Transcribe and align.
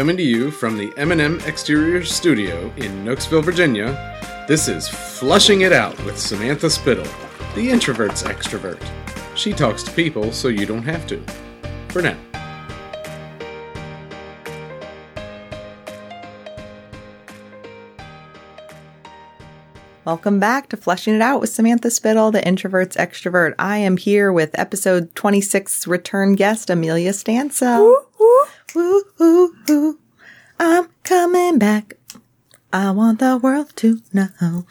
Coming 0.00 0.16
to 0.16 0.22
you 0.22 0.50
from 0.50 0.78
the 0.78 0.90
M&M 0.96 1.40
Exterior 1.40 2.02
Studio 2.06 2.72
in 2.78 3.04
Knoxville, 3.04 3.42
Virginia, 3.42 4.16
this 4.48 4.66
is 4.66 4.88
Flushing 4.88 5.60
It 5.60 5.74
Out 5.74 6.02
with 6.06 6.18
Samantha 6.18 6.70
Spittle, 6.70 7.04
the 7.54 7.68
introvert's 7.68 8.22
extrovert. 8.22 8.82
She 9.36 9.52
talks 9.52 9.82
to 9.82 9.90
people 9.90 10.32
so 10.32 10.48
you 10.48 10.64
don't 10.64 10.84
have 10.84 11.06
to. 11.08 11.22
For 11.90 12.00
now. 12.00 12.16
Welcome 20.06 20.40
back 20.40 20.70
to 20.70 20.78
Fleshing 20.78 21.14
It 21.14 21.20
Out 21.20 21.42
with 21.42 21.50
Samantha 21.50 21.90
Spittle, 21.90 22.30
the 22.30 22.42
introvert's 22.48 22.96
extrovert. 22.96 23.54
I 23.58 23.76
am 23.76 23.98
here 23.98 24.32
with 24.32 24.58
episode 24.58 25.14
26 25.14 25.86
return 25.86 26.36
guest, 26.36 26.70
Amelia 26.70 27.12
Stanso. 27.12 27.80
Woo, 27.80 28.06
woo, 28.18 28.44
woo, 28.74 29.02
woo, 29.18 29.54
woo. 29.68 29.98
I'm 30.58 30.88
coming 31.04 31.58
back. 31.58 31.94
I 32.72 32.90
want 32.90 33.18
the 33.18 33.36
world 33.36 33.74
to 33.76 34.00
know. 34.12 34.66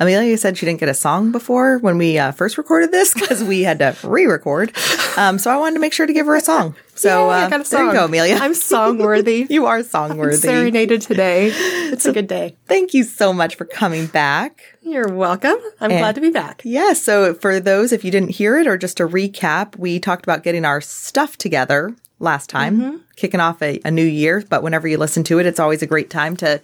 Amelia 0.00 0.36
said 0.36 0.58
she 0.58 0.66
didn't 0.66 0.80
get 0.80 0.88
a 0.88 0.94
song 0.94 1.30
before 1.30 1.78
when 1.78 1.96
we 1.96 2.18
uh, 2.18 2.32
first 2.32 2.58
recorded 2.58 2.90
this 2.90 3.14
because 3.14 3.44
we 3.44 3.62
had 3.62 3.78
to 3.78 3.96
re-record. 4.02 4.72
Um, 5.16 5.38
so 5.38 5.50
I 5.50 5.56
wanted 5.56 5.74
to 5.74 5.80
make 5.80 5.92
sure 5.92 6.06
to 6.06 6.12
give 6.12 6.26
her 6.26 6.34
a 6.34 6.40
song. 6.40 6.74
So 6.94 7.28
Yay, 7.28 7.34
I 7.34 7.44
uh, 7.44 7.50
got 7.50 7.66
a 7.66 7.70
there 7.70 7.82
you 7.82 7.88
song. 7.88 7.94
go, 7.94 8.04
Amelia. 8.06 8.34
I'm 8.34 8.54
song 8.54 8.98
worthy. 8.98 9.46
you 9.50 9.66
are 9.66 9.82
song 9.82 10.16
worthy. 10.16 10.38
Serenaded 10.38 11.02
today. 11.02 11.52
It's 11.52 12.06
a 12.06 12.12
good 12.12 12.26
day. 12.26 12.56
Thank 12.66 12.94
you 12.94 13.04
so 13.04 13.32
much 13.32 13.54
for 13.54 13.64
coming 13.64 14.06
back. 14.06 14.76
You're 14.82 15.12
welcome. 15.12 15.58
I'm 15.80 15.90
glad 15.90 16.16
to 16.16 16.20
be 16.20 16.30
back. 16.30 16.62
Yeah. 16.64 16.94
So 16.94 17.34
for 17.34 17.60
those, 17.60 17.92
if 17.92 18.04
you 18.04 18.10
didn't 18.10 18.30
hear 18.30 18.58
it 18.58 18.66
or 18.66 18.76
just 18.76 18.96
to 18.96 19.06
recap, 19.06 19.76
we 19.76 20.00
talked 20.00 20.24
about 20.24 20.42
getting 20.42 20.64
our 20.64 20.80
stuff 20.80 21.36
together 21.38 21.94
last 22.22 22.48
time, 22.48 22.78
Mm-hmm. 22.80 22.96
kicking 23.16 23.40
off 23.40 23.60
a, 23.62 23.80
a 23.84 23.90
new 23.90 24.04
year. 24.04 24.42
But 24.48 24.62
whenever 24.62 24.88
you 24.88 24.96
listen 24.96 25.24
to 25.24 25.38
it, 25.38 25.46
it's 25.46 25.60
always 25.60 25.82
a 25.82 25.86
great 25.86 26.08
time 26.10 26.36
to 26.38 26.60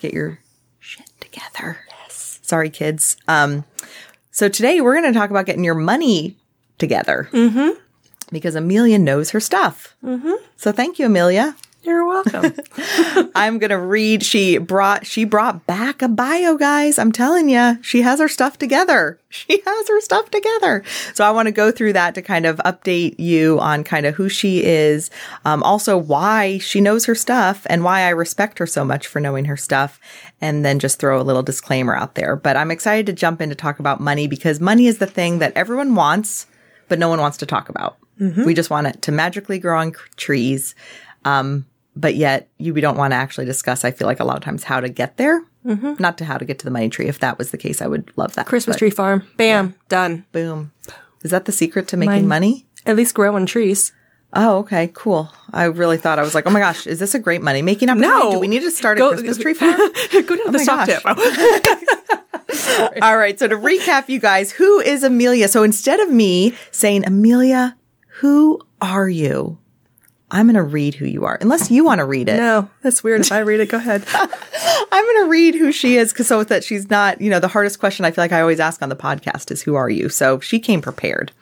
get 0.00 0.12
your 0.12 0.38
shit 0.78 1.08
together. 1.20 1.78
Yes. 2.02 2.38
Sorry, 2.42 2.70
kids. 2.70 3.16
Um, 3.26 3.64
so 4.30 4.48
today 4.48 4.80
we're 4.80 4.94
going 5.00 5.12
to 5.12 5.18
talk 5.18 5.30
about 5.30 5.46
getting 5.46 5.64
your 5.64 5.74
money 5.74 6.36
together. 6.78 7.28
Mm-hmm. 7.32 7.70
Because 8.30 8.54
Amelia 8.54 8.98
knows 8.98 9.30
her 9.30 9.40
stuff. 9.40 9.96
Mm-hmm. 10.04 10.34
So 10.56 10.70
thank 10.70 10.98
you, 10.98 11.06
Amelia. 11.06 11.56
You're 11.88 12.06
welcome. 12.06 12.52
I'm 13.34 13.58
gonna 13.58 13.80
read. 13.80 14.22
She 14.22 14.58
brought 14.58 15.06
she 15.06 15.24
brought 15.24 15.66
back 15.66 16.02
a 16.02 16.08
bio, 16.08 16.58
guys. 16.58 16.98
I'm 16.98 17.12
telling 17.12 17.48
you, 17.48 17.78
she 17.82 18.02
has 18.02 18.20
her 18.20 18.28
stuff 18.28 18.58
together. 18.58 19.18
She 19.30 19.62
has 19.64 19.88
her 19.88 20.00
stuff 20.00 20.30
together. 20.30 20.82
So 21.12 21.22
I 21.22 21.30
want 21.32 21.46
to 21.46 21.52
go 21.52 21.70
through 21.70 21.92
that 21.92 22.14
to 22.14 22.22
kind 22.22 22.46
of 22.46 22.56
update 22.64 23.20
you 23.20 23.60
on 23.60 23.84
kind 23.84 24.06
of 24.06 24.14
who 24.14 24.30
she 24.30 24.64
is, 24.64 25.10
um, 25.44 25.62
also 25.62 25.98
why 25.98 26.56
she 26.58 26.80
knows 26.80 27.04
her 27.04 27.14
stuff, 27.14 27.66
and 27.68 27.84
why 27.84 28.00
I 28.02 28.08
respect 28.08 28.58
her 28.58 28.66
so 28.66 28.86
much 28.86 29.06
for 29.06 29.20
knowing 29.20 29.44
her 29.44 29.56
stuff. 29.56 30.00
And 30.40 30.64
then 30.64 30.78
just 30.78 30.98
throw 30.98 31.20
a 31.20 31.22
little 31.22 31.42
disclaimer 31.42 31.94
out 31.94 32.14
there. 32.14 32.36
But 32.36 32.56
I'm 32.56 32.70
excited 32.70 33.04
to 33.06 33.12
jump 33.12 33.42
in 33.42 33.50
to 33.50 33.54
talk 33.54 33.78
about 33.78 34.00
money 34.00 34.26
because 34.28 34.60
money 34.60 34.86
is 34.86 34.96
the 34.96 35.06
thing 35.06 35.40
that 35.40 35.52
everyone 35.54 35.94
wants, 35.94 36.46
but 36.88 36.98
no 36.98 37.10
one 37.10 37.20
wants 37.20 37.36
to 37.38 37.46
talk 37.46 37.68
about. 37.68 37.98
We 38.46 38.54
just 38.54 38.70
want 38.70 38.86
it 38.86 39.02
to 39.02 39.12
magically 39.12 39.58
grow 39.58 39.78
on 39.78 39.92
trees. 40.16 40.74
Um, 41.24 41.66
but 42.00 42.14
yet 42.14 42.48
you 42.58 42.72
we 42.72 42.80
don't 42.80 42.96
want 42.96 43.10
to 43.12 43.16
actually 43.16 43.44
discuss 43.46 43.84
i 43.84 43.90
feel 43.90 44.06
like 44.06 44.20
a 44.20 44.24
lot 44.24 44.36
of 44.36 44.42
times 44.42 44.64
how 44.64 44.80
to 44.80 44.88
get 44.88 45.16
there. 45.16 45.42
Mm-hmm. 45.66 45.94
Not 45.98 46.16
to 46.18 46.24
how 46.24 46.38
to 46.38 46.44
get 46.46 46.58
to 46.60 46.64
the 46.64 46.70
money 46.70 46.88
tree. 46.88 47.08
If 47.08 47.18
that 47.18 47.36
was 47.36 47.50
the 47.50 47.58
case 47.58 47.82
i 47.82 47.86
would 47.86 48.10
love 48.16 48.34
that 48.36 48.46
Christmas 48.46 48.76
But 48.76 48.78
tree 48.78 48.90
farm. 48.90 49.26
Bam. 49.36 49.74
Done. 49.88 50.24
boom. 50.32 50.72
Is 51.22 51.30
that 51.32 51.44
the 51.44 51.52
secret 51.52 51.88
to 51.88 51.96
making 51.98 52.12
Mine- 52.12 52.28
money? 52.28 52.66
At 52.86 52.96
least 52.96 53.14
growing 53.14 53.44
trees. 53.44 53.92
oh 54.32 54.58
okay. 54.58 54.90
Cool. 54.94 55.30
I 55.52 55.64
really 55.64 55.96
thought 55.98 56.18
i 56.18 56.22
was 56.22 56.34
like 56.34 56.46
oh 56.46 56.50
my 56.50 56.60
gosh 56.60 56.86
is 56.86 56.98
this 57.00 57.14
a 57.14 57.18
great 57.18 57.42
money 57.42 57.60
making 57.62 57.90
opportunity? 57.90 58.24
No. 58.24 58.30
do 58.32 58.38
we 58.38 58.48
need 58.48 58.62
to 58.62 58.70
start 58.70 58.98
a 59.00 59.08
christmas 59.08 59.36
tree 59.38 59.54
farm? 59.60 59.76
Go 60.12 60.36
down 60.36 60.46
to 60.46 60.52
the 60.52 60.58
my 60.58 60.64
stock 60.64 60.86
tip. 60.86 61.02
all 63.02 63.16
right. 63.18 63.38
So 63.38 63.46
to 63.48 63.56
recap 63.56 64.08
you 64.08 64.18
guys 64.20 64.52
who 64.52 64.80
is 64.80 65.02
amelia? 65.02 65.48
So 65.48 65.62
instead 65.62 66.00
of 66.00 66.10
me 66.10 66.54
saying 66.70 67.04
amelia 67.06 67.76
who 68.20 68.60
are 68.80 69.08
you 69.08 69.58
i'm 70.30 70.46
going 70.46 70.54
to 70.54 70.62
read 70.62 70.94
who 70.94 71.06
you 71.06 71.24
are 71.24 71.38
unless 71.40 71.70
you 71.70 71.84
want 71.84 71.98
to 72.00 72.04
read 72.04 72.28
it 72.28 72.36
No, 72.36 72.68
that's 72.82 73.02
weird. 73.02 73.20
If 73.22 73.32
I 73.32 73.38
read 73.40 73.60
it, 73.60 73.68
go 73.70 73.78
ahead. 73.78 74.04
I'm 74.14 75.04
going 75.04 75.24
to 75.24 75.30
read 75.30 75.54
who 75.54 75.72
she 75.72 75.96
is 75.96 76.12
because 76.12 76.26
so 76.26 76.44
that 76.44 76.64
she's 76.64 76.90
not, 76.90 77.20
you 77.20 77.30
know, 77.30 77.40
the 77.40 77.48
hardest 77.48 77.78
question 77.78 78.04
I 78.04 78.10
feel 78.10 78.24
like 78.24 78.32
I 78.32 78.40
always 78.40 78.60
ask 78.60 78.82
on 78.82 78.88
the 78.88 78.96
podcast 78.96 79.50
is 79.50 79.62
who 79.62 79.74
are 79.74 79.88
you? 79.90 80.08
So 80.08 80.40
she 80.40 80.58
came 80.60 80.80
prepared. 80.82 81.32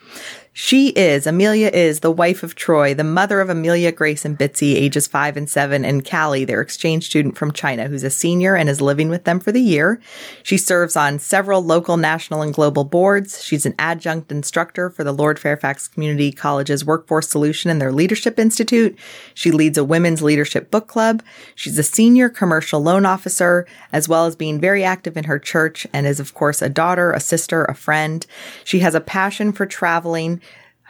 She 0.58 0.88
is, 0.88 1.26
Amelia 1.26 1.68
is 1.68 2.00
the 2.00 2.10
wife 2.10 2.42
of 2.42 2.54
Troy, 2.54 2.94
the 2.94 3.04
mother 3.04 3.42
of 3.42 3.50
Amelia, 3.50 3.92
Grace, 3.92 4.24
and 4.24 4.38
Bitsy, 4.38 4.74
ages 4.74 5.06
five 5.06 5.36
and 5.36 5.50
seven, 5.50 5.84
and 5.84 6.02
Callie, 6.02 6.46
their 6.46 6.62
exchange 6.62 7.04
student 7.04 7.36
from 7.36 7.52
China, 7.52 7.88
who's 7.88 8.02
a 8.02 8.08
senior 8.08 8.56
and 8.56 8.70
is 8.70 8.80
living 8.80 9.10
with 9.10 9.24
them 9.24 9.38
for 9.38 9.52
the 9.52 9.60
year. 9.60 10.00
She 10.42 10.56
serves 10.56 10.96
on 10.96 11.18
several 11.18 11.62
local, 11.62 11.98
national, 11.98 12.40
and 12.40 12.54
global 12.54 12.84
boards. 12.84 13.44
She's 13.44 13.66
an 13.66 13.74
adjunct 13.78 14.32
instructor 14.32 14.88
for 14.88 15.04
the 15.04 15.12
Lord 15.12 15.38
Fairfax 15.38 15.88
Community 15.88 16.32
College's 16.32 16.86
Workforce 16.86 17.28
Solution 17.28 17.70
and 17.70 17.78
their 17.78 17.92
Leadership 17.92 18.38
Institute. 18.38 18.98
She 19.34 19.50
leads 19.50 19.76
a 19.76 19.84
women's 19.84 20.22
leadership 20.22 20.70
book 20.70 20.88
club. 20.88 21.22
She's 21.54 21.76
a 21.76 21.82
senior 21.82 22.30
commercial 22.30 22.80
loan 22.80 23.04
officer, 23.04 23.66
as 23.92 24.08
well 24.08 24.24
as 24.24 24.34
being 24.34 24.58
very 24.58 24.84
active 24.84 25.18
in 25.18 25.24
her 25.24 25.38
church 25.38 25.86
and 25.92 26.06
is, 26.06 26.18
of 26.18 26.32
course, 26.32 26.62
a 26.62 26.70
daughter, 26.70 27.12
a 27.12 27.20
sister, 27.20 27.66
a 27.66 27.74
friend. 27.74 28.24
She 28.64 28.78
has 28.78 28.94
a 28.94 29.02
passion 29.02 29.52
for 29.52 29.66
traveling. 29.66 30.40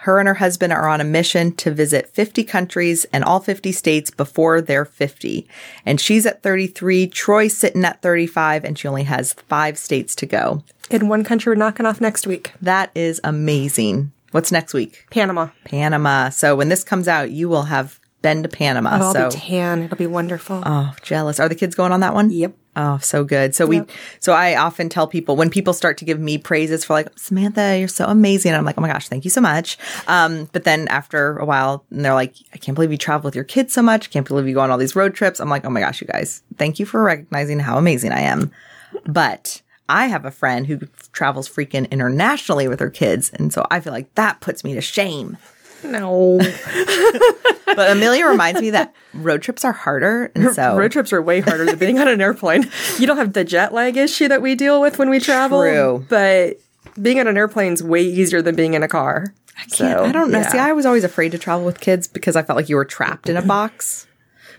Her 0.06 0.20
and 0.20 0.28
her 0.28 0.34
husband 0.34 0.72
are 0.72 0.88
on 0.88 1.00
a 1.00 1.04
mission 1.04 1.50
to 1.56 1.72
visit 1.72 2.14
50 2.14 2.44
countries 2.44 3.06
and 3.12 3.24
all 3.24 3.40
50 3.40 3.72
states 3.72 4.08
before 4.08 4.60
they're 4.60 4.84
50. 4.84 5.48
And 5.84 6.00
she's 6.00 6.24
at 6.26 6.44
33, 6.44 7.08
Troy's 7.08 7.58
sitting 7.58 7.84
at 7.84 8.02
35, 8.02 8.64
and 8.64 8.78
she 8.78 8.86
only 8.86 9.02
has 9.02 9.32
five 9.32 9.76
states 9.76 10.14
to 10.14 10.24
go. 10.24 10.62
In 10.92 11.08
one 11.08 11.24
country, 11.24 11.50
we're 11.50 11.56
knocking 11.56 11.86
off 11.86 12.00
next 12.00 12.24
week. 12.24 12.52
That 12.62 12.92
is 12.94 13.20
amazing. 13.24 14.12
What's 14.30 14.52
next 14.52 14.72
week? 14.72 15.06
Panama. 15.10 15.48
Panama. 15.64 16.28
So 16.28 16.54
when 16.54 16.68
this 16.68 16.84
comes 16.84 17.08
out, 17.08 17.32
you 17.32 17.48
will 17.48 17.64
have 17.64 17.98
been 18.22 18.44
to 18.44 18.48
Panama. 18.48 18.90
Oh, 18.92 19.06
I'll 19.06 19.12
so 19.12 19.28
be 19.28 19.34
tan. 19.34 19.82
It'll 19.82 19.96
be 19.96 20.06
wonderful. 20.06 20.62
Oh, 20.64 20.94
jealous. 21.02 21.40
Are 21.40 21.48
the 21.48 21.56
kids 21.56 21.74
going 21.74 21.90
on 21.90 21.98
that 21.98 22.14
one? 22.14 22.30
Yep. 22.30 22.54
Oh, 22.78 22.98
so 22.98 23.24
good. 23.24 23.54
So 23.54 23.64
we, 23.66 23.82
so 24.20 24.34
I 24.34 24.54
often 24.54 24.90
tell 24.90 25.06
people 25.06 25.34
when 25.34 25.48
people 25.48 25.72
start 25.72 25.96
to 25.98 26.04
give 26.04 26.20
me 26.20 26.36
praises 26.36 26.84
for 26.84 26.92
like, 26.92 27.08
Samantha, 27.18 27.78
you're 27.78 27.88
so 27.88 28.04
amazing. 28.04 28.52
I'm 28.52 28.66
like, 28.66 28.76
oh 28.76 28.82
my 28.82 28.88
gosh, 28.88 29.08
thank 29.08 29.24
you 29.24 29.30
so 29.30 29.40
much. 29.40 29.78
Um, 30.06 30.50
but 30.52 30.64
then 30.64 30.86
after 30.88 31.38
a 31.38 31.46
while, 31.46 31.86
and 31.90 32.04
they're 32.04 32.12
like, 32.12 32.34
I 32.52 32.58
can't 32.58 32.74
believe 32.74 32.92
you 32.92 32.98
travel 32.98 33.26
with 33.26 33.34
your 33.34 33.44
kids 33.44 33.72
so 33.72 33.80
much. 33.80 34.08
I 34.08 34.10
can't 34.10 34.28
believe 34.28 34.46
you 34.46 34.52
go 34.52 34.60
on 34.60 34.70
all 34.70 34.76
these 34.76 34.94
road 34.94 35.14
trips. 35.14 35.40
I'm 35.40 35.48
like, 35.48 35.64
oh 35.64 35.70
my 35.70 35.80
gosh, 35.80 36.02
you 36.02 36.06
guys, 36.06 36.42
thank 36.58 36.78
you 36.78 36.84
for 36.84 37.02
recognizing 37.02 37.58
how 37.58 37.78
amazing 37.78 38.12
I 38.12 38.20
am. 38.20 38.52
But 39.06 39.62
I 39.88 40.06
have 40.08 40.26
a 40.26 40.30
friend 40.30 40.66
who 40.66 40.80
travels 41.12 41.48
freaking 41.48 41.90
internationally 41.90 42.68
with 42.68 42.80
her 42.80 42.90
kids. 42.90 43.30
And 43.30 43.54
so 43.54 43.66
I 43.70 43.80
feel 43.80 43.92
like 43.94 44.14
that 44.16 44.40
puts 44.40 44.64
me 44.64 44.74
to 44.74 44.82
shame. 44.82 45.38
No. 45.90 46.40
But 47.66 47.90
Amelia 47.90 48.26
reminds 48.26 48.60
me 48.60 48.70
that 48.70 48.94
road 49.12 49.42
trips 49.42 49.64
are 49.64 49.72
harder. 49.72 50.30
And 50.34 50.54
so 50.54 50.78
Road 50.78 50.92
trips 50.92 51.12
are 51.12 51.20
way 51.20 51.40
harder 51.40 51.66
than 51.66 51.78
being 51.78 51.98
on 51.98 52.08
an 52.08 52.20
airplane. 52.20 52.70
You 52.98 53.06
don't 53.06 53.18
have 53.18 53.34
the 53.34 53.44
jet 53.44 53.74
lag 53.74 53.96
issue 53.98 54.28
that 54.28 54.40
we 54.40 54.54
deal 54.54 54.80
with 54.80 54.98
when 54.98 55.10
we 55.10 55.20
travel. 55.20 55.60
True. 55.60 56.06
But 56.08 56.58
being 57.00 57.20
on 57.20 57.26
an 57.26 57.36
airplane 57.36 57.74
is 57.74 57.82
way 57.82 58.02
easier 58.02 58.40
than 58.40 58.54
being 58.54 58.72
in 58.72 58.82
a 58.82 58.88
car. 58.88 59.34
I 59.58 59.64
can't- 59.64 60.00
I 60.00 60.12
don't 60.12 60.30
know. 60.30 60.42
See, 60.42 60.58
I 60.58 60.72
was 60.72 60.86
always 60.86 61.04
afraid 61.04 61.32
to 61.32 61.38
travel 61.38 61.66
with 61.66 61.80
kids 61.80 62.08
because 62.08 62.36
I 62.36 62.42
felt 62.42 62.56
like 62.56 62.70
you 62.70 62.76
were 62.76 62.86
trapped 62.86 63.28
in 63.28 63.36
a 63.36 63.42
box. 63.42 64.06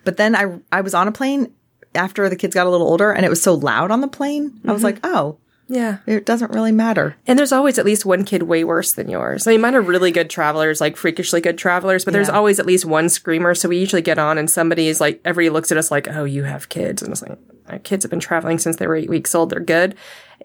But 0.03 0.17
then 0.17 0.35
I 0.35 0.59
I 0.71 0.81
was 0.81 0.94
on 0.94 1.07
a 1.07 1.11
plane 1.11 1.51
after 1.95 2.29
the 2.29 2.35
kids 2.35 2.53
got 2.53 2.67
a 2.67 2.69
little 2.69 2.88
older 2.88 3.11
and 3.11 3.25
it 3.25 3.29
was 3.29 3.41
so 3.41 3.55
loud 3.55 3.89
on 3.89 4.01
the 4.01 4.07
plane. 4.07 4.59
I 4.65 4.71
was 4.71 4.83
mm-hmm. 4.83 4.85
like, 4.85 4.99
oh, 5.03 5.38
yeah. 5.67 5.97
it 6.06 6.25
doesn't 6.25 6.51
really 6.51 6.71
matter. 6.71 7.15
And 7.27 7.38
there's 7.38 7.51
always 7.51 7.77
at 7.80 7.86
least 7.86 8.06
one 8.06 8.24
kid 8.25 8.44
way 8.44 8.63
worse 8.63 8.91
than 8.94 9.09
yours. 9.09 9.45
I 9.47 9.51
mean, 9.51 9.62
mine 9.62 9.75
are 9.75 9.81
really 9.81 10.12
good 10.12 10.30
travelers, 10.30 10.80
like 10.81 10.95
freakishly 10.97 11.41
good 11.41 11.57
travelers, 11.57 12.06
but 12.06 12.13
there's 12.13 12.27
Yeah. 12.30 12.36
always 12.36 12.59
at 12.59 12.65
least 12.65 12.86
one 12.86 13.09
screamer. 13.09 13.53
So 13.56 13.69
we 13.69 13.77
usually 13.77 14.01
get 14.01 14.18
on 14.19 14.38
and 14.38 14.50
somebody 14.50 14.88
is 14.88 15.00
like, 15.01 15.19
everybody 15.25 15.50
looks 15.51 15.71
at 15.71 15.77
us 15.77 15.91
like, 15.91 16.07
oh, 16.07 16.24
you 16.24 16.44
have 16.44 16.69
kids. 16.69 17.01
And 17.01 17.12
it's 17.12 17.21
like, 17.21 17.38
our 17.68 17.80
kids 17.80 18.03
have 18.03 18.09
been 18.12 18.19
traveling 18.19 18.59
since 18.59 18.77
they 18.77 18.88
were 18.88 18.95
eight 18.95 19.09
weeks 19.09 19.36
old. 19.36 19.50
They're 19.50 19.59
good. 19.59 19.95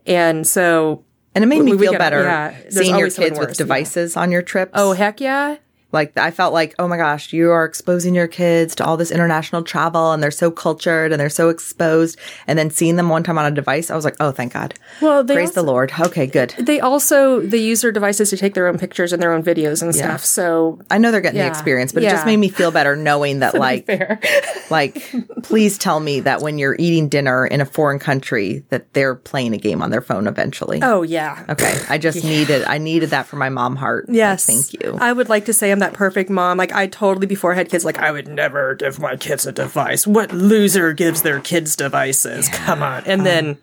And 0.06 0.46
so, 0.46 1.05
And 1.35 1.43
it 1.43 1.46
made 1.46 1.62
me 1.62 1.70
We- 1.73 1.76
we 1.79 1.85
feel 1.87 1.93
get- 1.93 1.99
better 1.99 2.23
yeah, 2.25 2.52
seeing 2.69 2.99
your 2.99 3.08
kids 3.08 3.38
with 3.38 3.56
devices 3.56 4.17
on 4.19 4.31
your 4.32 4.43
trips. 4.43 4.73
oh, 4.75 4.93
heck 4.93 5.20
yeah. 5.20 5.56
Like 5.93 6.17
I 6.17 6.31
felt 6.31 6.53
like, 6.53 6.75
oh 6.79 6.89
my 6.89 6.97
gosh, 6.97 7.33
you 7.33 7.50
are 7.50 7.65
exposing 7.65 8.15
your 8.15 8.27
kids 8.29 8.75
to 8.77 8.85
all 8.85 8.97
this 8.97 9.11
international 9.11 9.62
travel 9.62 10.12
and 10.12 10.23
they're 10.23 10.31
so 10.31 10.50
cultured 10.50 11.12
and 11.12 11.21
they're 11.21 11.29
so 11.31 11.49
exposed. 11.50 12.19
And 12.47 12.59
then 12.59 12.71
seeing 12.71 12.97
them 12.97 13.09
one 13.09 13.23
time 13.23 13.39
on 13.39 13.44
a 13.44 13.55
device, 13.55 13.91
I 13.91 13.97
was 13.97 14.05
like, 14.05 14.17
oh, 14.21 14.33
thank 14.33 14.53
God. 14.55 14.75
Well, 15.00 15.23
they 15.23 15.35
Praise 15.35 15.50
also- 15.50 15.61
the 15.62 15.67
Lord. 15.67 15.93
Okay, 16.00 16.27
good. 16.27 16.55
They 16.59 16.81
also, 16.81 17.41
they 17.41 17.59
use 17.59 17.83
their 17.83 17.93
devices 17.93 18.31
to 18.31 18.37
take 18.37 18.55
their 18.55 18.67
own 18.69 18.79
pictures 18.79 19.12
and 19.12 19.23
their 19.23 19.33
own 19.33 19.43
videos 19.43 19.83
and 19.83 19.94
stuff. 19.94 20.25
So, 20.25 20.81
I 20.91 20.99
know 20.99 21.11
they're 21.11 21.21
getting 21.21 21.41
the 21.41 21.47
experience, 21.47 21.93
but 21.93 22.03
it 22.03 22.11
just 22.11 22.27
made 22.27 22.39
me 22.39 22.49
feel 22.49 22.71
better 22.71 22.97
knowing 22.97 23.41
that 23.41 23.55
like 23.62 23.87
like 24.71 25.12
please 25.43 25.79
tell 25.79 26.00
me 26.00 26.21
that 26.21 26.41
when 26.41 26.59
you're 26.59 26.77
eating 26.79 27.09
dinner 27.09 27.47
in 27.47 27.61
a 27.61 27.67
foreign 27.67 27.99
country 27.99 28.65
that 28.71 28.93
they're 28.94 29.15
playing 29.15 29.53
a 29.55 29.59
game 29.59 29.83
on 29.83 29.91
their 29.91 30.00
phone 30.00 30.27
eventually. 30.27 30.81
oh, 30.83 31.03
yeah. 31.03 31.44
Okay. 31.49 31.79
I 31.89 31.99
just 31.99 32.25
needed 32.33 32.65
I 32.65 32.79
needed 32.79 33.11
that 33.11 33.27
for 33.27 33.37
my 33.37 33.49
mom 33.50 33.77
heart. 33.77 34.09
Like, 34.09 34.17
Yes. 34.17 34.47
thank 34.47 34.83
you. 34.83 34.97
I 35.00 35.12
would 35.12 35.29
like 35.29 35.47
to 35.47 35.53
say 35.53 35.71
I'm 35.71 35.81
that 35.82 35.93
perfect 35.93 36.31
mom. 36.31 36.56
Like 36.58 36.73
I 36.73 36.87
totally 36.87 37.26
before 37.26 37.52
I 37.52 37.56
had 37.56 37.69
kids, 37.69 37.84
like 37.84 37.99
I 37.99 38.11
would 38.11 38.29
never 38.29 38.75
give 38.75 38.99
my 38.99 39.17
kids 39.17 39.46
a 39.46 39.52
device. 39.52 40.06
What 40.06 40.32
loser 40.32 40.93
gives 40.93 41.23
their 41.23 41.40
kids 41.40 41.76
devices? 41.76 42.49
Come 42.49 42.82
on. 42.82 43.05
And 43.05 43.25
then 43.26 43.58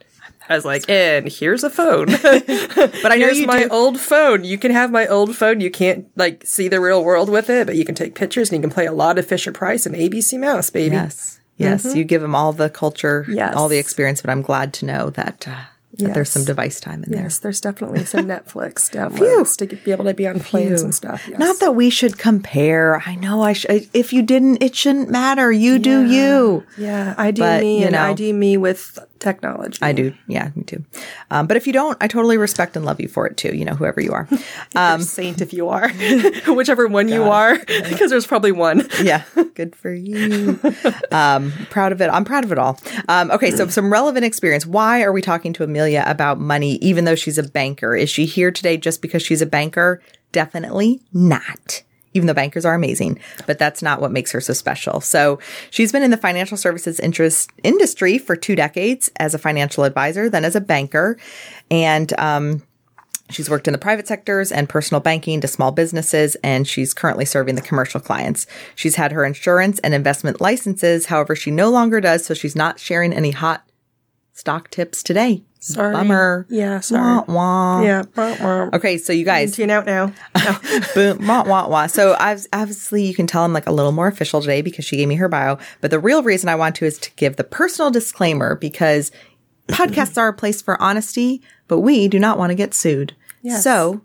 I 0.48 0.56
was 0.56 0.66
like, 0.66 0.90
and 0.90 1.28
here's 1.28 1.64
a 1.64 1.70
phone. 1.70 2.08
But 3.02 3.12
I 3.12 3.16
know 3.18 3.26
here's 3.28 3.40
you 3.40 3.48
my 3.48 3.64
do. 3.64 3.70
old 3.70 4.00
phone. 4.00 4.44
You 4.44 4.58
can 4.58 4.72
have 4.72 4.92
my 4.92 5.06
old 5.08 5.36
phone. 5.36 5.60
You 5.62 5.70
can't 5.72 6.08
like 6.16 6.46
see 6.46 6.68
the 6.68 6.80
real 6.80 7.04
world 7.04 7.30
with 7.30 7.50
it, 7.50 7.68
but 7.68 7.76
you 7.76 7.86
can 7.86 7.96
take 7.96 8.16
pictures 8.16 8.50
and 8.52 8.58
you 8.58 8.62
can 8.62 8.74
play 8.74 8.86
a 8.86 8.92
lot 8.94 9.18
of 9.18 9.26
Fisher 9.28 9.52
Price 9.52 9.86
and 9.86 9.96
ABC 9.96 10.40
Mouse, 10.40 10.70
baby. 10.70 10.96
Yes. 10.96 11.40
Yes. 11.58 11.94
You 11.96 12.04
give 12.06 12.22
them 12.22 12.36
all 12.36 12.54
the 12.54 12.70
culture, 12.70 13.26
Yes. 13.28 13.54
all 13.56 13.68
the 13.68 13.78
experience, 13.78 14.22
but 14.22 14.30
I'm 14.32 14.42
glad 14.42 14.74
to 14.76 14.86
know 14.86 15.10
that, 15.12 15.46
uh, 15.48 15.64
that 16.00 16.14
there's 16.14 16.30
some 16.30 16.46
device 16.46 16.80
time 16.80 17.04
in 17.04 17.12
there. 17.12 17.24
Yes, 17.24 17.40
there's 17.40 17.62
definitely 17.62 18.06
some 18.06 18.26
Netflix 18.26 18.90
downloads 18.90 19.56
to 19.58 19.68
be 19.76 19.92
able 19.92 20.06
to 20.06 20.14
be 20.14 20.28
on 20.28 20.40
planes 20.40 20.82
and 20.82 20.94
stuff. 20.96 21.28
Yes. 21.28 21.40
Not 21.40 21.60
that 21.60 21.76
we 21.76 21.90
should 21.90 22.18
compare. 22.18 23.02
I 23.06 23.16
know 23.16 23.42
I 23.42 23.54
should. 23.54 23.88
If 23.94 24.14
you 24.14 24.22
didn't, 24.22 24.64
it 24.64 24.76
shouldn't 24.76 25.10
matter. 25.10 25.52
You 25.52 25.80
do 25.80 26.06
you. 26.06 26.64
Yeah, 26.78 27.16
I 27.18 27.32
do 27.32 27.42
But, 27.42 27.62
me, 27.62 27.82
you 27.82 27.88
and 27.88 27.96
I 27.96 28.10
know. 28.10 28.16
do 28.16 28.34
me 28.34 28.58
with 28.58 28.98
technology. 29.20 29.80
I 29.82 29.92
do. 29.92 30.14
Yeah, 30.28 30.52
me 30.56 30.64
too. 30.64 30.84
Um, 31.32 31.48
but 31.48 31.58
if 31.58 31.68
you 31.68 31.74
don't, 31.74 31.98
I 32.02 32.08
totally 32.08 32.38
respect 32.38 32.76
and 32.76 32.86
love 32.86 33.00
you 33.00 33.08
for 33.08 33.28
it 33.28 33.38
too. 33.38 33.56
You 33.56 33.66
know, 33.66 33.76
whoever 33.76 34.02
you 34.02 34.14
are. 34.14 34.28
Um, 34.76 35.02
saint 35.02 35.42
if 35.42 35.52
you 35.52 35.68
are, 35.70 35.90
whichever 36.48 36.88
one 36.88 37.08
you 37.08 37.24
are, 37.24 37.58
because 37.66 38.12
there's 38.12 38.28
probably 38.28 38.52
one. 38.52 38.88
yeah, 39.02 39.24
good 39.56 39.76
for 39.76 39.92
you. 39.92 40.60
Um, 41.12 41.52
proud 41.70 41.92
of 41.92 42.02
it. 42.02 42.08
I'm 42.08 42.24
proud 42.24 42.44
of 42.46 42.52
it 42.52 42.60
all. 42.60 42.80
Um, 43.10 43.32
okay, 43.32 43.52
so 43.52 43.68
some 43.68 43.92
relevant 43.92 44.26
experience. 44.26 44.66
Why 44.66 45.02
are 45.02 45.12
we 45.12 45.22
talking 45.22 45.54
to 45.54 45.64
Amelia 45.64 46.04
about 46.06 46.40
money, 46.40 46.76
even 46.76 47.06
though 47.06 47.16
she's 47.16 47.38
a 47.38 47.44
banker? 47.44 47.96
Is 47.96 48.10
she 48.10 48.26
here 48.26 48.52
today 48.52 48.78
just 48.78 49.02
because 49.02 49.24
she's 49.24 49.42
a 49.42 49.46
banker? 49.46 50.02
Definitely 50.32 51.02
not. 51.12 51.84
Even 52.14 52.28
though 52.28 52.34
bankers 52.34 52.66
are 52.66 52.74
amazing, 52.74 53.20
but 53.46 53.60
that's 53.60 53.82
not 53.82 54.02
what 54.02 54.12
makes 54.12 54.32
her 54.32 54.42
so 54.42 54.54
special. 54.54 55.00
So 55.00 55.40
she's 55.70 55.92
been 55.92 56.04
in 56.04 56.12
the 56.12 56.18
financial 56.18 56.58
services 56.58 57.00
interest 57.00 57.52
industry 57.64 58.18
for 58.18 58.36
two 58.36 58.56
decades 58.56 59.12
as 59.18 59.34
a 59.34 59.38
financial 59.38 59.84
advisor, 59.84 60.30
then 60.30 60.44
as 60.44 60.56
a 60.56 60.62
banker, 60.62 61.18
and 61.70 62.12
um, 62.20 62.64
She's 63.30 63.50
worked 63.50 63.68
in 63.68 63.74
the 63.74 63.78
private 63.78 64.08
sectors 64.08 64.52
and 64.52 64.68
personal 64.68 65.02
banking 65.02 65.40
to 65.42 65.48
small 65.48 65.72
businesses, 65.72 66.36
and 66.44 66.68
she's 66.68 66.94
currently 66.94 67.26
serving 67.26 67.56
the 67.56 67.62
commercial 67.62 68.00
clients. 68.00 68.48
She's 68.76 68.96
had 68.96 69.12
her 69.12 69.24
insurance 69.24 69.80
and 69.80 69.94
investment 69.94 70.42
licenses. 70.42 71.06
However, 71.08 71.36
she 71.36 71.52
no 71.52 71.70
longer 71.70 72.02
does, 72.02 72.26
so 72.26 72.34
she's 72.34 72.56
not 72.56 72.80
sharing 72.80 73.14
any 73.14 73.32
hot 73.32 73.70
stock 74.34 74.72
tips 74.72 75.04
today. 75.04 75.44
Sorry. 75.60 75.94
Bummer. 75.94 76.46
Yeah, 76.50 76.80
sorry. 76.80 77.04
Wah, 77.28 77.34
wah. 77.34 77.82
Yeah. 77.82 78.04
Wah, 78.16 78.36
wah. 78.42 78.70
Okay, 78.74 78.98
so 78.98 79.12
you 79.12 79.26
guys, 79.26 79.56
Tune 79.56 79.70
out 79.70 79.86
now. 79.86 80.14
No. 80.36 80.58
boom, 80.96 81.28
wah, 81.28 81.44
wah, 81.44 81.68
wah. 81.68 81.88
So 81.88 82.16
I've, 82.18 82.48
obviously 82.54 83.04
you 83.04 83.14
can 83.14 83.28
tell 83.28 83.44
I'm 83.44 83.52
like 83.54 83.68
a 83.68 83.72
little 83.72 83.92
more 83.92 84.08
official 84.08 84.40
today 84.40 84.62
because 84.62 84.86
she 84.86 84.96
gave 84.96 85.08
me 85.08 85.16
her 85.16 85.28
bio. 85.28 85.58
But 85.82 85.92
the 85.92 86.00
real 86.00 86.24
reason 86.24 86.48
I 86.50 86.56
want 86.56 86.76
to 86.78 86.86
is 86.86 86.98
to 87.00 87.12
give 87.18 87.36
the 87.36 87.44
personal 87.44 87.92
disclaimer 87.92 88.56
because 88.56 89.12
podcasts 89.68 90.18
are 90.18 90.30
a 90.30 90.34
place 90.34 90.62
for 90.62 90.82
honesty, 90.82 91.42
but 91.68 91.80
we 91.82 92.08
do 92.08 92.20
not 92.20 92.38
want 92.38 92.52
to 92.52 92.56
get 92.56 92.74
sued. 92.74 93.16
Yes. 93.42 93.64
So 93.64 94.02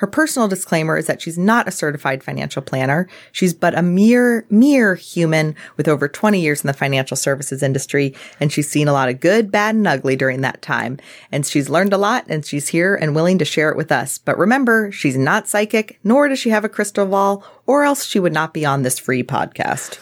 her 0.00 0.06
personal 0.06 0.48
disclaimer 0.48 0.96
is 0.96 1.06
that 1.08 1.20
she's 1.20 1.36
not 1.36 1.68
a 1.68 1.70
certified 1.70 2.24
financial 2.24 2.62
planner. 2.62 3.06
She's 3.32 3.52
but 3.52 3.76
a 3.76 3.82
mere, 3.82 4.46
mere 4.48 4.94
human 4.94 5.54
with 5.76 5.88
over 5.88 6.08
20 6.08 6.40
years 6.40 6.62
in 6.62 6.68
the 6.68 6.72
financial 6.72 7.18
services 7.18 7.62
industry. 7.62 8.14
And 8.40 8.50
she's 8.50 8.66
seen 8.66 8.88
a 8.88 8.94
lot 8.94 9.10
of 9.10 9.20
good, 9.20 9.52
bad, 9.52 9.74
and 9.74 9.86
ugly 9.86 10.16
during 10.16 10.40
that 10.40 10.62
time. 10.62 10.98
And 11.30 11.44
she's 11.44 11.68
learned 11.68 11.92
a 11.92 11.98
lot 11.98 12.24
and 12.28 12.46
she's 12.46 12.68
here 12.68 12.94
and 12.94 13.14
willing 13.14 13.36
to 13.38 13.44
share 13.44 13.68
it 13.68 13.76
with 13.76 13.92
us. 13.92 14.16
But 14.16 14.38
remember, 14.38 14.90
she's 14.90 15.18
not 15.18 15.48
psychic, 15.48 16.00
nor 16.02 16.28
does 16.28 16.38
she 16.38 16.48
have 16.48 16.64
a 16.64 16.70
crystal 16.70 17.04
ball, 17.04 17.44
or 17.70 17.84
else 17.84 18.04
she 18.04 18.18
would 18.18 18.32
not 18.32 18.52
be 18.52 18.66
on 18.66 18.82
this 18.82 18.98
free 18.98 19.22
podcast. 19.22 20.00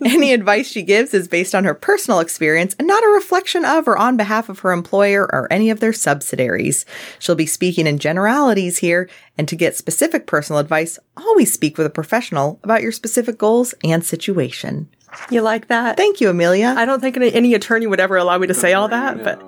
Any 0.06 0.32
advice 0.32 0.68
she 0.68 0.84
gives 0.84 1.12
is 1.12 1.26
based 1.26 1.52
on 1.52 1.64
her 1.64 1.74
personal 1.74 2.20
experience 2.20 2.76
and 2.78 2.86
not 2.86 3.02
a 3.02 3.08
reflection 3.08 3.64
of 3.64 3.88
or 3.88 3.98
on 3.98 4.16
behalf 4.16 4.48
of 4.48 4.60
her 4.60 4.70
employer 4.70 5.28
or 5.32 5.52
any 5.52 5.70
of 5.70 5.80
their 5.80 5.92
subsidiaries. 5.92 6.86
She'll 7.18 7.34
be 7.34 7.46
speaking 7.46 7.88
in 7.88 7.98
generalities 7.98 8.78
here, 8.78 9.10
and 9.36 9.48
to 9.48 9.56
get 9.56 9.76
specific 9.76 10.28
personal 10.28 10.60
advice, 10.60 11.00
always 11.16 11.52
speak 11.52 11.76
with 11.76 11.86
a 11.88 11.90
professional 11.90 12.60
about 12.62 12.82
your 12.82 12.92
specific 12.92 13.38
goals 13.38 13.74
and 13.82 14.04
situation. 14.04 14.88
You 15.30 15.42
like 15.42 15.66
that? 15.66 15.96
Thank 15.96 16.20
you, 16.20 16.30
Amelia. 16.30 16.76
I 16.76 16.84
don't 16.84 17.00
think 17.00 17.16
any, 17.16 17.34
any 17.34 17.54
attorney 17.54 17.88
would 17.88 17.98
ever 17.98 18.16
allow 18.16 18.38
me 18.38 18.46
to 18.46 18.54
say 18.54 18.72
all 18.72 18.86
that, 18.86 19.24
but 19.24 19.42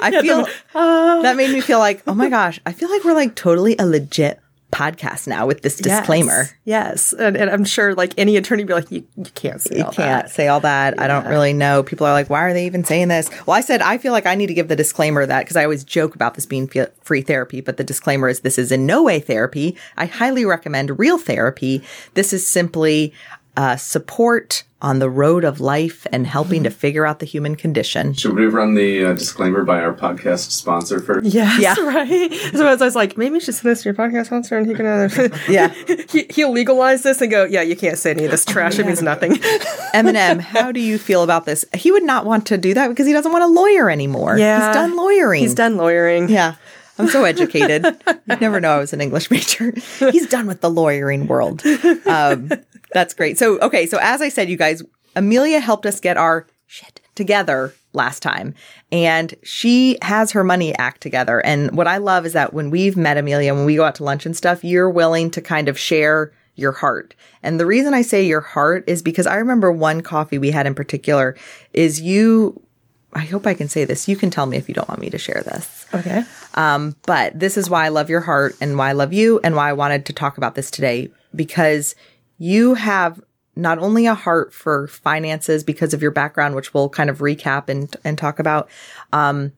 I 0.00 0.10
feel 0.22 0.48
uh, 0.74 1.22
that 1.22 1.36
made 1.36 1.52
me 1.52 1.60
feel 1.60 1.78
like, 1.78 2.02
oh 2.08 2.14
my 2.14 2.28
gosh, 2.28 2.60
I 2.66 2.72
feel 2.72 2.90
like 2.90 3.04
we're 3.04 3.14
like 3.14 3.36
totally 3.36 3.76
a 3.78 3.86
legit 3.86 4.40
podcast 4.74 5.26
now 5.26 5.46
with 5.46 5.62
this 5.62 5.76
disclaimer. 5.76 6.48
Yes, 6.64 7.12
yes. 7.12 7.12
And, 7.14 7.36
and 7.36 7.48
I'm 7.50 7.64
sure 7.64 7.94
like 7.94 8.12
any 8.18 8.36
attorney 8.36 8.64
would 8.64 8.68
be 8.68 8.74
like, 8.74 8.90
you, 8.90 9.06
you 9.16 9.24
can't 9.34 9.60
say 9.60 9.78
You 9.78 9.84
all 9.84 9.92
can't 9.92 10.24
that. 10.26 10.30
say 10.30 10.48
all 10.48 10.60
that. 10.60 11.00
I 11.00 11.06
don't 11.06 11.26
really 11.26 11.52
know. 11.52 11.82
People 11.82 12.06
are 12.06 12.12
like, 12.12 12.28
why 12.28 12.42
are 12.42 12.52
they 12.52 12.66
even 12.66 12.84
saying 12.84 13.08
this? 13.08 13.30
Well, 13.46 13.56
I 13.56 13.60
said, 13.60 13.80
I 13.82 13.98
feel 13.98 14.12
like 14.12 14.26
I 14.26 14.34
need 14.34 14.48
to 14.48 14.54
give 14.54 14.68
the 14.68 14.76
disclaimer 14.76 15.24
that 15.24 15.40
because 15.44 15.56
I 15.56 15.62
always 15.64 15.84
joke 15.84 16.14
about 16.14 16.34
this 16.34 16.46
being 16.46 16.68
free 17.02 17.22
therapy, 17.22 17.60
but 17.60 17.76
the 17.76 17.84
disclaimer 17.84 18.28
is 18.28 18.40
this 18.40 18.58
is 18.58 18.72
in 18.72 18.84
no 18.86 19.02
way 19.02 19.20
therapy. 19.20 19.76
I 19.96 20.06
highly 20.06 20.44
recommend 20.44 20.98
real 20.98 21.18
therapy. 21.18 21.82
This 22.14 22.32
is 22.32 22.46
simply 22.46 23.12
uh, 23.56 23.76
support 23.76 24.64
on 24.82 24.98
the 24.98 25.08
road 25.08 25.44
of 25.44 25.60
life 25.60 26.06
and 26.12 26.26
helping 26.26 26.62
to 26.64 26.68
figure 26.70 27.06
out 27.06 27.18
the 27.18 27.24
human 27.24 27.54
condition. 27.56 28.12
Should 28.12 28.34
we 28.34 28.44
run 28.44 28.74
the 28.74 29.02
uh, 29.06 29.14
disclaimer 29.14 29.64
by 29.64 29.80
our 29.80 29.94
podcast 29.94 30.50
sponsor 30.50 31.00
first? 31.00 31.24
Yes, 31.24 31.58
Yeah. 31.58 31.74
right. 31.86 32.30
So 32.52 32.66
I 32.66 32.74
was 32.74 32.94
like, 32.94 33.16
maybe 33.16 33.36
you 33.36 33.40
should 33.40 33.54
send 33.54 33.70
this 33.70 33.82
to 33.82 33.88
your 33.88 33.94
podcast 33.94 34.26
sponsor 34.26 34.58
and 34.58 34.66
he 34.66 34.74
can, 34.74 34.84
uh, 34.84 35.08
Yeah. 35.48 35.68
he, 36.10 36.26
he'll 36.28 36.52
legalize 36.52 37.02
this 37.02 37.22
and 37.22 37.30
go, 37.30 37.44
yeah, 37.44 37.62
you 37.62 37.76
can't 37.76 37.96
say 37.96 38.10
any 38.10 38.26
of 38.26 38.30
this 38.30 38.44
trash. 38.44 38.78
It 38.78 38.84
means 38.84 39.00
nothing. 39.00 39.32
Eminem, 39.94 40.40
how 40.40 40.70
do 40.70 40.80
you 40.80 40.98
feel 40.98 41.22
about 41.22 41.46
this? 41.46 41.64
He 41.74 41.90
would 41.90 42.02
not 42.02 42.26
want 42.26 42.46
to 42.48 42.58
do 42.58 42.74
that 42.74 42.88
because 42.88 43.06
he 43.06 43.14
doesn't 43.14 43.32
want 43.32 43.44
a 43.44 43.48
lawyer 43.48 43.88
anymore. 43.88 44.36
Yeah. 44.36 44.66
He's 44.66 44.74
done 44.74 44.96
lawyering. 44.96 45.40
He's 45.42 45.54
done 45.54 45.76
lawyering. 45.78 46.28
Yeah. 46.28 46.56
I'm 46.98 47.08
so 47.08 47.24
educated. 47.24 47.84
You'd 48.28 48.40
never 48.40 48.60
know 48.60 48.76
I 48.76 48.78
was 48.78 48.92
an 48.92 49.00
English 49.00 49.30
major. 49.30 49.72
He's 50.12 50.28
done 50.28 50.46
with 50.46 50.60
the 50.60 50.70
lawyering 50.70 51.26
world. 51.26 51.62
Um, 52.06 52.50
that's 52.94 53.12
great. 53.12 53.38
So, 53.38 53.58
okay. 53.58 53.86
So, 53.86 53.98
as 54.00 54.22
I 54.22 54.30
said, 54.30 54.48
you 54.48 54.56
guys, 54.56 54.82
Amelia 55.14 55.60
helped 55.60 55.84
us 55.84 56.00
get 56.00 56.16
our 56.16 56.46
shit 56.66 57.00
together 57.14 57.74
last 57.92 58.22
time. 58.22 58.54
And 58.90 59.34
she 59.42 59.98
has 60.02 60.32
her 60.32 60.42
money 60.42 60.74
act 60.76 61.00
together. 61.00 61.44
And 61.44 61.76
what 61.76 61.86
I 61.86 61.98
love 61.98 62.26
is 62.26 62.32
that 62.32 62.54
when 62.54 62.70
we've 62.70 62.96
met 62.96 63.16
Amelia, 63.16 63.54
when 63.54 63.64
we 63.64 63.76
go 63.76 63.84
out 63.84 63.94
to 63.96 64.04
lunch 64.04 64.26
and 64.26 64.36
stuff, 64.36 64.64
you're 64.64 64.90
willing 64.90 65.30
to 65.32 65.40
kind 65.40 65.68
of 65.68 65.78
share 65.78 66.32
your 66.56 66.72
heart. 66.72 67.14
And 67.42 67.58
the 67.58 67.66
reason 67.66 67.94
I 67.94 68.02
say 68.02 68.24
your 68.24 68.40
heart 68.40 68.84
is 68.86 69.02
because 69.02 69.26
I 69.26 69.36
remember 69.36 69.70
one 69.72 70.00
coffee 70.00 70.38
we 70.38 70.50
had 70.50 70.66
in 70.66 70.74
particular 70.74 71.36
is 71.72 72.00
you 72.00 72.60
I 73.16 73.26
hope 73.26 73.46
I 73.46 73.54
can 73.54 73.68
say 73.68 73.84
this. 73.84 74.08
You 74.08 74.16
can 74.16 74.30
tell 74.30 74.46
me 74.46 74.56
if 74.56 74.68
you 74.68 74.74
don't 74.74 74.88
want 74.88 75.00
me 75.00 75.08
to 75.10 75.18
share 75.18 75.40
this. 75.44 75.86
Okay. 75.94 76.24
Um, 76.54 76.96
but 77.06 77.38
this 77.38 77.56
is 77.56 77.70
why 77.70 77.84
I 77.84 77.88
love 77.88 78.10
your 78.10 78.20
heart 78.20 78.56
and 78.60 78.76
why 78.76 78.88
I 78.90 78.92
love 78.92 79.12
you 79.12 79.38
and 79.44 79.54
why 79.54 79.70
I 79.70 79.72
wanted 79.72 80.06
to 80.06 80.12
talk 80.12 80.36
about 80.36 80.56
this 80.56 80.68
today 80.68 81.10
because 81.34 81.94
you 82.38 82.74
have 82.74 83.20
not 83.56 83.78
only 83.78 84.06
a 84.06 84.14
heart 84.14 84.52
for 84.52 84.88
finances 84.88 85.62
because 85.62 85.94
of 85.94 86.02
your 86.02 86.10
background, 86.10 86.54
which 86.54 86.74
we'll 86.74 86.88
kind 86.88 87.08
of 87.08 87.18
recap 87.18 87.68
and, 87.68 87.94
and 88.04 88.18
talk 88.18 88.38
about. 88.38 88.68
Um, 89.12 89.52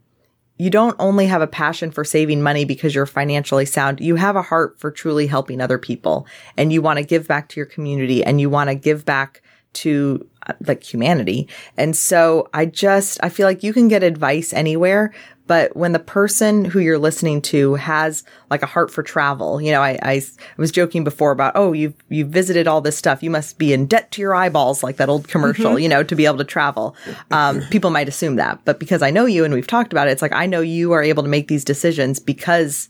you 0.58 0.70
don't 0.70 0.96
only 0.98 1.26
have 1.26 1.42
a 1.42 1.46
passion 1.46 1.90
for 1.90 2.04
saving 2.04 2.42
money 2.42 2.64
because 2.64 2.94
you're 2.94 3.06
financially 3.06 3.66
sound. 3.66 4.00
You 4.00 4.16
have 4.16 4.36
a 4.36 4.42
heart 4.42 4.78
for 4.78 4.90
truly 4.90 5.26
helping 5.26 5.60
other 5.60 5.78
people 5.78 6.26
and 6.56 6.72
you 6.72 6.80
want 6.80 6.98
to 6.98 7.04
give 7.04 7.28
back 7.28 7.48
to 7.50 7.60
your 7.60 7.66
community 7.66 8.24
and 8.24 8.40
you 8.40 8.48
want 8.48 8.70
to 8.70 8.74
give 8.74 9.04
back 9.04 9.42
to 9.74 10.26
uh, 10.46 10.54
like 10.66 10.82
humanity. 10.82 11.48
And 11.76 11.94
so 11.94 12.48
I 12.54 12.64
just, 12.66 13.18
I 13.22 13.28
feel 13.28 13.46
like 13.46 13.62
you 13.62 13.74
can 13.74 13.88
get 13.88 14.02
advice 14.02 14.54
anywhere, 14.54 15.12
but 15.46 15.76
when 15.76 15.92
the 15.92 15.98
person 15.98 16.64
who 16.64 16.80
you're 16.80 16.98
listening 16.98 17.40
to 17.42 17.74
has 17.74 18.24
like 18.50 18.62
a 18.62 18.66
heart 18.66 18.90
for 18.90 19.02
travel, 19.02 19.60
you 19.60 19.70
know, 19.70 19.80
I, 19.80 19.98
I 20.02 20.22
was 20.56 20.72
joking 20.72 21.04
before 21.04 21.30
about, 21.30 21.52
oh, 21.54 21.72
you've, 21.72 21.94
you've 22.08 22.28
visited 22.28 22.66
all 22.66 22.80
this 22.80 22.96
stuff. 22.96 23.22
You 23.22 23.30
must 23.30 23.58
be 23.58 23.72
in 23.72 23.86
debt 23.86 24.10
to 24.12 24.20
your 24.20 24.34
eyeballs, 24.34 24.82
like 24.82 24.96
that 24.96 25.08
old 25.08 25.28
commercial, 25.28 25.78
you 25.78 25.88
know, 25.88 26.02
to 26.02 26.14
be 26.14 26.26
able 26.26 26.38
to 26.38 26.44
travel. 26.44 26.96
Um, 27.30 27.62
people 27.70 27.90
might 27.90 28.08
assume 28.08 28.36
that, 28.36 28.64
but 28.64 28.80
because 28.80 29.02
I 29.02 29.10
know 29.10 29.26
you 29.26 29.44
and 29.44 29.54
we've 29.54 29.66
talked 29.66 29.92
about 29.92 30.08
it, 30.08 30.12
it's 30.12 30.22
like, 30.22 30.32
I 30.32 30.46
know 30.46 30.60
you 30.60 30.92
are 30.92 31.02
able 31.02 31.22
to 31.22 31.28
make 31.28 31.48
these 31.48 31.64
decisions 31.64 32.18
because 32.18 32.88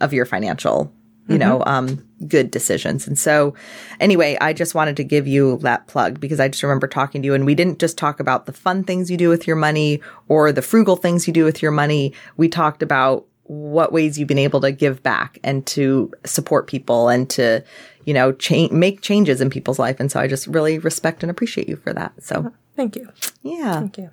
of 0.00 0.12
your 0.12 0.24
financial 0.24 0.92
you 1.28 1.38
know, 1.38 1.62
um, 1.66 2.04
good 2.26 2.50
decisions. 2.50 3.06
And 3.06 3.18
so 3.18 3.54
anyway, 4.00 4.36
I 4.40 4.52
just 4.52 4.74
wanted 4.74 4.96
to 4.96 5.04
give 5.04 5.26
you 5.26 5.58
that 5.58 5.86
plug 5.86 6.20
because 6.20 6.40
I 6.40 6.48
just 6.48 6.62
remember 6.62 6.86
talking 6.86 7.22
to 7.22 7.26
you 7.26 7.34
and 7.34 7.46
we 7.46 7.54
didn't 7.54 7.78
just 7.78 7.96
talk 7.96 8.20
about 8.20 8.46
the 8.46 8.52
fun 8.52 8.84
things 8.84 9.10
you 9.10 9.16
do 9.16 9.28
with 9.28 9.46
your 9.46 9.56
money 9.56 10.00
or 10.28 10.52
the 10.52 10.62
frugal 10.62 10.96
things 10.96 11.26
you 11.26 11.32
do 11.32 11.44
with 11.44 11.62
your 11.62 11.70
money. 11.70 12.12
We 12.36 12.48
talked 12.48 12.82
about 12.82 13.24
what 13.44 13.92
ways 13.92 14.18
you've 14.18 14.28
been 14.28 14.38
able 14.38 14.60
to 14.60 14.72
give 14.72 15.02
back 15.02 15.38
and 15.44 15.64
to 15.66 16.12
support 16.24 16.66
people 16.66 17.08
and 17.08 17.28
to, 17.30 17.62
you 18.04 18.14
know, 18.14 18.32
change, 18.32 18.72
make 18.72 19.00
changes 19.00 19.40
in 19.40 19.50
people's 19.50 19.78
life. 19.78 20.00
And 20.00 20.10
so 20.10 20.20
I 20.20 20.26
just 20.26 20.46
really 20.46 20.78
respect 20.78 21.22
and 21.22 21.30
appreciate 21.30 21.68
you 21.68 21.76
for 21.76 21.92
that. 21.92 22.12
So 22.22 22.52
Thank 22.76 22.96
you. 22.96 23.08
yeah. 23.42 23.74
Thank 23.74 23.98
you. 23.98 24.10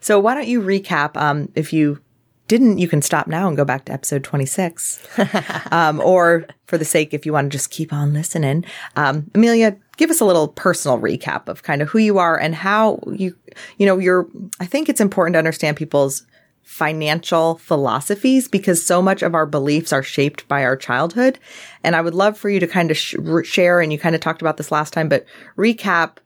So 0.00 0.18
why 0.18 0.34
don't 0.34 0.48
you 0.48 0.62
recap, 0.62 1.16
um, 1.16 1.52
if 1.54 1.72
you 1.72 2.00
didn't, 2.48 2.78
you 2.78 2.88
can 2.88 3.02
stop 3.02 3.26
now 3.26 3.46
and 3.46 3.56
go 3.56 3.64
back 3.64 3.84
to 3.84 3.92
episode 3.92 4.24
26. 4.24 5.06
um, 5.70 6.00
or 6.00 6.46
for 6.64 6.78
the 6.78 6.84
sake, 6.84 7.14
if 7.14 7.24
you 7.24 7.32
want 7.32 7.52
to 7.52 7.56
just 7.56 7.70
keep 7.70 7.92
on 7.92 8.12
listening, 8.12 8.64
um, 8.96 9.30
Amelia, 9.34 9.76
give 9.96 10.10
us 10.10 10.20
a 10.20 10.24
little 10.24 10.48
personal 10.48 10.98
recap 10.98 11.48
of 11.48 11.62
kind 11.62 11.82
of 11.82 11.88
who 11.88 11.98
you 11.98 12.18
are 12.18 12.38
and 12.38 12.54
how 12.54 13.00
you, 13.12 13.36
you 13.76 13.86
know, 13.86 13.98
you're, 13.98 14.26
I 14.58 14.66
think 14.66 14.88
it's 14.88 15.00
important 15.00 15.34
to 15.34 15.38
understand 15.38 15.76
people's 15.76 16.26
financial 16.62 17.56
philosophies 17.56 18.46
because 18.46 18.84
so 18.84 19.00
much 19.00 19.22
of 19.22 19.34
our 19.34 19.46
beliefs 19.46 19.92
are 19.92 20.02
shaped 20.02 20.46
by 20.48 20.64
our 20.64 20.76
childhood. 20.76 21.38
And 21.82 21.96
I 21.96 22.00
would 22.00 22.14
love 22.14 22.36
for 22.36 22.50
you 22.50 22.60
to 22.60 22.66
kind 22.66 22.90
of 22.90 22.96
sh- 22.96 23.16
share, 23.44 23.80
and 23.80 23.92
you 23.92 23.98
kind 23.98 24.14
of 24.14 24.20
talked 24.20 24.42
about 24.42 24.58
this 24.58 24.70
last 24.70 24.92
time, 24.92 25.08
but 25.08 25.24
recap 25.56 26.18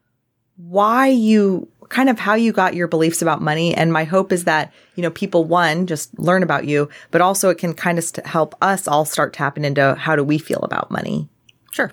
why 0.56 1.06
you 1.06 1.68
kind 1.92 2.08
of 2.08 2.18
how 2.18 2.34
you 2.34 2.52
got 2.52 2.74
your 2.74 2.88
beliefs 2.88 3.20
about 3.22 3.42
money. 3.42 3.74
And 3.74 3.92
my 3.92 4.04
hope 4.04 4.32
is 4.32 4.44
that, 4.44 4.72
you 4.96 5.02
know, 5.02 5.10
people, 5.10 5.44
one, 5.44 5.86
just 5.86 6.18
learn 6.18 6.42
about 6.42 6.64
you, 6.64 6.88
but 7.10 7.20
also 7.20 7.50
it 7.50 7.58
can 7.58 7.74
kind 7.74 7.98
of 7.98 8.04
st- 8.04 8.26
help 8.26 8.54
us 8.62 8.88
all 8.88 9.04
start 9.04 9.32
tapping 9.34 9.64
into 9.64 9.94
how 9.94 10.16
do 10.16 10.24
we 10.24 10.38
feel 10.38 10.60
about 10.60 10.90
money. 10.90 11.28
Sure. 11.70 11.92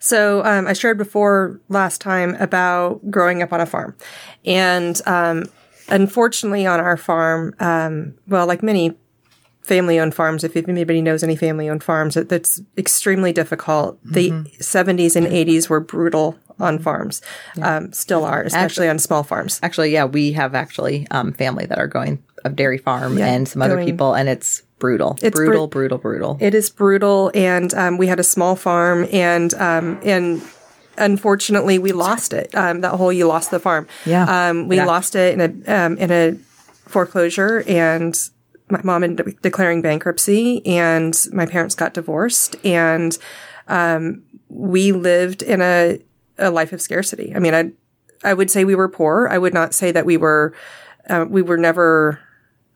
So 0.00 0.44
um, 0.44 0.66
I 0.66 0.72
shared 0.72 0.98
before 0.98 1.60
last 1.68 2.00
time 2.00 2.34
about 2.40 3.00
growing 3.10 3.40
up 3.42 3.52
on 3.52 3.60
a 3.60 3.66
farm, 3.66 3.96
and 4.44 5.00
um, 5.06 5.44
unfortunately, 5.88 6.66
on 6.66 6.80
our 6.80 6.96
farm, 6.96 7.54
um, 7.60 8.14
well, 8.26 8.46
like 8.46 8.62
many 8.62 8.96
family-owned 9.62 10.14
farms, 10.14 10.44
if 10.44 10.56
anybody 10.56 11.02
knows 11.02 11.22
any 11.22 11.36
family-owned 11.36 11.84
farms, 11.84 12.16
it, 12.16 12.32
it's 12.32 12.60
extremely 12.76 13.32
difficult. 13.32 13.98
The 14.04 14.30
Mm-hmm. 14.30 14.62
70s 14.62 15.14
and 15.16 15.26
80s 15.26 15.68
were 15.68 15.80
brutal 15.80 16.38
on 16.60 16.78
farms, 16.78 17.22
um, 17.62 17.92
still 17.92 18.24
are, 18.24 18.42
especially 18.42 18.88
on 18.88 18.98
small 18.98 19.22
farms. 19.22 19.60
Actually, 19.62 19.90
yeah, 19.92 20.04
we 20.04 20.32
have 20.32 20.54
actually 20.54 21.06
um, 21.10 21.32
family 21.32 21.66
that 21.66 21.78
are 21.78 21.86
going 21.86 22.22
of 22.44 22.54
dairy 22.56 22.78
farm 22.78 23.18
and 23.18 23.48
some 23.48 23.62
other 23.62 23.74
going- 23.76 23.86
people, 23.86 24.14
and 24.14 24.28
it's 24.28 24.62
brutal. 24.78 25.18
It's 25.22 25.34
bru- 25.36 25.46
brutal, 25.46 25.66
brutal, 25.66 25.98
brutal. 25.98 26.36
It 26.40 26.54
is 26.54 26.70
brutal, 26.70 27.30
and 27.34 27.72
um, 27.74 27.98
we 27.98 28.06
had 28.06 28.20
a 28.20 28.24
small 28.24 28.54
farm, 28.56 29.06
and 29.12 29.52
um, 29.54 29.98
and 30.04 30.42
unfortunately, 30.96 31.78
we 31.78 31.92
lost 31.92 32.32
it. 32.32 32.54
Um, 32.54 32.80
that 32.80 32.92
whole 32.94 33.12
you 33.12 33.26
lost 33.26 33.50
the 33.50 33.60
farm. 33.60 33.86
Yeah. 34.06 34.48
um, 34.50 34.68
we 34.68 34.76
Yeah. 34.76 34.84
lost 34.86 35.14
it 35.14 35.38
in 35.38 35.40
a 35.66 35.72
um, 35.86 35.96
in 35.98 36.10
a 36.10 36.34
foreclosure, 36.88 37.64
and 37.66 38.18
my 38.70 38.80
mom 38.84 39.02
ended 39.04 39.26
up 39.28 39.42
declaring 39.42 39.82
bankruptcy, 39.82 40.64
and 40.66 41.16
my 41.32 41.46
parents 41.46 41.74
got 41.74 41.94
divorced, 41.94 42.56
and 42.64 43.16
um, 43.68 44.22
we 44.48 44.92
lived 44.92 45.42
in 45.42 45.60
a 45.60 46.00
a 46.38 46.50
life 46.50 46.72
of 46.72 46.80
scarcity. 46.80 47.32
I 47.34 47.38
mean, 47.38 47.54
I 47.54 47.72
I 48.24 48.34
would 48.34 48.50
say 48.50 48.64
we 48.64 48.74
were 48.74 48.88
poor. 48.88 49.28
I 49.30 49.38
would 49.38 49.54
not 49.54 49.74
say 49.74 49.92
that 49.92 50.06
we 50.06 50.16
were 50.16 50.54
uh, 51.08 51.26
we 51.28 51.42
were 51.42 51.56
never. 51.56 52.20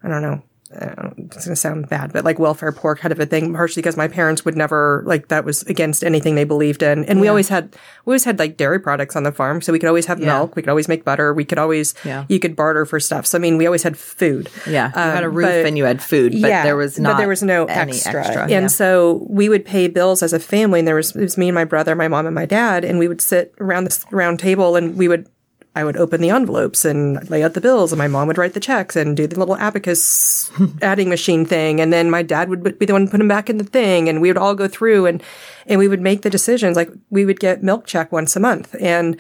I 0.03 0.09
don't 0.09 0.23
know. 0.23 0.43
It's 0.75 1.45
going 1.45 1.55
to 1.55 1.57
sound 1.57 1.89
bad, 1.89 2.13
but 2.13 2.25
like 2.25 2.39
welfare 2.39 2.73
poor 2.73 2.97
kind 2.97 3.13
of 3.13 3.21
a 3.21 3.27
thing, 3.27 3.53
partially 3.55 3.83
because 3.83 3.97
my 3.97 4.09
parents 4.09 4.45
would 4.45 4.57
never 4.57 5.03
like 5.07 5.29
that 5.29 5.45
was 5.45 5.63
against 5.65 6.03
anything 6.03 6.35
they 6.35 6.45
believed 6.45 6.83
in, 6.83 7.05
and 7.05 7.21
we 7.21 7.29
always 7.29 7.49
had 7.49 7.77
we 8.05 8.11
always 8.13 8.25
had 8.25 8.39
like 8.39 8.57
dairy 8.57 8.79
products 8.81 9.15
on 9.15 9.23
the 9.23 9.33
farm, 9.33 9.61
so 9.61 9.73
we 9.73 9.79
could 9.79 9.89
always 9.89 10.07
have 10.07 10.19
milk, 10.19 10.57
we 10.57 10.63
could 10.63 10.69
always 10.71 10.89
make 10.89 11.05
butter, 11.05 11.35
we 11.35 11.45
could 11.45 11.59
always 11.59 11.95
Yeah. 12.05 12.25
you 12.29 12.39
could 12.39 12.57
barter 12.57 12.87
for 12.87 12.99
stuff. 13.01 13.27
So 13.27 13.37
I 13.37 13.41
mean, 13.41 13.59
we 13.59 13.67
always 13.67 13.83
had 13.83 13.97
food. 13.99 14.49
yeah, 14.67 14.89
you 14.89 15.01
had 15.01 15.25
a 15.25 15.29
Um, 15.29 15.35
roof 15.35 15.47
but- 15.47 15.67
and 15.67 15.77
you 15.77 15.85
had 15.85 16.03
food, 16.03 16.33
but 16.41 16.49
there 16.63 16.77
was 16.77 16.99
not. 16.99 17.13
but 17.13 17.19
there 17.19 17.29
was 17.29 17.43
no 17.43 17.67
any 17.67 17.93
extra. 17.93 18.21
extra. 18.25 18.43
And 18.43 18.51
yeah. 18.51 18.67
so 18.69 19.27
we 19.29 19.49
would 19.49 19.65
pay 19.65 19.89
bills 19.89 20.23
as 20.23 20.33
a 20.33 20.41
family, 20.41 20.79
and 20.79 20.89
there 20.89 20.95
was 20.97 21.15
it 21.15 21.21
was 21.21 21.37
me 21.37 21.49
and 21.49 21.55
my 21.55 21.65
brother, 21.65 21.95
my 21.95 22.09
mom 22.09 22.27
and 22.27 22.35
my 22.35 22.47
dad, 22.47 22.85
and 22.85 22.99
we 22.99 23.09
would 23.09 23.21
sit 23.21 23.53
around 23.61 23.85
this 23.85 24.05
round 24.11 24.39
table, 24.39 24.77
and 24.77 24.97
we 24.97 25.09
would. 25.09 25.27
I 25.75 25.85
would 25.85 25.97
open 25.97 26.21
the 26.21 26.31
envelopes 26.31 26.85
and 26.85 27.29
lay 27.31 27.43
out 27.43 27.55
the 27.55 27.61
bills, 27.61 27.93
and 27.93 27.99
my 27.99 28.09
mom 28.09 28.29
would 28.29 28.39
write 28.39 28.53
the 28.53 28.61
checks 28.61 28.95
and 28.95 29.17
do 29.17 29.27
the 29.27 29.39
little 29.39 29.57
abacus 29.57 30.51
adding 30.83 31.09
machine 31.09 31.47
thing, 31.47 31.81
and 31.81 31.93
then 31.93 32.11
my 32.11 32.23
dad 32.23 32.49
would 32.49 32.79
be 32.79 32.87
the 32.87 32.93
one 32.93 33.07
to 33.07 33.11
put 33.11 33.19
them 33.19 33.29
back 33.29 33.49
in 33.49 33.59
the 33.59 33.65
thing, 33.65 34.09
and 34.09 34.21
we 34.21 34.29
would 34.29 34.37
all 34.37 34.55
go 34.55 34.69
through 34.69 35.07
and 35.07 35.23
and 35.67 35.79
we 35.79 35.89
would 35.89 36.01
make 36.01 36.23
the 36.23 36.31
decisions. 36.31 36.77
Like 36.77 36.91
we 37.11 37.25
would 37.25 37.41
get 37.41 37.63
milk 37.63 37.87
check 37.87 38.13
once 38.13 38.37
a 38.37 38.41
month, 38.41 38.75
and 38.81 39.19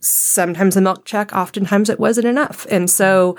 sometimes 0.00 0.74
the 0.74 0.80
milk 0.80 1.04
check, 1.04 1.32
oftentimes 1.32 1.88
it 1.88 2.00
wasn't 2.00 2.26
enough. 2.26 2.66
And 2.70 2.88
so 2.88 3.36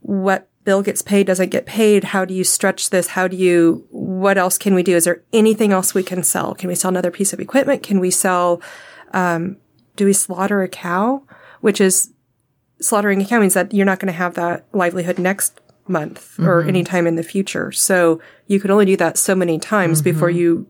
what 0.00 0.48
bill 0.64 0.82
gets 0.82 1.02
paid 1.02 1.26
doesn't 1.26 1.50
get 1.50 1.66
paid. 1.66 2.04
How 2.04 2.24
do 2.24 2.34
you 2.34 2.44
stretch 2.44 2.90
this? 2.90 3.08
How 3.08 3.28
do 3.28 3.36
you, 3.36 3.86
what 3.90 4.36
else 4.36 4.58
can 4.58 4.74
we 4.74 4.82
do? 4.82 4.96
Is 4.96 5.04
there 5.04 5.22
anything 5.32 5.72
else 5.72 5.94
we 5.94 6.02
can 6.02 6.22
sell? 6.22 6.54
Can 6.54 6.68
we 6.68 6.74
sell 6.74 6.90
another 6.90 7.10
piece 7.10 7.32
of 7.32 7.40
equipment? 7.40 7.82
Can 7.82 8.00
we 8.00 8.10
sell, 8.10 8.60
um, 9.12 9.56
do 9.98 10.04
we 10.06 10.12
slaughter 10.14 10.62
a 10.62 10.68
cow? 10.68 11.22
Which 11.60 11.80
is 11.80 12.12
slaughtering 12.80 13.20
a 13.20 13.26
cow 13.26 13.40
means 13.40 13.54
that 13.54 13.74
you're 13.74 13.84
not 13.86 13.98
going 14.00 14.12
to 14.12 14.16
have 14.18 14.34
that 14.34 14.66
livelihood 14.72 15.18
next 15.18 15.60
month 15.88 16.38
or 16.38 16.60
Mm-hmm. 16.60 16.68
any 16.68 16.84
time 16.84 17.06
in 17.06 17.16
the 17.16 17.22
future. 17.22 17.72
So 17.72 18.20
you 18.46 18.60
could 18.60 18.70
only 18.70 18.84
do 18.86 18.96
that 18.96 19.18
so 19.18 19.34
many 19.34 19.58
times 19.58 20.00
before 20.02 20.30
you, 20.30 20.66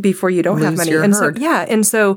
before 0.00 0.28
you 0.30 0.42
don't 0.42 0.58
have 0.60 0.74
Mm-hmm. 0.74 0.76
Money. 0.92 1.04
and 1.04 1.14
herd. 1.14 1.36
so, 1.38 1.42
yeah. 1.42 1.64
And 1.68 1.86
so 1.86 2.16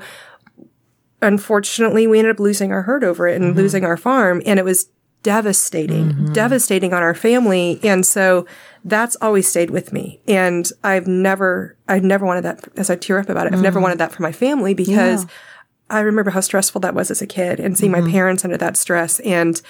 unfortunately, 1.21 2.07
we 2.07 2.19
ended 2.19 2.35
up 2.35 2.39
losing 2.39 2.71
our 2.71 2.81
herd 2.83 3.03
over 3.03 3.27
it 3.27 3.35
and 3.35 3.51
Mm-hmm. 3.51 3.57
losing 3.57 3.85
our 3.85 3.97
farm. 3.97 4.41
And 4.45 4.59
it 4.59 4.65
was 4.65 4.89
devastating, 5.21 6.33
devastating 6.33 6.93
on 6.93 7.01
our 7.01 7.15
family. 7.15 7.79
And 7.81 8.05
so 8.05 8.45
that's 8.83 9.15
always 9.21 9.47
stayed 9.47 9.69
with 9.69 9.93
me. 9.93 10.19
And 10.27 10.69
I've 10.83 11.07
never, 11.07 11.77
I've 11.87 12.03
never 12.03 12.25
wanted 12.25 12.41
that, 12.43 12.67
as 12.75 12.89
I 12.89 12.97
tear 12.97 13.19
up 13.19 13.29
about 13.29 13.47
it, 13.47 13.53
I've 13.53 13.59
Mm. 13.59 13.63
never 13.63 13.79
wanted 13.79 13.99
that 13.99 14.11
for 14.11 14.21
my 14.21 14.33
family 14.33 14.73
because 14.73 15.25
I 15.93 15.99
remember 16.01 16.31
how 16.31 16.41
stressful 16.41 16.81
that 16.81 16.93
was 16.95 17.11
as 17.11 17.21
a 17.21 17.27
kid 17.27 17.59
and 17.59 17.77
seeing 17.77 17.91
Mm-hmm. 17.91 18.05
my 18.05 18.11
parents 18.11 18.43
under 18.43 18.57
that 18.57 18.75
stress. 18.77 19.19
And, 19.21 19.61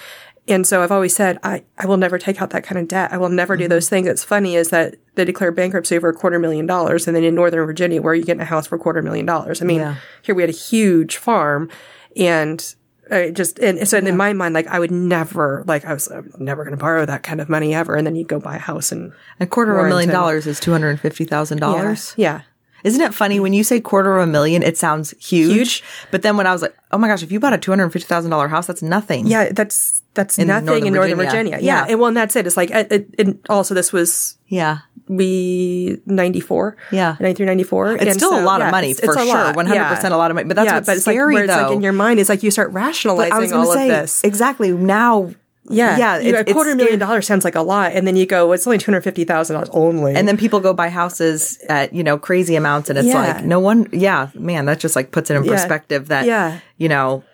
and 0.48 0.66
so 0.66 0.82
I've 0.82 0.92
always 0.92 1.14
said, 1.14 1.38
I, 1.42 1.64
I 1.78 1.86
will 1.86 1.96
never 1.96 2.18
take 2.18 2.40
out 2.42 2.50
that 2.50 2.64
kind 2.64 2.78
of 2.78 2.88
debt. 2.88 3.12
I 3.12 3.16
will 3.18 3.28
never 3.28 3.54
Mm-hmm. 3.54 3.62
do 3.64 3.68
those 3.68 3.88
things. 3.88 4.06
It's 4.08 4.24
funny 4.24 4.56
is 4.56 4.70
that 4.70 4.96
they 5.14 5.24
declare 5.24 5.52
bankruptcy 5.52 5.96
over 5.96 6.08
a 6.08 6.14
quarter 6.14 6.38
million 6.38 6.66
dollars. 6.66 7.06
And 7.06 7.14
then 7.16 7.24
in 7.24 7.34
Northern 7.34 7.64
Virginia, 7.66 8.02
where 8.02 8.12
are 8.12 8.16
you 8.16 8.24
get 8.24 8.40
a 8.40 8.44
house 8.44 8.66
for 8.66 8.76
a 8.76 8.78
quarter 8.78 9.02
million 9.02 9.26
dollars. 9.26 9.62
I 9.62 9.64
mean, 9.64 9.80
Yeah. 9.80 9.96
here 10.22 10.34
we 10.34 10.42
had 10.42 10.50
a 10.50 10.52
huge 10.52 11.16
farm 11.16 11.70
and 12.16 12.74
I 13.10 13.30
just, 13.32 13.58
and 13.58 13.86
so 13.86 13.98
in 13.98 14.16
my 14.16 14.32
mind, 14.32 14.54
like 14.54 14.66
I 14.68 14.78
would 14.78 14.90
never, 14.90 15.62
like 15.66 15.84
I 15.84 15.92
was 15.92 16.08
I'm 16.08 16.32
never 16.38 16.64
going 16.64 16.76
to 16.76 16.82
borrow 16.82 17.04
that 17.04 17.22
kind 17.22 17.38
of 17.42 17.50
money 17.50 17.74
ever. 17.74 17.96
And 17.96 18.06
then 18.06 18.16
you 18.16 18.24
go 18.24 18.40
buy 18.40 18.56
a 18.56 18.58
house 18.58 18.92
and 18.92 19.12
a 19.40 19.46
quarter 19.46 19.78
of 19.78 19.84
a 19.84 19.88
million 19.90 20.08
dollars 20.08 20.46
is 20.46 20.58
two 20.58 20.72
hundred 20.72 20.88
and 20.90 21.00
fifty 21.00 21.24
thousand 21.26 21.58
yeah, 21.58 21.60
dollars. 21.66 22.14
yeah. 22.16 22.40
Isn't 22.84 23.00
it 23.00 23.12
funny 23.14 23.40
when 23.40 23.52
you 23.54 23.64
say 23.64 23.80
quarter 23.80 24.16
of 24.16 24.22
a 24.28 24.30
million? 24.30 24.62
It 24.62 24.76
sounds 24.78 25.12
huge, 25.18 25.52
Huge. 25.52 25.82
but 26.10 26.22
then 26.22 26.36
when 26.36 26.46
I 26.46 26.52
was 26.52 26.62
like, 26.62 26.76
"Oh 26.92 26.98
my 26.98 27.08
gosh, 27.08 27.22
if 27.22 27.32
you 27.32 27.40
bought 27.40 27.52
a 27.54 27.58
two 27.58 27.72
hundred 27.72 27.90
fifty 27.90 28.06
thousand 28.06 28.30
dollar 28.30 28.46
house, 28.48 28.66
that's 28.66 28.82
nothing." 28.82 29.26
Yeah, 29.26 29.50
that's 29.52 30.02
that's 30.14 30.38
In 30.38 30.46
nothing 30.48 30.66
Northern 30.66 30.86
in 30.86 30.92
Northern 30.94 31.16
Virginia. 31.16 31.50
Virginia. 31.52 31.58
Yeah. 31.66 31.84
Yeah. 31.86 31.90
and 31.90 31.98
well, 31.98 32.08
and 32.08 32.16
that's 32.16 32.36
it. 32.36 32.46
It's 32.46 32.56
like, 32.56 32.70
it, 32.70 32.92
it, 32.92 33.08
and 33.18 33.38
also 33.48 33.74
this 33.74 33.92
was 33.92 34.36
yeah, 34.46 34.78
we 35.08 35.98
94. 36.06 36.76
Yeah. 36.92 37.16
93, 37.18 37.46
94. 37.46 37.92
it's 37.94 38.02
And 38.04 38.14
still 38.14 38.30
so, 38.30 38.40
a 38.40 38.44
lot 38.44 38.60
yeah, 38.60 38.66
of 38.66 38.70
money 38.70 38.90
it's- 38.90 39.04
for 39.04 39.12
it's 39.18 39.24
sure, 39.24 39.34
lot. 39.34 39.56
one 39.56 39.66
hundred 39.66 39.88
percent 39.88 40.14
a 40.14 40.16
lot 40.16 40.30
of 40.30 40.34
money. 40.36 40.46
But 40.46 40.56
that's 40.56 40.66
yeah, 40.66 40.74
what's 40.76 40.86
but 40.86 40.96
it's 40.98 41.06
like 41.06 41.14
scary 41.14 41.36
it's 41.36 41.46
though. 41.54 41.62
like 41.62 41.72
in 41.72 41.82
your 41.82 41.92
mind 41.92 42.20
is 42.20 42.28
like 42.28 42.42
you 42.42 42.50
start 42.50 42.70
rationalizing 42.72 43.32
I 43.32 43.38
was 43.38 43.50
going 43.50 43.66
all 43.66 43.72
say 43.72 43.90
of 43.90 44.02
this. 44.02 44.22
exactly 44.22 44.70
now. 44.72 45.30
Yeah, 45.70 45.96
yeah, 45.96 46.18
You- 46.18 46.28
it's- 46.30 46.44
a 46.50 46.52
quarter 46.52 46.70
it's 46.70 46.76
million 46.76 46.98
dollars 46.98 47.26
sounds 47.26 47.44
like 47.44 47.54
a 47.54 47.62
lot, 47.62 47.92
and 47.92 48.06
then 48.06 48.16
you 48.16 48.26
go, 48.26 48.46
well, 48.46 48.52
it's 48.52 48.66
only 48.66 48.76
two 48.78 48.90
hundred 48.90 49.00
fifty 49.02 49.24
thousand 49.24 49.54
dollars 49.54 49.70
only. 49.72 50.14
And 50.14 50.28
then 50.28 50.36
people 50.36 50.60
go 50.60 50.74
buy 50.74 50.90
houses 50.90 51.58
at, 51.70 51.94
you 51.94 52.02
know, 52.04 52.18
crazy 52.18 52.54
amounts 52.54 52.90
and 52.90 52.98
it's 52.98 53.08
Yeah. 53.08 53.14
like, 53.36 53.44
no 53.44 53.60
one, 53.60 53.88
yeah, 53.92 54.28
man, 54.34 54.66
that 54.66 54.78
just 54.78 54.94
like 54.94 55.10
puts 55.10 55.30
it 55.30 55.36
in 55.36 55.44
Yeah. 55.44 55.52
perspective 55.52 56.08
that, 56.08 56.26
Yeah. 56.26 56.58
you 56.76 56.88
know, 56.90 57.24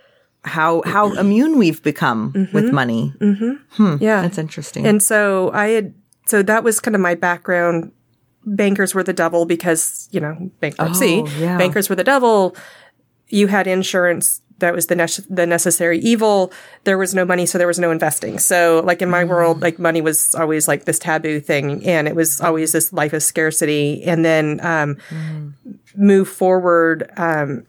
how, 0.45 0.83
how 0.87 1.13
immune 1.15 1.59
we've 1.59 1.83
become 1.83 2.33
mm-hmm. 2.33 2.55
with 2.55 2.73
money. 2.73 3.13
Mm-hmm. 3.21 3.53
Hmm, 3.73 3.97
yeah, 4.01 4.23
That's 4.23 4.39
interesting. 4.39 4.87
And 4.87 5.03
so 5.03 5.51
I 5.53 5.69
had, 5.69 5.95
so 6.27 6.43
that 6.43 6.63
was 6.63 6.79
kind 6.79 6.95
of 6.95 7.01
my 7.01 7.17
background. 7.17 7.91
Bankers 8.47 8.95
were 8.95 9.03
the 9.03 9.13
devil 9.13 9.45
because, 9.45 10.09
you 10.13 10.21
know, 10.21 10.51
bankruptcy. 10.61 11.25
Oh, 11.27 11.31
yeah. 11.39 11.59
Bankers 11.59 11.91
were 11.91 11.97
the 11.97 12.05
devil. 12.05 12.57
You 13.29 13.49
had 13.49 13.67
insurance. 13.67 14.41
That 14.61 14.75
was 14.75 14.87
the 14.87 14.95
nece- 14.95 15.27
the 15.29 15.47
necessary 15.47 15.99
evil. 15.99 16.53
There 16.85 16.97
was 16.97 17.15
no 17.15 17.25
money, 17.25 17.47
so 17.47 17.59
there 17.59 17.67
was 17.67 17.79
no 17.79 17.91
investing. 17.91 18.39
So, 18.39 18.83
like 18.85 19.03
in 19.03 19.11
my 19.11 19.25
world, 19.25 19.61
like 19.61 19.79
money 19.79 20.01
was 20.01 20.35
always 20.35 20.69
like 20.69 20.85
this 20.85 20.99
taboo 20.99 21.41
thing, 21.41 21.85
and 21.87 22.07
it 22.09 22.15
was 22.15 22.41
always 22.41 22.73
this 22.73 22.93
life 22.93 23.13
of 23.13 23.23
scarcity. 23.23 24.03
And 24.05 24.25
then 24.25 24.61
um, 24.65 24.97
move 25.97 26.29
forward, 26.29 27.11
um, 27.17 27.67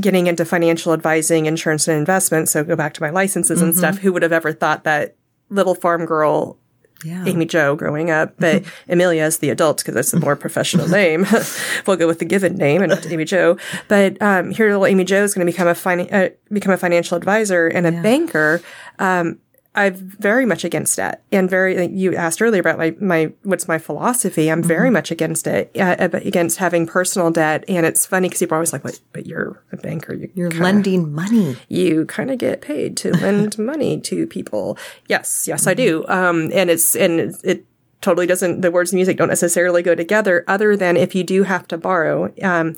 getting 0.00 0.26
into 0.26 0.44
financial 0.44 0.92
advising, 0.92 1.46
insurance 1.46 1.88
and 1.88 1.98
investment. 1.98 2.48
So 2.48 2.64
go 2.64 2.76
back 2.76 2.94
to 2.94 3.02
my 3.02 3.10
licenses 3.10 3.60
and 3.62 3.74
stuff. 3.74 3.98
Who 3.98 4.12
would 4.12 4.22
have 4.22 4.32
ever 4.32 4.52
thought 4.52 4.84
that 4.84 5.16
little 5.50 5.74
farm 5.74 6.06
girl 6.06 6.58
yeah. 7.04 7.24
Amy 7.26 7.44
Joe 7.44 7.76
growing 7.76 8.10
up, 8.10 8.34
but 8.38 8.64
Amelia 8.88 9.24
is 9.24 9.38
the 9.38 9.50
adult 9.50 9.78
because 9.78 9.94
that's 9.94 10.10
the 10.10 10.20
more 10.20 10.34
professional 10.34 10.88
name. 10.88 11.26
we'll 11.86 11.96
go 11.96 12.06
with 12.06 12.18
the 12.18 12.24
given 12.24 12.56
name 12.56 12.82
and 12.82 12.90
not 12.90 13.06
Amy 13.06 13.24
Joe. 13.24 13.58
But 13.88 14.20
um, 14.22 14.50
here, 14.50 14.68
little 14.68 14.86
Amy 14.86 15.04
Joe 15.04 15.22
is 15.22 15.34
going 15.34 15.46
to 15.46 15.52
become 15.52 15.68
a 15.68 15.74
fin- 15.74 16.08
uh, 16.12 16.30
become 16.50 16.72
a 16.72 16.78
financial 16.78 17.16
advisor 17.16 17.68
and 17.68 17.86
a 17.86 17.92
banker. 17.92 18.62
Um, 18.98 19.38
I'm 19.76 19.94
very 19.94 20.46
much 20.46 20.64
against 20.64 20.98
it, 20.98 21.20
and 21.30 21.48
very, 21.50 21.76
like 21.76 21.90
you 21.92 22.16
asked 22.16 22.40
earlier 22.40 22.60
about 22.60 22.78
my, 22.78 22.94
my, 23.00 23.32
what's 23.42 23.68
my 23.68 23.78
philosophy? 23.78 24.50
I'm 24.50 24.62
very 24.62 24.88
much 24.90 25.10
against 25.10 25.46
it, 25.46 25.70
uh, 25.78 26.08
against 26.12 26.56
having 26.58 26.86
personal 26.86 27.30
debt. 27.30 27.64
And 27.68 27.84
it's 27.84 28.06
funny 28.06 28.28
because 28.28 28.40
people 28.40 28.54
are 28.54 28.58
always 28.58 28.72
like, 28.72 28.82
but, 28.82 28.98
but 29.12 29.26
you're 29.26 29.62
a 29.72 29.76
banker. 29.76 30.14
You 30.14 30.30
You're 30.34 30.50
kinda- 30.50 30.64
lending 30.64 31.12
money. 31.12 31.56
you 31.68 32.06
kind 32.06 32.30
of 32.30 32.38
get 32.38 32.62
paid 32.62 32.96
to 32.98 33.10
lend 33.20 33.58
money 33.58 34.00
to 34.00 34.26
people. 34.26 34.78
Yes, 35.08 35.46
yes, 35.46 35.66
I 35.66 35.74
do. 35.74 36.04
Um, 36.08 36.50
and 36.54 36.70
it's 36.70 36.96
and 36.96 37.20
it, 37.20 37.36
it 37.44 37.66
totally 38.00 38.26
doesn't. 38.26 38.62
The 38.62 38.70
words 38.70 38.92
and 38.92 38.96
music 38.98 39.16
don't 39.18 39.28
necessarily 39.28 39.82
go 39.82 39.94
together. 39.94 40.44
Other 40.48 40.76
than 40.76 40.96
if 40.96 41.14
you 41.14 41.22
do 41.22 41.42
have 41.42 41.68
to 41.68 41.76
borrow. 41.76 42.32
Um, 42.42 42.76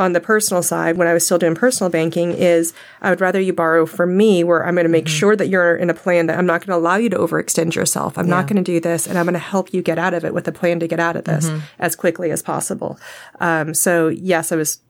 on 0.00 0.12
the 0.14 0.20
personal 0.20 0.62
side, 0.62 0.96
when 0.96 1.06
I 1.06 1.12
was 1.14 1.24
still 1.24 1.38
doing 1.38 1.54
personal 1.54 1.90
banking, 1.90 2.32
is 2.32 2.72
I 3.02 3.10
would 3.10 3.20
rather 3.20 3.40
you 3.40 3.52
borrow 3.52 3.86
from 3.86 4.16
me, 4.16 4.42
where 4.42 4.66
I'm 4.66 4.74
going 4.74 4.84
to 4.86 4.90
make 4.90 5.06
sure 5.06 5.36
that 5.36 5.48
you're 5.48 5.76
in 5.76 5.90
a 5.90 5.94
plan 5.94 6.26
that 6.26 6.38
I'm 6.38 6.46
not 6.46 6.64
going 6.66 6.74
to 6.74 6.82
allow 6.82 6.96
you 6.96 7.10
to 7.10 7.18
overextend 7.18 7.74
yourself. 7.74 8.16
I'm 8.18 8.28
not 8.28 8.46
going 8.48 8.56
to 8.56 8.62
do 8.62 8.80
this, 8.80 9.06
and 9.06 9.18
I'm 9.18 9.26
going 9.26 9.34
to 9.34 9.38
help 9.38 9.72
you 9.74 9.82
get 9.82 9.98
out 9.98 10.14
of 10.14 10.24
it 10.24 10.32
with 10.34 10.48
a 10.48 10.52
plan 10.52 10.80
to 10.80 10.88
get 10.88 10.98
out 10.98 11.16
of 11.16 11.24
this 11.24 11.50
as 11.78 11.94
quickly 11.94 12.30
as 12.30 12.42
possible. 12.42 12.98
Um, 13.40 13.74
so 13.74 14.08
yes, 14.08 14.50
I 14.52 14.56
was 14.56 14.80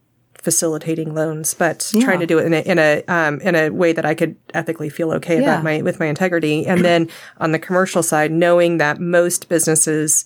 facilitating 0.40 1.14
loans, 1.14 1.52
but 1.52 1.93
trying 2.00 2.21
to 2.21 2.26
do 2.26 2.38
it 2.38 2.47
in 2.47 2.55
a 2.55 2.61
in 2.61 2.79
a 2.79 3.05
um, 3.09 3.40
in 3.43 3.55
a 3.55 3.69
way 3.69 3.93
that 3.93 4.07
I 4.07 4.14
could 4.14 4.37
ethically 4.55 4.88
feel 4.88 5.12
okay 5.12 5.37
Yeah. 5.37 5.43
about 5.43 5.64
my 5.64 5.83
with 5.83 6.00
my 6.00 6.07
integrity. 6.07 6.67
And 6.67 6.83
then 6.85 7.09
on 7.38 7.52
the 7.52 7.59
commercial 7.59 8.02
side, 8.02 8.33
knowing 8.33 8.79
that 8.79 8.99
most 9.00 9.49
businesses 9.49 10.25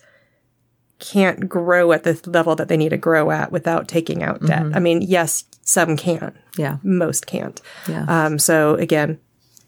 can't 1.12 1.48
grow 1.48 1.92
at 1.92 2.02
the 2.04 2.20
level 2.26 2.56
that 2.56 2.68
they 2.68 2.76
need 2.76 2.90
to 2.90 2.96
grow 2.96 3.30
at 3.30 3.52
without 3.52 3.88
taking 3.88 4.22
out 4.22 4.40
debt. 4.44 4.66
I 4.74 4.78
mean, 4.80 5.02
yes, 5.02 5.44
some 5.62 5.96
can, 5.96 6.32
Yeah. 6.56 6.78
most 6.82 7.26
can't. 7.26 7.60
Yeah. 7.88 8.04
Um, 8.08 8.38
so 8.38 8.74
again, 8.76 9.18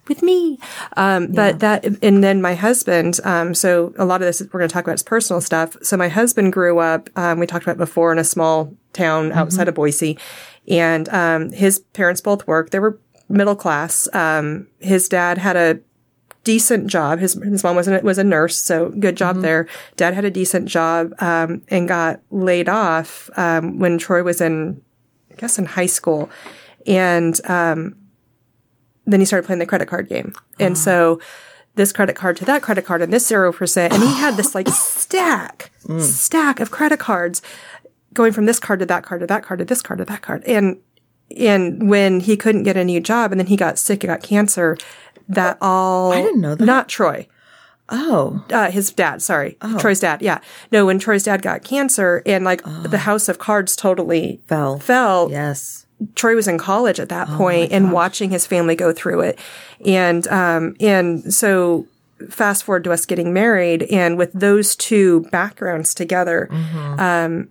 with 0.08 0.22
me. 0.22 0.58
Um, 0.96 1.32
but 1.32 1.58
that, 1.60 1.84
and 2.02 2.22
then 2.22 2.40
my 2.40 2.54
husband, 2.54 3.18
um, 3.24 3.54
so 3.54 3.92
a 3.98 4.04
lot 4.04 4.22
of 4.22 4.26
this 4.26 4.40
we're 4.40 4.60
going 4.60 4.68
to 4.68 4.72
talk 4.72 4.84
about 4.84 4.94
is 4.94 5.02
personal 5.02 5.40
stuff. 5.40 5.76
So 5.82 5.96
my 5.96 6.08
husband 6.08 6.52
grew 6.52 6.78
up, 6.78 7.10
um, 7.16 7.38
we 7.40 7.46
talked 7.46 7.64
about 7.64 7.76
before 7.76 8.12
in 8.12 8.18
a 8.18 8.24
small 8.24 8.72
town 8.92 9.32
outside 9.32 9.66
of 9.68 9.74
Boise 9.74 10.16
and, 10.68 11.08
um, 11.08 11.50
his 11.50 11.80
parents 11.92 12.20
both 12.20 12.46
worked. 12.46 12.70
They 12.72 12.78
were 12.78 12.98
middle 13.28 13.56
class. 13.56 14.08
Um, 14.14 14.68
his 14.78 15.08
dad 15.08 15.38
had 15.38 15.56
a 15.56 15.80
decent 16.46 16.86
job. 16.86 17.18
His, 17.18 17.34
his 17.34 17.64
mom 17.64 17.74
was 17.74 17.88
a, 17.88 18.00
was 18.02 18.18
a 18.18 18.24
nurse, 18.24 18.56
so 18.56 18.90
good 18.90 19.16
job 19.16 19.40
there. 19.42 19.66
Dad 19.96 20.14
had 20.14 20.24
a 20.24 20.30
decent 20.30 20.68
job, 20.68 21.12
um, 21.18 21.62
and 21.68 21.88
got 21.88 22.20
laid 22.30 22.68
off, 22.68 23.28
um, 23.36 23.80
when 23.80 23.98
Troy 23.98 24.22
was 24.22 24.40
in, 24.40 24.80
I 25.32 25.34
guess 25.34 25.58
in 25.58 25.66
high 25.66 25.86
school. 25.86 26.30
And, 26.86 27.38
um, 27.50 27.96
then 29.06 29.20
he 29.20 29.26
started 29.26 29.44
playing 29.44 29.58
the 29.58 29.66
credit 29.66 29.88
card 29.88 30.08
game. 30.08 30.32
And 30.58 30.76
so 30.78 31.20
this 31.76 31.92
credit 31.92 32.16
card 32.16 32.36
to 32.38 32.44
that 32.44 32.62
credit 32.62 32.84
card 32.84 33.02
and 33.02 33.12
this 33.12 33.30
0%. 33.30 33.90
And 33.92 34.02
he 34.02 34.14
had 34.14 34.36
this 34.36 34.54
like 34.54 34.68
stack, 34.68 35.70
stack 35.98 36.60
of 36.60 36.70
credit 36.70 36.98
cards 36.98 37.42
going 38.12 38.32
from 38.32 38.46
this 38.46 38.58
card 38.58 38.80
to 38.80 38.86
that 38.86 39.04
card 39.04 39.20
to 39.20 39.26
that 39.26 39.44
card 39.44 39.58
to 39.58 39.64
this 39.64 39.82
card 39.82 39.98
to 39.98 40.04
that 40.04 40.22
card. 40.22 40.42
And, 40.44 40.78
and 41.36 41.88
when 41.88 42.20
he 42.20 42.36
couldn't 42.36 42.62
get 42.62 42.76
a 42.76 42.84
new 42.84 43.00
job 43.00 43.30
and 43.30 43.40
then 43.40 43.46
he 43.46 43.56
got 43.56 43.78
sick, 43.78 44.02
he 44.02 44.08
got 44.08 44.22
cancer, 44.22 44.76
that 45.28 45.58
all, 45.60 46.12
I 46.12 46.22
didn't 46.22 46.40
know 46.40 46.54
that. 46.54 46.64
Not 46.64 46.88
Troy 46.88 47.26
Oh. 47.88 48.44
uh, 48.50 48.68
his 48.70 48.90
dad, 48.92 49.22
sorry, 49.22 49.56
Troy's 49.78 50.00
dad. 50.00 50.20
Yeah. 50.20 50.40
No, 50.72 50.86
when 50.86 50.98
Troy's 50.98 51.22
dad 51.22 51.40
got 51.40 51.62
cancer 51.62 52.20
and 52.26 52.44
like 52.44 52.62
the 52.64 52.98
house 52.98 53.28
of 53.28 53.38
cards 53.38 53.76
totally 53.76 54.40
Fell. 54.46 54.78
fell, 54.80 55.28
Yes. 55.30 55.86
Troy 56.14 56.34
was 56.34 56.46
in 56.48 56.58
college 56.58 56.98
at 57.00 57.08
that 57.10 57.26
point 57.28 57.72
and 57.72 57.90
watching 57.92 58.28
his 58.30 58.46
family 58.46 58.74
go 58.76 58.92
through 58.92 59.20
it. 59.20 59.38
And, 59.86 60.26
um, 60.28 60.74
and 60.80 61.32
so 61.32 61.86
fast 62.28 62.64
forward 62.64 62.84
to 62.84 62.92
us 62.92 63.06
getting 63.06 63.32
married 63.32 63.84
and 63.84 64.18
with 64.18 64.30
those 64.34 64.74
two 64.76 65.22
backgrounds 65.32 65.94
together, 65.94 66.48
um, 66.98 67.48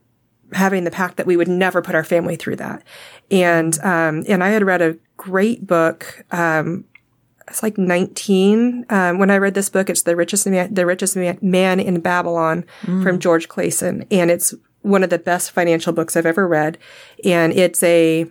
having 0.54 0.84
the 0.84 0.92
pact 0.92 1.18
that 1.18 1.26
we 1.26 1.38
would 1.38 1.48
never 1.48 1.82
put 1.82 1.96
our 1.96 2.04
family 2.04 2.36
through 2.36 2.58
that. 2.58 2.84
And, 3.32 3.80
um, 3.84 4.24
and 4.28 4.44
I 4.44 4.50
had 4.50 4.64
read 4.64 4.82
a 4.82 4.98
great 5.18 5.66
book, 5.66 6.24
um, 6.32 6.84
it's 7.48 7.62
like 7.64 7.78
19 7.78 8.86
um, 8.90 9.20
when 9.20 9.30
i 9.30 9.38
read 9.38 9.54
this 9.54 9.70
book 9.70 9.90
it's 9.90 10.04
the 10.04 10.16
richest 10.16 10.48
man, 10.48 10.74
the 10.74 10.86
richest 10.86 11.16
man, 11.16 11.80
in 11.80 12.00
babylon 12.00 12.66
mm. 12.82 13.04
from 13.04 13.20
george 13.20 13.48
clason 13.48 14.06
and 14.12 14.32
it's 14.32 14.54
one 14.86 15.04
of 15.04 15.10
the 15.10 15.18
best 15.18 15.52
financial 15.52 15.92
books 15.92 16.16
i've 16.16 16.26
ever 16.26 16.48
read. 16.48 16.78
And 17.24 17.52
it's 17.54 17.82
a 17.84 18.26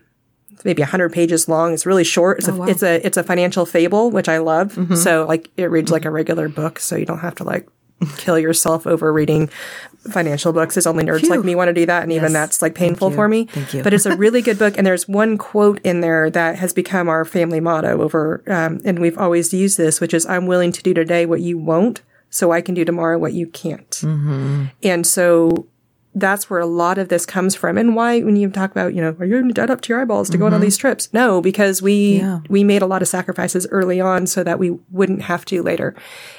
it's 0.53 0.65
maybe 0.65 0.83
100 0.83 1.13
pages 1.13 1.49
long. 1.49 1.75
It's 1.75 1.85
really 1.85 2.05
short. 2.05 2.39
It's 2.39 2.49
a 2.49 2.53
oh, 2.53 2.63
it's 2.63 2.83
a 2.83 3.05
it's 3.05 3.17
a 3.17 3.25
financial 3.25 3.67
fable 3.67 4.11
which 4.11 4.29
i 4.29 4.39
love. 4.39 4.75
Mm-hmm. 4.75 4.95
So 4.95 5.27
like 5.27 5.51
it 5.57 5.65
reads 5.65 5.87
mm-hmm. 5.87 5.95
like 5.95 6.05
a 6.05 6.11
regular 6.11 6.49
book 6.49 6.79
so 6.79 6.97
you 6.97 7.07
don't 7.07 7.19
have 7.19 7.35
to 7.37 7.45
like 7.45 7.69
kill 8.17 8.39
yourself 8.39 8.87
over 8.87 9.13
reading 9.13 9.49
financial 10.11 10.53
books. 10.53 10.77
As 10.77 10.87
only 10.87 11.05
nerds 11.05 11.29
like 11.29 11.45
me 11.45 11.55
want 11.55 11.69
to 11.69 11.73
do 11.73 11.87
that 11.87 12.03
and 12.03 12.13
even 12.13 12.33
that's 12.33 12.61
like 12.61 12.75
painful 12.75 13.11
for 13.11 13.29
me. 13.29 13.47
Thank 13.47 13.75
you. 13.75 13.83
but 13.83 13.95
it's 13.95 14.07
a 14.07 14.17
really 14.25 14.43
good 14.43 14.59
book 14.59 14.77
and 14.77 14.87
there's 14.87 15.09
one 15.09 15.39
quote 15.39 15.81
in 15.83 16.01
there 16.01 16.31
that 16.31 16.57
has 16.57 16.73
become 16.73 17.09
our 17.09 17.25
family 17.25 17.61
motto 17.61 18.01
over 18.03 18.43
um, 18.47 18.81
and 18.85 18.99
we've 18.99 19.19
always 19.19 19.53
used 19.53 19.79
this 19.79 20.01
which 20.01 20.13
is 20.13 20.27
i'm 20.27 20.47
willing 20.47 20.73
to 20.73 20.83
do 20.83 20.93
today 20.95 21.27
what 21.27 21.41
you 21.41 21.57
won't 21.59 22.03
so 22.31 22.53
i 22.53 22.61
can 22.61 22.75
do 22.75 22.85
tomorrow 22.85 23.19
what 23.19 23.33
you 23.33 23.47
can't. 23.47 23.91
Mm-hmm. 23.91 24.67
and 24.83 25.07
so 25.07 25.67
that's 26.17 26.49
where 26.49 26.61
a 26.61 26.67
lot 26.67 26.97
of 26.99 27.09
this 27.09 27.27
comes 27.27 27.57
from. 27.57 27.77
And 27.77 27.97
why 27.97 28.21
when 28.21 28.37
you 28.37 28.49
talk 28.49 28.71
about 28.71 28.95
you 28.95 29.01
know 29.01 29.17
are 29.19 29.25
you 29.25 29.51
debt 29.53 29.69
up 29.71 29.81
to 29.83 29.89
your 29.93 30.01
eyeballs 30.01 30.31
to 30.31 30.39
go 30.39 30.47
on 30.47 30.55
all 30.55 30.61
these 30.61 30.77
trips? 30.77 31.13
No 31.13 31.41
because 31.41 31.83
we 31.83 32.19
Mm-hmm. 32.19 32.27
Yeah. 32.27 32.41
we 32.49 32.63
made 32.65 32.83
a 32.83 32.87
lot 32.87 33.03
of 33.03 33.09
sacrifices 33.09 33.67
early 33.71 34.01
on 34.01 34.27
so 34.27 34.45
that 34.45 34.59
we 34.59 34.71
wouldn't 34.91 35.23
have 35.23 35.45
to 35.47 35.63
later. 35.63 35.95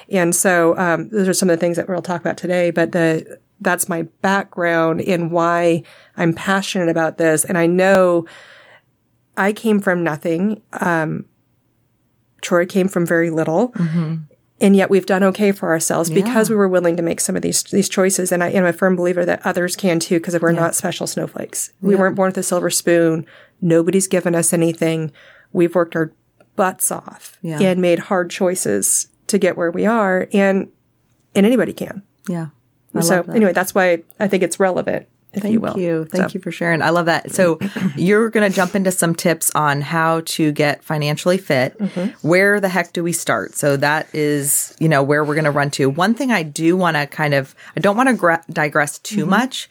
And 0.09 0.33
so 0.35 0.77
um, 0.77 1.09
those 1.09 1.27
are 1.27 1.33
some 1.33 1.49
of 1.49 1.57
the 1.57 1.59
things 1.59 1.75
that 1.77 1.88
we'll 1.89 2.01
talk 2.01 2.21
about 2.21 2.38
today 2.38 2.71
but 2.71 2.91
the 2.93 3.39
that's 3.61 3.88
my 3.89 4.03
background 4.21 4.99
in 5.01 5.29
why 5.29 5.81
i'm 6.17 6.33
passionate 6.33 6.89
about 6.89 7.17
this. 7.17 7.43
And 7.45 7.57
i 7.57 7.65
know 7.67 8.25
i 9.38 9.51
came 9.51 9.79
from 9.81 10.03
nothing. 10.03 10.61
Um, 10.73 11.25
troy 12.41 12.65
came 12.65 12.88
from 12.88 13.05
very 13.05 13.29
little 13.29 13.73
and 14.61 14.75
yet 14.75 14.89
we've 14.89 15.05
done 15.05 15.23
okay 15.23 15.51
for 15.51 15.69
ourselves 15.69 16.09
because 16.09 16.49
we 16.49 16.55
were 16.55 16.67
willing 16.67 16.95
to 16.97 17.03
make 17.03 17.19
some 17.19 17.35
of 17.35 17.41
these 17.41 17.63
these 17.63 17.89
choices. 17.89 18.31
And 18.31 18.43
I 18.43 18.49
am 18.49 18.65
a 18.65 18.71
firm 18.73 18.95
believer 18.95 19.25
that 19.25 19.45
others 19.45 19.75
can 19.75 19.99
too, 19.99 20.19
because 20.19 20.39
we're 20.39 20.51
not 20.53 20.75
special 20.75 21.07
snowflakes. 21.07 21.71
We 21.81 21.95
weren't 21.95 22.15
born 22.15 22.29
with 22.29 22.37
a 22.37 22.43
silver 22.43 22.69
spoon. 22.69 23.25
Nobody's 23.61 24.07
given 24.07 24.33
us 24.35 24.53
anything. 24.53 25.11
We've 25.51 25.75
worked 25.75 25.95
our 25.95 26.11
butts 26.55 26.91
off 26.91 27.37
Yeah. 27.41 27.59
and 27.59 27.81
made 27.81 27.99
hard 27.99 28.29
choices 28.29 29.07
to 29.27 29.37
get 29.37 29.57
where 29.57 29.71
we 29.71 29.85
are, 29.85 30.27
and 30.31 30.69
and 31.33 31.45
anybody 31.45 31.73
can. 31.73 32.03
Yeah. 32.29 32.47
I 32.93 33.01
so 33.01 33.23
that. 33.23 33.35
anyway, 33.35 33.51
that's 33.51 33.75
why 33.75 34.03
I 34.21 34.27
think 34.29 34.41
it's 34.41 34.57
relevant, 34.59 35.07
if 35.36 35.41
Thank 35.43 35.54
you 35.54 35.60
will. 35.60 35.78
you. 35.78 36.06
Thank 36.06 36.30
So- 36.30 36.34
you 36.36 36.39
for 36.41 36.52
sharing. 36.52 36.82
I 36.82 36.89
love 36.89 37.06
that. 37.08 37.32
So 37.32 37.60
you're 37.95 38.30
going 38.30 38.50
to 38.50 38.56
jump 38.56 38.76
into 38.76 38.91
some 38.91 39.13
tips 39.15 39.52
on 39.56 39.82
how 39.82 40.21
to 40.26 40.52
get 40.52 40.84
financially 40.84 41.38
fit. 41.38 41.78
Mm-hmm. 41.80 42.28
Where 42.28 42.60
the 42.60 42.69
heck 42.69 42.93
do 42.93 43.04
we 43.04 43.12
start? 43.12 43.56
So 43.56 43.78
that 43.78 44.08
is, 44.13 44.76
you 44.80 44.88
know, 44.89 45.04
where 45.04 45.24
we're 45.24 45.36
going 45.36 45.45
to 45.45 45.52
run 45.52 45.71
to. 45.71 45.89
One 45.89 46.13
thing 46.13 46.32
I 46.32 46.43
do 46.43 46.76
want 46.78 46.98
to 46.98 47.06
kind 47.08 47.34
of, 47.34 47.54
I 47.76 47.80
don't 47.80 47.98
want 47.98 48.10
to 48.10 48.15
gra- 48.15 48.43
digress 48.50 49.00
too 49.00 49.21
Mm-hmm. 49.21 49.30
much, 49.30 49.69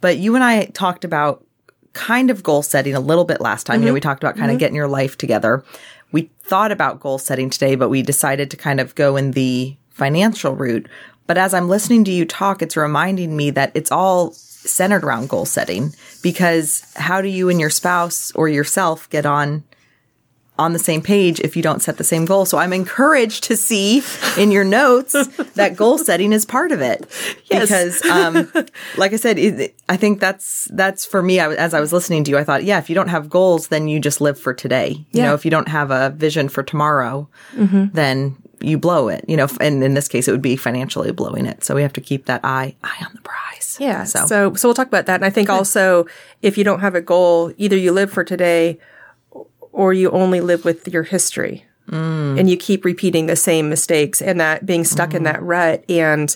but 0.00 0.18
you 0.18 0.34
and 0.34 0.44
I 0.44 0.66
talked 0.66 1.04
about 1.04 1.44
kind 1.92 2.30
of 2.30 2.42
goal 2.42 2.62
setting 2.62 2.94
a 2.94 3.00
little 3.00 3.24
bit 3.24 3.40
last 3.40 3.64
time. 3.66 3.80
You 3.80 3.86
know, 3.88 3.94
we 3.94 4.00
talked 4.00 4.22
about 4.22 4.36
kind 4.36 4.50
of 4.50 4.58
getting 4.58 4.76
your 4.76 4.86
life 4.88 5.16
together. 5.16 5.64
We 6.12 6.30
thought 6.42 6.70
about 6.70 7.00
goal 7.00 7.18
setting 7.18 7.48
today, 7.50 7.74
but 7.74 7.88
we 7.88 8.02
decided 8.02 8.50
to 8.50 8.56
kind 8.56 8.80
of 8.80 8.94
go 8.94 9.16
in 9.16 9.30
the 9.32 9.76
financial 9.90 10.54
route. 10.54 10.88
But 11.26 11.38
as 11.38 11.54
I'm 11.54 11.68
listening 11.68 12.04
to 12.04 12.12
you 12.12 12.24
talk, 12.26 12.60
it's 12.62 12.76
reminding 12.76 13.34
me 13.36 13.50
that 13.50 13.72
it's 13.74 13.90
all 13.90 14.32
centered 14.68 15.04
around 15.04 15.28
goal 15.28 15.44
setting 15.44 15.92
because 16.22 16.84
how 16.96 17.20
do 17.20 17.28
you 17.28 17.48
and 17.48 17.60
your 17.60 17.70
spouse 17.70 18.32
or 18.32 18.48
yourself 18.48 19.08
get 19.10 19.26
on 19.26 19.64
on 20.58 20.72
the 20.72 20.78
same 20.78 21.02
page 21.02 21.38
if 21.40 21.54
you 21.56 21.62
don't 21.62 21.82
set 21.82 21.98
the 21.98 22.04
same 22.04 22.24
goal. 22.24 22.44
So 22.46 22.58
I'm 22.58 22.72
encouraged 22.72 23.44
to 23.44 23.56
see 23.56 24.02
in 24.38 24.50
your 24.50 24.64
notes 24.64 25.12
that 25.54 25.76
goal 25.76 25.98
setting 25.98 26.32
is 26.32 26.44
part 26.44 26.72
of 26.72 26.80
it. 26.80 27.06
Yes. 27.50 27.62
Because, 27.62 28.02
um, 28.06 28.50
like 28.96 29.12
I 29.12 29.16
said, 29.16 29.38
it, 29.38 29.74
I 29.88 29.96
think 29.96 30.20
that's, 30.20 30.66
that's 30.72 31.04
for 31.04 31.22
me. 31.22 31.40
I, 31.40 31.52
as 31.54 31.74
I 31.74 31.80
was 31.80 31.92
listening 31.92 32.24
to 32.24 32.30
you, 32.30 32.38
I 32.38 32.44
thought, 32.44 32.64
yeah, 32.64 32.78
if 32.78 32.88
you 32.88 32.94
don't 32.94 33.08
have 33.08 33.28
goals, 33.28 33.68
then 33.68 33.88
you 33.88 34.00
just 34.00 34.20
live 34.20 34.38
for 34.38 34.54
today. 34.54 35.04
You 35.12 35.22
know, 35.22 35.34
if 35.34 35.44
you 35.44 35.50
don't 35.50 35.68
have 35.68 35.90
a 35.90 36.10
vision 36.10 36.48
for 36.48 36.62
tomorrow, 36.62 37.28
then 37.92 38.36
you 38.60 38.78
blow 38.78 39.08
it, 39.08 39.24
you 39.28 39.36
know, 39.36 39.48
and 39.60 39.82
in 39.82 39.94
this 39.94 40.08
case, 40.08 40.28
it 40.28 40.32
would 40.32 40.42
be 40.42 40.56
financially 40.56 41.12
blowing 41.12 41.46
it. 41.46 41.64
So 41.64 41.74
we 41.74 41.82
have 41.82 41.92
to 41.94 42.00
keep 42.00 42.26
that 42.26 42.40
eye, 42.44 42.74
eye 42.82 43.04
on 43.04 43.12
the 43.14 43.20
prize. 43.20 43.76
Yeah. 43.78 44.04
So, 44.04 44.26
So. 44.26 44.54
so 44.54 44.68
we'll 44.68 44.74
talk 44.74 44.86
about 44.88 45.06
that. 45.06 45.16
And 45.16 45.24
I 45.24 45.30
think 45.30 45.50
also 45.50 46.06
if 46.42 46.56
you 46.56 46.64
don't 46.64 46.80
have 46.80 46.94
a 46.94 47.00
goal, 47.00 47.52
either 47.56 47.76
you 47.76 47.92
live 47.92 48.10
for 48.10 48.24
today 48.24 48.78
or 49.72 49.92
you 49.92 50.10
only 50.10 50.40
live 50.40 50.64
with 50.64 50.88
your 50.88 51.02
history 51.02 51.66
and 51.88 52.50
you 52.50 52.56
keep 52.56 52.84
repeating 52.84 53.26
the 53.26 53.36
same 53.36 53.68
mistakes 53.68 54.20
and 54.20 54.40
that 54.40 54.66
being 54.66 54.82
stuck 54.84 55.14
in 55.14 55.22
that 55.22 55.40
rut. 55.42 55.84
And, 55.88 56.34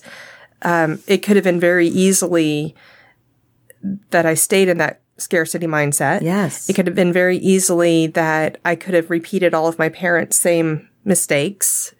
um, 0.63 1.01
it 1.09 1.19
could 1.19 1.35
have 1.37 1.45
been 1.45 1.59
very 1.59 1.89
easily 1.89 2.77
that 4.11 4.27
I 4.27 4.35
stayed 4.35 4.69
in 4.69 4.79
that 4.79 5.01
scarcity 5.17 5.67
mindset. 5.67 6.23
Yes. 6.23 6.69
It 6.69 6.75
could 6.75 6.87
have 6.87 6.95
been 6.95 7.13
very 7.13 7.37
easily 7.39 8.07
that 8.09 8.59
I 8.65 8.77
could 8.77 8.95
have 8.95 9.11
repeated 9.11 9.53
all 9.55 9.67
of 9.67 9.79
my 9.79 9.89
parents' 9.89 10.37
same 10.37 10.89
mistakes 11.05 11.95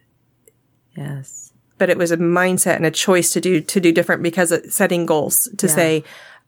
Yes. 1.01 1.53
but 1.79 1.91
it 1.91 1.99
was 1.99 2.11
a 2.11 2.17
mindset 2.17 2.77
and 2.77 2.87
a 2.87 2.91
choice 2.91 3.33
to 3.33 3.41
do 3.41 3.61
to 3.61 3.81
do 3.81 3.93
different 3.93 4.23
because 4.23 4.53
of 4.53 4.65
setting 4.73 5.07
goals 5.07 5.49
to 5.59 5.69
say 5.69 6.05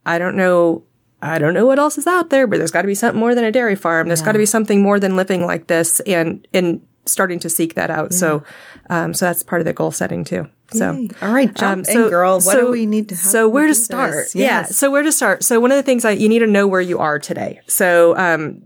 i 0.06 0.18
don't 0.18 0.36
know 0.36 0.82
i 1.22 1.38
don't 1.38 1.54
know 1.54 1.66
what 1.66 1.78
else 1.78 1.98
is 1.98 2.06
out 2.06 2.30
there 2.30 2.46
but 2.46 2.58
there's 2.58 2.70
got 2.70 2.82
to 2.82 2.86
be 2.86 2.94
something 2.94 3.18
more 3.18 3.34
than 3.34 3.44
a 3.44 3.52
dairy 3.52 3.76
farm 3.76 4.08
there's 4.08 4.22
got 4.22 4.32
to 4.32 4.38
be 4.38 4.46
something 4.46 4.82
more 4.82 5.00
than 5.00 5.16
living 5.16 5.46
like 5.46 5.66
this 5.66 6.00
and 6.00 6.46
and 6.52 6.86
starting 7.04 7.40
to 7.40 7.50
seek 7.50 7.74
that 7.74 7.90
out 7.90 8.12
so 8.12 8.44
um 8.90 9.12
so 9.14 9.24
that's 9.24 9.42
part 9.42 9.60
of 9.60 9.64
the 9.64 9.72
goal 9.72 9.90
setting 9.90 10.22
too 10.22 10.48
so 10.74 10.92
Yay. 10.92 11.10
All 11.20 11.32
right, 11.32 11.54
jump 11.54 11.86
um, 11.88 11.94
in, 11.94 12.08
girl. 12.08 12.40
What 12.40 12.56
do 12.56 12.70
we 12.70 12.86
need 12.86 13.10
to? 13.10 13.16
so 13.16 13.48
where 13.48 13.66
to 13.66 13.70
this? 13.72 13.84
start? 13.84 14.34
Yeah. 14.34 14.64
So 14.64 14.90
where 14.90 15.02
to 15.02 15.12
start? 15.12 15.44
So 15.44 15.60
one 15.60 15.70
of 15.70 15.76
the 15.76 15.82
things 15.82 16.02
that 16.02 16.18
you 16.18 16.28
need 16.28 16.40
to 16.40 16.46
know 16.46 16.66
where 16.66 16.80
you 16.80 16.98
are 16.98 17.18
today. 17.18 17.60
So 17.66 18.16
um, 18.16 18.62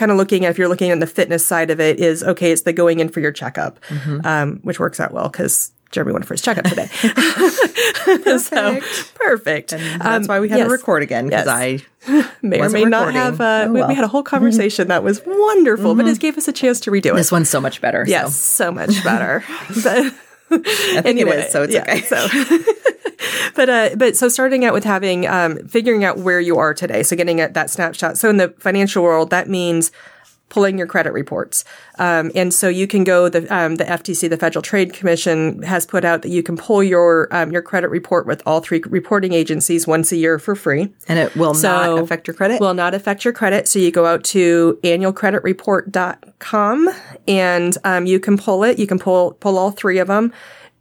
kind 0.00 0.10
of 0.10 0.16
looking 0.16 0.44
at 0.44 0.50
if 0.50 0.58
you're 0.58 0.68
looking 0.68 0.90
at 0.90 0.98
the 0.98 1.06
fitness 1.06 1.46
side 1.46 1.70
of 1.70 1.78
it 1.78 2.00
is 2.00 2.24
okay. 2.24 2.50
It's 2.50 2.62
the 2.62 2.72
going 2.72 2.98
in 3.00 3.08
for 3.08 3.20
your 3.20 3.32
checkup, 3.32 3.78
Mm-hmm. 3.88 4.26
um, 4.26 4.60
which 4.64 4.80
works 4.80 4.98
out 4.98 5.12
well 5.12 5.28
because. 5.28 5.72
Jeremy 5.92 6.12
went 6.12 6.24
for 6.24 6.34
his 6.34 6.42
checkup 6.42 6.66
today. 6.66 6.86
so 8.38 8.78
perfect. 9.16 9.70
That's 9.70 10.28
why 10.28 10.38
we 10.38 10.48
had 10.48 10.58
yes. 10.58 10.68
to 10.68 10.70
record 10.72 11.02
again 11.02 11.24
because 11.26 11.46
Yes. 11.46 11.82
I 12.08 12.32
may 12.42 12.60
or 12.60 12.68
may 12.70 12.84
not 12.84 13.12
have. 13.12 13.40
Uh, 13.40 13.64
Oh, 13.66 13.66
we- 13.66 13.72
well. 13.72 13.82
Mm-hmm. 13.82 13.88
We 13.88 13.94
had 13.96 14.04
a 14.04 14.08
whole 14.08 14.22
conversation 14.22 14.86
that 14.86 15.02
was 15.02 15.20
wonderful, 15.26 15.96
but 15.96 16.06
it 16.06 16.20
gave 16.20 16.38
us 16.38 16.46
a 16.46 16.52
chance 16.52 16.78
to 16.80 16.92
redo 16.92 17.06
it. 17.06 17.16
this 17.16 17.32
one's 17.32 17.50
so 17.50 17.60
much 17.60 17.80
better. 17.80 18.06
so. 18.06 18.10
Yes, 18.10 18.36
so 18.36 18.70
much 18.70 19.02
better. 19.02 19.42
but 19.82 20.14
I 20.96 21.00
think 21.02 21.20
it 21.20 21.28
is, 21.28 21.52
so 21.52 21.62
it's 21.62 21.74
yeah, 21.74 21.82
okay. 21.82 22.00
So, 22.02 22.16
but 23.54 23.68
uh, 23.68 23.90
but 23.96 24.16
so 24.16 24.28
starting 24.28 24.64
out 24.64 24.72
with 24.72 24.84
having 24.84 25.26
um, 25.26 25.66
figuring 25.68 26.04
out 26.04 26.18
where 26.18 26.40
you 26.40 26.58
are 26.58 26.74
today. 26.74 27.02
So 27.02 27.16
getting 27.16 27.40
at 27.40 27.54
that 27.54 27.70
snapshot. 27.70 28.18
So 28.18 28.28
in 28.28 28.36
the 28.36 28.48
financial 28.58 29.02
world, 29.02 29.30
that 29.30 29.48
means 29.48 29.92
pulling 30.50 30.76
your 30.76 30.86
credit 30.86 31.14
reports. 31.14 31.64
Um, 31.98 32.30
and 32.34 32.52
so 32.52 32.68
you 32.68 32.86
can 32.86 33.04
go 33.04 33.30
the 33.30 33.46
um, 33.54 33.76
the 33.76 33.84
FTC, 33.84 34.28
the 34.28 34.36
Federal 34.36 34.62
Trade 34.62 34.92
Commission, 34.92 35.62
has 35.62 35.86
put 35.86 36.04
out 36.04 36.20
that 36.22 36.28
you 36.28 36.42
can 36.42 36.58
pull 36.58 36.82
your 36.82 37.28
um, 37.30 37.50
your 37.50 37.62
credit 37.62 37.88
report 37.88 38.26
with 38.26 38.42
all 38.44 38.60
three 38.60 38.82
reporting 38.86 39.32
agencies 39.32 39.86
once 39.86 40.12
a 40.12 40.16
year 40.16 40.38
for 40.38 40.54
free. 40.54 40.92
and 41.08 41.18
it 41.18 41.34
will 41.36 41.54
So 41.54 41.68
not 41.96 42.02
affect 42.02 42.28
your 42.28 42.34
credit. 42.34 42.60
Will 42.60 42.74
not 42.74 42.92
affect 42.94 43.24
your 43.24 43.32
credit. 43.32 43.66
So 43.66 43.78
you 43.78 43.90
go 43.90 44.04
out 44.04 44.24
to 44.24 44.78
annualcreditreport.com 44.84 46.88
and 47.28 47.78
um, 47.84 48.06
you 48.06 48.20
can 48.20 48.36
pull 48.36 48.64
it. 48.64 48.78
You 48.78 48.86
can 48.86 48.98
pull 48.98 49.32
pull 49.32 49.58
all 49.58 49.70
three 49.70 49.98
of 49.98 50.08
them. 50.08 50.32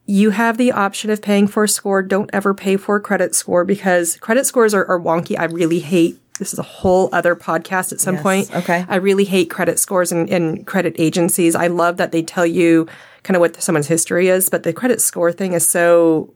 You 0.05 0.31
have 0.31 0.57
the 0.57 0.71
option 0.71 1.11
of 1.11 1.21
paying 1.21 1.47
for 1.47 1.65
a 1.65 1.69
score. 1.69 2.01
Don't 2.01 2.29
ever 2.33 2.53
pay 2.55 2.77
for 2.77 2.95
a 2.95 3.01
credit 3.01 3.35
score 3.35 3.63
because 3.63 4.17
credit 4.17 4.45
scores 4.47 4.73
are, 4.73 4.85
are 4.85 4.99
wonky. 4.99 5.37
I 5.37 5.45
really 5.45 5.79
hate. 5.79 6.19
This 6.39 6.53
is 6.53 6.59
a 6.59 6.63
whole 6.63 7.09
other 7.11 7.35
podcast 7.35 7.91
at 7.91 7.99
some 7.99 8.15
Yes. 8.15 8.23
point. 8.23 8.55
Okay. 8.55 8.85
I 8.89 8.95
really 8.95 9.25
hate 9.25 9.49
credit 9.49 9.77
scores 9.77 10.11
and, 10.11 10.29
and 10.29 10.65
credit 10.65 10.95
agencies. 10.97 11.53
I 11.53 11.67
love 11.67 11.97
that 11.97 12.11
they 12.11 12.23
tell 12.23 12.45
you 12.45 12.87
kind 13.23 13.35
of 13.35 13.41
what 13.41 13.61
someone's 13.61 13.87
history 13.87 14.29
is, 14.29 14.49
but 14.49 14.63
the 14.63 14.73
credit 14.73 15.01
score 15.01 15.31
thing 15.31 15.53
is 15.53 15.67
so 15.67 16.33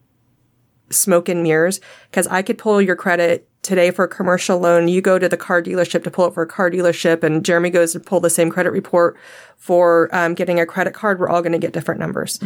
smoke 0.89 1.30
and 1.30 1.42
mirrors 1.42 1.80
because 2.12 2.28
I 2.28 2.42
could 2.42 2.58
pull 2.58 2.82
your 2.82 2.96
credit 2.96 3.50
today 3.63 3.89
for 3.92 4.04
a 4.04 4.08
commercial 4.10 4.60
loan. 4.60 4.89
You 4.89 5.02
go 5.02 5.18
to 5.18 5.30
the 5.30 5.38
car 5.38 5.63
dealership 5.63 6.04
to 6.04 6.12
pull 6.12 6.28
it 6.28 6.34
for 6.34 6.44
a 6.44 6.48
car 6.48 6.70
dealership, 6.70 7.24
and 7.24 7.44
Jeremy 7.46 7.70
goes 7.70 7.94
to 7.94 8.00
pull 8.02 8.20
the 8.20 8.30
same 8.30 8.50
credit 8.52 8.72
report 8.72 9.16
for 9.58 10.10
um, 10.13 10.34
getting 10.34 10.60
a 10.60 10.66
credit 10.66 10.94
card. 10.94 11.20
We're 11.20 11.30
all 11.30 11.42
going 11.42 11.54
to 11.54 11.58
get 11.60 11.72
different 11.72 12.00
numbers. 12.02 12.39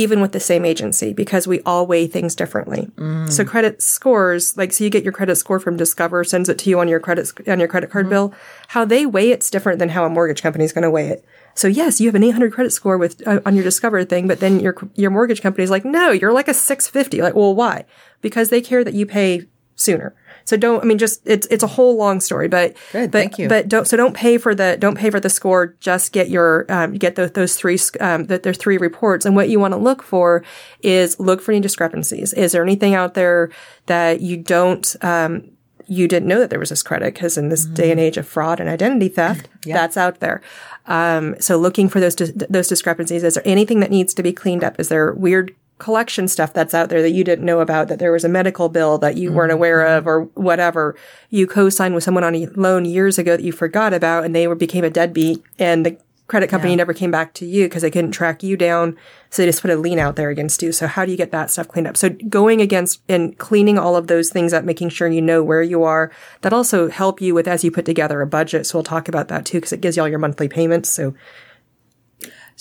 Even 0.00 0.20
with 0.20 0.32
the 0.32 0.40
same 0.40 0.64
agency, 0.64 1.12
because 1.12 1.46
we 1.46 1.60
all 1.70 1.86
weigh 1.86 2.06
things 2.06 2.34
differently. 2.34 2.82
So 3.28 3.44
credit 3.44 3.82
scores, 3.82 4.56
like 4.56 4.72
so, 4.72 4.82
you 4.84 4.90
get 4.90 5.04
your 5.04 5.12
credit 5.12 5.36
score 5.36 5.60
from 5.60 5.76
Discover, 5.76 6.24
sends 6.24 6.48
it 6.48 6.58
to 6.62 6.70
you 6.70 6.80
on 6.80 6.88
your 6.88 7.00
credit 7.00 7.30
on 7.46 7.58
your 7.58 7.68
credit 7.68 7.90
card 7.90 8.08
bill. 8.08 8.32
How 8.68 8.84
they 8.84 9.04
weigh 9.06 9.30
it's 9.30 9.50
different 9.50 9.78
than 9.78 9.90
how 9.90 10.04
a 10.04 10.08
mortgage 10.08 10.42
company 10.42 10.64
is 10.64 10.72
going 10.72 10.88
to 10.88 10.90
weigh 10.90 11.08
it. 11.08 11.24
So 11.54 11.68
yes, 11.68 12.00
you 12.00 12.06
have 12.08 12.14
an 12.14 12.24
800 12.24 12.52
credit 12.52 12.70
score 12.70 12.96
with 12.96 13.26
uh, 13.26 13.40
on 13.44 13.54
your 13.54 13.64
Discover 13.64 14.04
thing, 14.04 14.26
but 14.26 14.40
then 14.40 14.60
your 14.60 14.74
your 14.94 15.10
mortgage 15.10 15.42
company 15.42 15.64
is 15.64 15.70
like, 15.70 15.84
no, 15.84 16.10
you're 16.10 16.32
like 16.32 16.48
a 16.48 16.54
650. 16.54 17.20
Like, 17.20 17.34
well, 17.34 17.54
why? 17.54 17.84
Because 18.22 18.48
they 18.48 18.60
care 18.60 18.82
that 18.84 18.94
you 18.94 19.04
pay 19.06 19.46
sooner. 19.80 20.14
So 20.44 20.56
don't. 20.56 20.82
I 20.82 20.86
mean, 20.86 20.98
just 20.98 21.22
it's 21.26 21.46
it's 21.48 21.62
a 21.62 21.68
whole 21.68 21.96
long 21.96 22.20
story, 22.20 22.48
but 22.48 22.74
Good, 22.92 23.10
but, 23.10 23.18
thank 23.18 23.38
you. 23.38 23.48
But 23.48 23.68
don't 23.68 23.86
so 23.86 23.96
don't 23.96 24.14
pay 24.14 24.38
for 24.38 24.54
the 24.54 24.76
don't 24.78 24.96
pay 24.96 25.10
for 25.10 25.20
the 25.20 25.30
score. 25.30 25.76
Just 25.80 26.12
get 26.12 26.28
your 26.28 26.66
um, 26.68 26.94
get 26.94 27.14
those 27.16 27.32
those 27.32 27.56
three 27.56 27.78
um, 28.00 28.26
that 28.26 28.42
there's 28.42 28.58
three 28.58 28.78
reports, 28.78 29.24
and 29.24 29.36
what 29.36 29.48
you 29.48 29.60
want 29.60 29.72
to 29.72 29.78
look 29.78 30.02
for 30.02 30.42
is 30.82 31.20
look 31.20 31.40
for 31.40 31.52
any 31.52 31.60
discrepancies. 31.60 32.32
Is 32.32 32.52
there 32.52 32.62
anything 32.62 32.94
out 32.94 33.14
there 33.14 33.50
that 33.86 34.20
you 34.20 34.36
don't 34.36 34.96
um, 35.02 35.50
you 35.86 36.06
didn't 36.06 36.28
know 36.28 36.38
that 36.38 36.50
there 36.50 36.58
was 36.60 36.68
this 36.70 36.82
credit 36.82 37.14
because 37.14 37.36
in 37.36 37.48
this 37.48 37.64
day 37.64 37.90
and 37.90 37.98
age 37.98 38.16
of 38.16 38.26
fraud 38.26 38.60
and 38.60 38.68
identity 38.68 39.08
theft, 39.08 39.48
that's 39.64 39.96
out 39.96 40.20
there. 40.20 40.40
Um, 40.86 41.34
so 41.40 41.58
looking 41.58 41.88
for 41.88 42.00
those 42.00 42.14
dis- 42.14 42.32
those 42.34 42.68
discrepancies. 42.68 43.22
Is 43.22 43.34
there 43.34 43.42
anything 43.46 43.80
that 43.80 43.90
needs 43.90 44.14
to 44.14 44.22
be 44.22 44.32
cleaned 44.32 44.64
up? 44.64 44.78
Is 44.80 44.88
there 44.88 45.12
weird 45.12 45.54
collection 45.80 46.28
stuff 46.28 46.52
that's 46.52 46.74
out 46.74 46.88
there 46.88 47.02
that 47.02 47.10
you 47.10 47.24
didn't 47.24 47.44
know 47.44 47.60
about? 47.60 47.88
That 47.88 47.98
there 47.98 48.12
was 48.12 48.24
a 48.24 48.28
medical 48.28 48.68
bill 48.68 48.98
that 48.98 49.16
you 49.16 49.32
weren't 49.32 49.50
mm-hmm. 49.50 49.56
aware 49.56 49.96
of, 49.96 50.06
or 50.06 50.22
whatever. 50.34 50.96
You 51.30 51.46
co-signed 51.46 51.94
with 51.94 52.04
someone 52.04 52.24
on 52.24 52.34
a 52.34 52.46
loan 52.54 52.84
years 52.84 53.18
ago 53.18 53.36
that 53.36 53.42
you 53.42 53.52
forgot 53.52 53.92
about, 53.92 54.24
and 54.24 54.34
they 54.34 54.46
were 54.46 54.54
became 54.54 54.84
a 54.84 54.90
deadbeat, 54.90 55.42
and 55.58 55.84
the 55.84 55.96
credit 56.30 56.48
company 56.48 56.76
never 56.76 56.94
came 56.94 57.10
back 57.10 57.34
to 57.34 57.44
you 57.44 57.64
because 57.66 57.82
they 57.82 57.90
couldn't 57.90 58.12
track 58.12 58.42
you 58.42 58.56
down. 58.56 58.96
So 59.30 59.42
they 59.42 59.48
just 59.48 59.62
put 59.62 59.70
a 59.72 59.76
lien 59.76 59.98
out 59.98 60.14
there 60.14 60.30
against 60.30 60.62
you. 60.62 60.70
So 60.70 60.86
how 60.86 61.04
do 61.04 61.10
you 61.10 61.16
get 61.16 61.32
that 61.32 61.50
stuff 61.50 61.66
cleaned 61.66 61.88
up? 61.88 61.96
So 61.96 62.10
going 62.28 62.60
against 62.60 63.02
and 63.08 63.36
cleaning 63.36 63.78
all 63.78 63.96
of 63.96 64.06
those 64.06 64.30
things 64.30 64.52
up, 64.52 64.64
making 64.64 64.90
sure 64.90 65.08
you 65.08 65.20
know 65.20 65.42
where 65.42 65.62
you 65.62 65.82
are. 65.82 66.12
That 66.42 66.52
also 66.52 66.88
help 66.88 67.20
you 67.20 67.34
with 67.34 67.48
as 67.48 67.64
you 67.64 67.72
put 67.72 67.84
together 67.84 68.20
a 68.20 68.28
budget. 68.28 68.64
So 68.66 68.78
we'll 68.78 68.84
talk 68.84 69.08
about 69.08 69.26
that 69.26 69.44
too 69.44 69.58
because 69.58 69.72
it 69.72 69.80
gives 69.80 69.96
you 69.96 70.04
all 70.04 70.08
your 70.08 70.20
monthly 70.20 70.48
payments. 70.48 70.88
So 70.88 71.14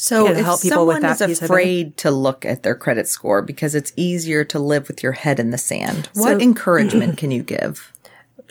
So 0.01 0.27
to 0.27 0.31
if 0.31 0.45
help 0.45 0.61
people 0.61 0.87
with 0.87 1.01
that 1.01 1.19
is 1.19 1.41
afraid 1.41 1.97
to 1.97 2.09
look 2.09 2.45
at 2.45 2.63
their 2.63 2.73
credit 2.73 3.05
score 3.05 3.41
because 3.41 3.75
it's 3.75 3.91
easier 3.97 4.45
to 4.45 4.57
live 4.57 4.87
with 4.87 5.03
your 5.03 5.11
head 5.11 5.41
in 5.41 5.49
the 5.49 5.57
sand, 5.57 6.07
what 6.13 6.29
So- 6.29 6.39
encouragement 6.41 7.17
can 7.17 7.31
you 7.31 7.43
give? 7.43 7.91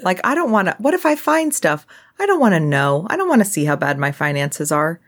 Like, 0.02 0.20
I 0.24 0.34
don't 0.34 0.50
want 0.50 0.68
to. 0.68 0.76
What 0.78 0.92
if 0.92 1.06
I 1.06 1.16
find 1.16 1.54
stuff? 1.54 1.86
I 2.18 2.26
don't 2.26 2.38
want 2.38 2.52
to 2.52 2.60
know. 2.60 3.06
I 3.08 3.16
don't 3.16 3.30
want 3.30 3.40
to 3.40 3.48
see 3.48 3.64
how 3.64 3.76
bad 3.76 3.98
my 3.98 4.12
finances 4.12 4.70
are. 4.70 5.00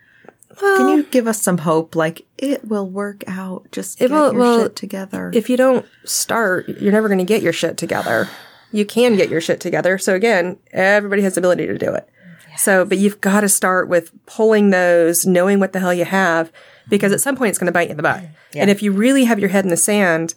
can 0.58 0.96
you 0.96 1.02
give 1.04 1.26
us 1.26 1.42
some 1.42 1.58
hope? 1.58 1.94
Like, 1.94 2.22
it 2.38 2.66
will 2.66 2.88
work 2.88 3.22
out. 3.26 3.70
Just 3.70 3.98
get 3.98 4.10
will- 4.10 4.32
your 4.32 4.40
well, 4.40 4.62
shit 4.62 4.76
together. 4.76 5.30
if 5.34 5.50
you 5.50 5.58
don't 5.58 5.84
start, 6.06 6.68
you're 6.68 6.90
never 6.90 7.08
going 7.08 7.18
to 7.18 7.24
get 7.24 7.42
your 7.42 7.52
shit 7.52 7.76
together. 7.76 8.30
You 8.72 8.86
can 8.86 9.16
get 9.16 9.28
your 9.28 9.42
shit 9.42 9.60
together. 9.60 9.98
So 9.98 10.14
again, 10.14 10.56
everybody 10.72 11.20
has 11.20 11.34
the 11.34 11.42
ability 11.42 11.66
to 11.66 11.76
do 11.76 11.92
it. 11.92 12.08
So, 12.56 12.84
but 12.84 12.98
you've 12.98 13.20
got 13.20 13.40
to 13.40 13.48
start 13.48 13.88
with 13.88 14.12
pulling 14.26 14.70
those, 14.70 15.26
knowing 15.26 15.60
what 15.60 15.72
the 15.72 15.80
hell 15.80 15.94
you 15.94 16.04
have, 16.04 16.52
because 16.88 17.12
at 17.12 17.20
some 17.20 17.36
point 17.36 17.50
it's 17.50 17.58
going 17.58 17.66
to 17.66 17.72
bite 17.72 17.88
you 17.88 17.92
in 17.92 17.96
the 17.96 18.02
butt. 18.02 18.22
Mm-hmm. 18.22 18.58
And 18.58 18.70
if 18.70 18.82
you 18.82 18.92
really 18.92 19.24
have 19.24 19.38
your 19.38 19.48
head 19.48 19.64
in 19.64 19.70
the 19.70 19.76
sand, 19.76 20.34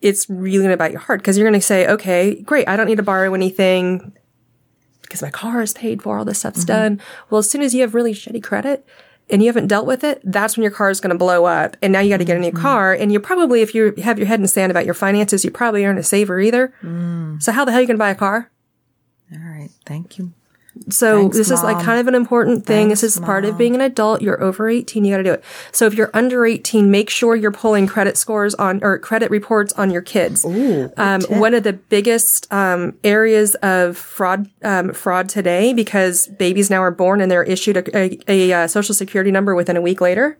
it's 0.00 0.28
really 0.28 0.64
going 0.64 0.70
to 0.70 0.76
bite 0.76 0.90
your 0.90 1.00
heart 1.00 1.20
because 1.20 1.38
you're 1.38 1.48
going 1.48 1.60
to 1.60 1.64
say, 1.64 1.86
okay, 1.86 2.42
great. 2.42 2.68
I 2.68 2.76
don't 2.76 2.86
need 2.86 2.96
to 2.96 3.02
borrow 3.02 3.34
anything 3.34 4.12
because 5.02 5.22
my 5.22 5.30
car 5.30 5.62
is 5.62 5.72
paid 5.72 6.02
for, 6.02 6.18
all 6.18 6.24
this 6.24 6.40
stuff's 6.40 6.60
mm-hmm. 6.60 6.66
done. 6.66 7.00
Well, 7.30 7.38
as 7.38 7.48
soon 7.48 7.62
as 7.62 7.74
you 7.74 7.82
have 7.82 7.94
really 7.94 8.12
shitty 8.12 8.42
credit 8.42 8.86
and 9.30 9.42
you 9.42 9.48
haven't 9.48 9.68
dealt 9.68 9.86
with 9.86 10.02
it, 10.02 10.20
that's 10.24 10.56
when 10.56 10.62
your 10.62 10.72
car 10.72 10.90
is 10.90 11.00
going 11.00 11.12
to 11.12 11.18
blow 11.18 11.44
up. 11.44 11.76
And 11.80 11.92
now 11.92 12.00
you 12.00 12.10
got 12.10 12.16
to 12.16 12.24
get 12.24 12.36
a 12.36 12.40
new 12.40 12.48
mm-hmm. 12.48 12.60
car. 12.60 12.92
And 12.92 13.12
you're 13.12 13.20
probably, 13.20 13.62
if 13.62 13.74
you 13.74 13.94
have 14.02 14.18
your 14.18 14.26
head 14.26 14.40
in 14.40 14.42
the 14.42 14.48
sand 14.48 14.70
about 14.70 14.84
your 14.84 14.94
finances, 14.94 15.44
you 15.44 15.50
probably 15.50 15.86
aren't 15.86 16.00
a 16.00 16.02
saver 16.02 16.40
either. 16.40 16.74
Mm. 16.82 17.40
So 17.40 17.52
how 17.52 17.64
the 17.64 17.70
hell 17.70 17.78
are 17.78 17.82
you 17.82 17.86
going 17.86 17.96
to 17.96 18.02
buy 18.02 18.10
a 18.10 18.16
car? 18.16 18.50
All 19.32 19.38
right. 19.38 19.70
Thank 19.86 20.18
you. 20.18 20.32
So 20.88 21.20
Thanks, 21.20 21.36
this 21.36 21.50
is 21.50 21.62
like 21.62 21.84
kind 21.84 22.00
of 22.00 22.06
an 22.08 22.14
important 22.14 22.64
thing. 22.64 22.88
Thanks, 22.88 23.02
this 23.02 23.16
is 23.16 23.22
part 23.22 23.44
of 23.44 23.58
being 23.58 23.74
an 23.74 23.82
adult. 23.82 24.22
You're 24.22 24.42
over 24.42 24.68
18, 24.68 25.04
you 25.04 25.12
got 25.12 25.18
to 25.18 25.22
do 25.22 25.32
it. 25.32 25.44
So 25.70 25.86
if 25.86 25.94
you're 25.94 26.10
under 26.14 26.46
18, 26.46 26.90
make 26.90 27.10
sure 27.10 27.36
you're 27.36 27.52
pulling 27.52 27.86
credit 27.86 28.16
scores 28.16 28.54
on 28.54 28.82
or 28.82 28.98
credit 28.98 29.30
reports 29.30 29.74
on 29.74 29.90
your 29.90 30.00
kids. 30.00 30.44
um, 30.96 31.22
one 31.28 31.52
of 31.52 31.62
the 31.62 31.74
biggest 31.74 32.50
um, 32.52 32.96
areas 33.04 33.54
of 33.56 33.98
fraud 33.98 34.48
um, 34.62 34.94
fraud 34.94 35.28
today 35.28 35.74
because 35.74 36.28
babies 36.28 36.70
now 36.70 36.82
are 36.82 36.90
born 36.90 37.20
and 37.20 37.30
they're 37.30 37.42
issued 37.42 37.76
a, 37.76 37.98
a, 37.98 38.18
a 38.28 38.52
uh, 38.52 38.66
social 38.66 38.94
security 38.94 39.30
number 39.30 39.54
within 39.54 39.76
a 39.76 39.82
week 39.82 40.00
later 40.00 40.38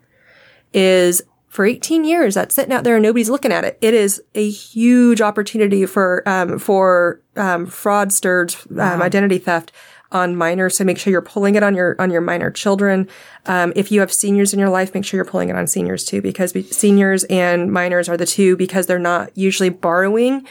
is 0.73 1.23
for 1.49 1.67
18 1.67 2.07
years 2.07 2.35
that's 2.35 2.55
sitting 2.55 2.73
out 2.73 2.83
there 2.83 2.97
and 2.97 3.03
nobody's 3.03 3.29
looking 3.29 3.53
at 3.53 3.63
it. 3.63 3.77
It 3.83 3.93
is 3.93 4.23
a 4.35 4.49
huge 4.49 5.21
opportunity 5.21 5.85
for 5.85 6.27
um, 6.27 6.59
for 6.59 7.21
um, 7.37 7.67
fraudsters, 7.67 8.67
um, 8.81 9.03
identity 9.03 9.37
theft 9.37 9.71
on 10.13 10.37
minors. 10.37 10.77
So 10.77 10.85
make 10.85 10.99
sure 10.99 11.11
you're 11.11 11.23
pulling 11.23 11.55
it 11.55 11.63
on 11.63 11.75
your 11.75 11.97
on 11.99 12.11
your 12.11 12.21
minor 12.21 12.51
children. 12.51 13.09
Um, 13.47 13.73
if 13.75 13.91
you 13.91 14.01
have 14.01 14.13
seniors 14.13 14.53
in 14.53 14.61
your 14.61 14.69
life, 14.69 14.95
make 14.95 15.05
sure 15.05 15.19
you're 15.19 15.25
pulling 15.25 15.49
it 15.49 15.57
on 15.57 15.67
seniors 15.67 16.05
too, 16.05 16.23
because 16.23 16.53
be- 16.53 16.63
seniors 16.63 17.25
and 17.25 17.73
minors 17.73 18.09
are 18.09 18.17
the 18.17 18.27
two 18.27 18.57
because 18.57 18.87
they're 18.87 18.99
not 18.99 19.37
usually 19.37 19.71
borrowing. 19.71 20.47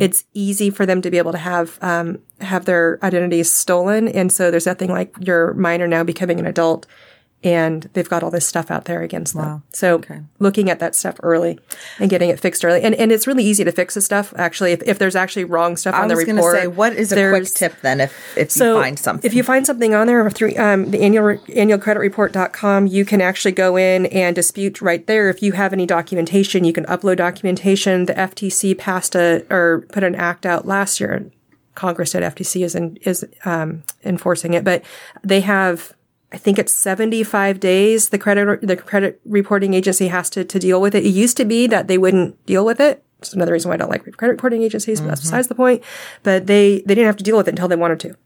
It's 0.00 0.24
easy 0.34 0.70
for 0.70 0.86
them 0.86 1.02
to 1.02 1.10
be 1.10 1.18
able 1.18 1.32
to 1.32 1.38
have 1.38 1.78
um, 1.82 2.18
have 2.40 2.66
their 2.66 2.98
identities 3.02 3.52
stolen, 3.52 4.08
and 4.08 4.30
so 4.32 4.50
there's 4.50 4.66
nothing 4.66 4.90
like 4.90 5.14
your 5.20 5.54
minor 5.54 5.88
now 5.88 6.04
becoming 6.04 6.38
an 6.38 6.46
adult 6.46 6.86
and 7.46 7.88
they've 7.92 8.08
got 8.08 8.24
all 8.24 8.30
this 8.32 8.44
stuff 8.44 8.72
out 8.72 8.86
there 8.86 9.02
against 9.02 9.34
them. 9.34 9.62
So 9.72 10.02
looking 10.40 10.68
at 10.68 10.80
that 10.80 10.96
stuff 10.96 11.14
early 11.22 11.60
and 12.00 12.10
getting 12.10 12.28
it 12.28 12.40
fixed 12.40 12.64
early, 12.64 12.82
and 12.82 12.92
and 12.96 13.12
it's 13.12 13.28
really 13.28 13.44
easy 13.44 13.62
to 13.62 13.70
fix 13.70 13.94
the 13.94 14.00
stuff. 14.00 14.34
Actually, 14.36 14.72
if, 14.72 14.82
if 14.82 14.98
there's 14.98 15.14
actually 15.14 15.44
wrong 15.44 15.76
stuff 15.76 15.94
I 15.94 16.02
on 16.02 16.08
the 16.08 16.16
was 16.16 16.24
going 16.24 16.34
to 16.34 16.42
report, 16.42 16.58
say, 16.58 16.66
what 16.66 16.94
is 16.94 17.12
a 17.12 17.30
quick 17.30 17.44
tip 17.44 17.80
then 17.82 18.00
if, 18.00 18.36
if 18.36 18.50
so 18.50 18.74
you 18.74 18.82
find 18.82 18.98
something? 18.98 19.28
If 19.28 19.32
you 19.32 19.44
find 19.44 19.64
something 19.64 19.94
on 19.94 20.08
there 20.08 20.28
through 20.28 20.56
um, 20.56 20.90
the 20.90 21.02
annual 21.02 21.36
annualcreditreport.com, 21.46 22.88
you 22.88 23.04
can 23.04 23.20
actually 23.20 23.52
go 23.52 23.76
in 23.76 24.06
and 24.06 24.34
dispute 24.34 24.80
right 24.80 25.06
there. 25.06 25.30
If 25.30 25.40
you 25.40 25.52
have 25.52 25.72
any 25.72 25.86
documentation, 25.86 26.64
you 26.64 26.72
can 26.72 26.84
upload 26.86 27.18
documentation. 27.18 28.06
The 28.06 28.14
FTC 28.14 28.76
passed 28.76 29.14
a 29.14 29.46
or 29.50 29.86
put 29.92 30.02
an 30.02 30.16
act 30.16 30.44
out 30.44 30.66
last 30.66 30.98
year. 30.98 31.30
Congress 31.76 32.10
did. 32.10 32.22
FTC 32.24 32.64
is 32.64 32.74
in, 32.74 32.96
is 33.02 33.24
um, 33.44 33.84
enforcing 34.02 34.54
it, 34.54 34.64
but 34.64 34.82
they 35.22 35.42
have. 35.42 35.92
I 36.36 36.38
think 36.38 36.58
it's 36.58 36.74
75 36.74 37.60
days 37.60 38.10
the 38.10 38.18
credit 38.18 38.60
the 38.60 38.76
credit 38.76 39.22
reporting 39.24 39.72
agency 39.72 40.08
has 40.08 40.28
to, 40.30 40.44
to 40.44 40.58
deal 40.58 40.82
with 40.82 40.94
it. 40.94 41.06
It 41.06 41.08
used 41.08 41.38
to 41.38 41.46
be 41.46 41.66
that 41.68 41.88
they 41.88 41.96
wouldn't 41.96 42.44
deal 42.44 42.62
with 42.66 42.78
it. 42.78 43.02
It's 43.20 43.32
another 43.32 43.54
reason 43.54 43.70
why 43.70 43.76
I 43.76 43.78
don't 43.78 43.88
like 43.88 44.02
credit 44.18 44.32
reporting 44.32 44.62
agencies, 44.62 45.00
but 45.00 45.06
that's 45.06 45.22
mm-hmm. 45.22 45.28
besides 45.28 45.48
the 45.48 45.54
point. 45.54 45.82
But 46.22 46.46
they 46.46 46.82
they 46.84 46.94
didn't 46.94 47.06
have 47.06 47.16
to 47.16 47.24
deal 47.24 47.38
with 47.38 47.48
it 47.48 47.52
until 47.52 47.68
they 47.68 47.76
wanted 47.76 48.00
to. 48.00 48.16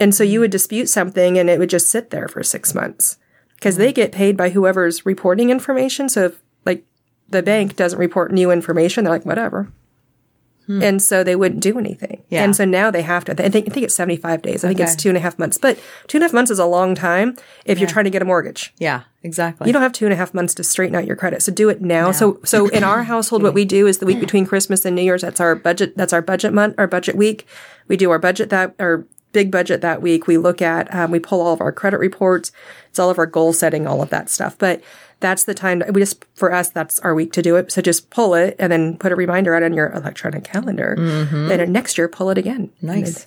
And 0.00 0.12
so 0.12 0.24
you 0.24 0.40
would 0.40 0.50
dispute 0.50 0.88
something 0.88 1.38
and 1.38 1.48
it 1.48 1.60
would 1.60 1.70
just 1.70 1.90
sit 1.90 2.10
there 2.10 2.26
for 2.26 2.42
six 2.42 2.74
months 2.74 3.18
because 3.54 3.76
they 3.76 3.90
mm-hmm. 3.90 4.02
get 4.02 4.10
paid 4.10 4.36
by 4.36 4.50
whoever's 4.50 5.06
reporting 5.06 5.50
information. 5.50 6.08
So 6.08 6.24
if 6.24 6.42
like 6.66 6.84
the 7.28 7.40
bank 7.40 7.76
doesn't 7.76 8.00
report 8.00 8.32
new 8.32 8.50
information, 8.50 9.04
they're 9.04 9.12
like, 9.12 9.24
whatever. 9.24 9.70
Hmm. 10.66 10.82
And 10.82 11.02
so 11.02 11.22
they 11.22 11.36
wouldn't 11.36 11.60
do 11.62 11.78
anything. 11.78 12.22
Yeah. 12.28 12.42
And 12.42 12.56
so 12.56 12.64
now 12.64 12.90
they 12.90 13.02
have 13.02 13.24
to, 13.26 13.32
I 13.32 13.48
think, 13.48 13.68
I 13.68 13.72
think 13.72 13.84
it's 13.84 13.94
75 13.94 14.42
days. 14.42 14.64
I 14.64 14.68
think 14.68 14.80
it's 14.80 14.96
two 14.96 15.08
and 15.10 15.18
a 15.18 15.20
half 15.20 15.38
months, 15.38 15.58
but 15.58 15.78
two 16.08 16.16
and 16.16 16.22
a 16.22 16.26
half 16.26 16.32
months 16.32 16.50
is 16.50 16.58
a 16.58 16.66
long 16.66 16.94
time 16.94 17.36
if 17.64 17.78
you're 17.78 17.88
trying 17.88 18.04
to 18.04 18.10
get 18.10 18.22
a 18.22 18.24
mortgage. 18.24 18.72
yeah, 18.78 19.02
exactly. 19.22 19.66
You 19.66 19.72
don't 19.72 19.82
have 19.82 19.92
two 19.92 20.06
and 20.06 20.12
a 20.12 20.16
half 20.16 20.32
months 20.32 20.54
to 20.54 20.64
straighten 20.64 20.94
out 20.96 21.06
your 21.06 21.16
credit. 21.16 21.42
So 21.42 21.52
do 21.52 21.68
it 21.68 21.80
now. 21.82 22.12
So 22.12 22.40
so 22.44 22.68
in 22.78 22.84
our 22.84 23.02
household, 23.04 23.42
what 23.42 23.54
we 23.54 23.64
do 23.64 23.86
is 23.86 23.98
the 23.98 24.06
week 24.06 24.20
between 24.20 24.46
Christmas 24.46 24.84
and 24.84 24.96
New 24.96 25.02
Year's. 25.02 25.22
That's 25.22 25.40
our 25.40 25.54
budget. 25.54 25.96
That's 25.96 26.12
our 26.12 26.22
budget 26.22 26.52
month. 26.52 26.74
Our 26.78 26.86
budget 26.86 27.16
week. 27.16 27.46
We 27.86 27.96
do 27.98 28.10
our 28.10 28.18
budget 28.18 28.48
that 28.50 28.74
our 28.78 29.04
big 29.34 29.50
budget 29.50 29.82
that 29.82 30.00
week. 30.00 30.26
We 30.26 30.38
look 30.38 30.62
at. 30.62 30.92
Um, 30.94 31.10
we 31.10 31.18
pull 31.18 31.42
all 31.42 31.52
of 31.52 31.60
our 31.60 31.72
credit 31.72 31.98
reports. 31.98 32.50
It's 32.88 32.98
all 32.98 33.10
of 33.10 33.18
our 33.18 33.26
goal 33.26 33.52
setting, 33.52 33.86
all 33.86 34.00
of 34.00 34.08
that 34.08 34.30
stuff. 34.30 34.56
But 34.56 34.82
that's 35.20 35.44
the 35.44 35.54
time. 35.54 35.82
We 35.92 36.00
just 36.00 36.24
for 36.34 36.52
us, 36.52 36.70
that's 36.70 36.98
our 37.00 37.14
week 37.14 37.32
to 37.32 37.42
do 37.42 37.56
it. 37.56 37.70
So 37.70 37.82
just 37.82 38.08
pull 38.08 38.34
it 38.34 38.56
and 38.58 38.72
then 38.72 38.96
put 38.96 39.12
a 39.12 39.16
reminder 39.16 39.54
out 39.54 39.62
on 39.62 39.74
your 39.74 39.92
electronic 39.92 40.44
calendar. 40.44 40.94
And 40.98 41.72
next 41.72 41.98
year, 41.98 42.08
pull 42.08 42.30
it 42.30 42.38
again. 42.38 42.70
Nice. 42.80 43.26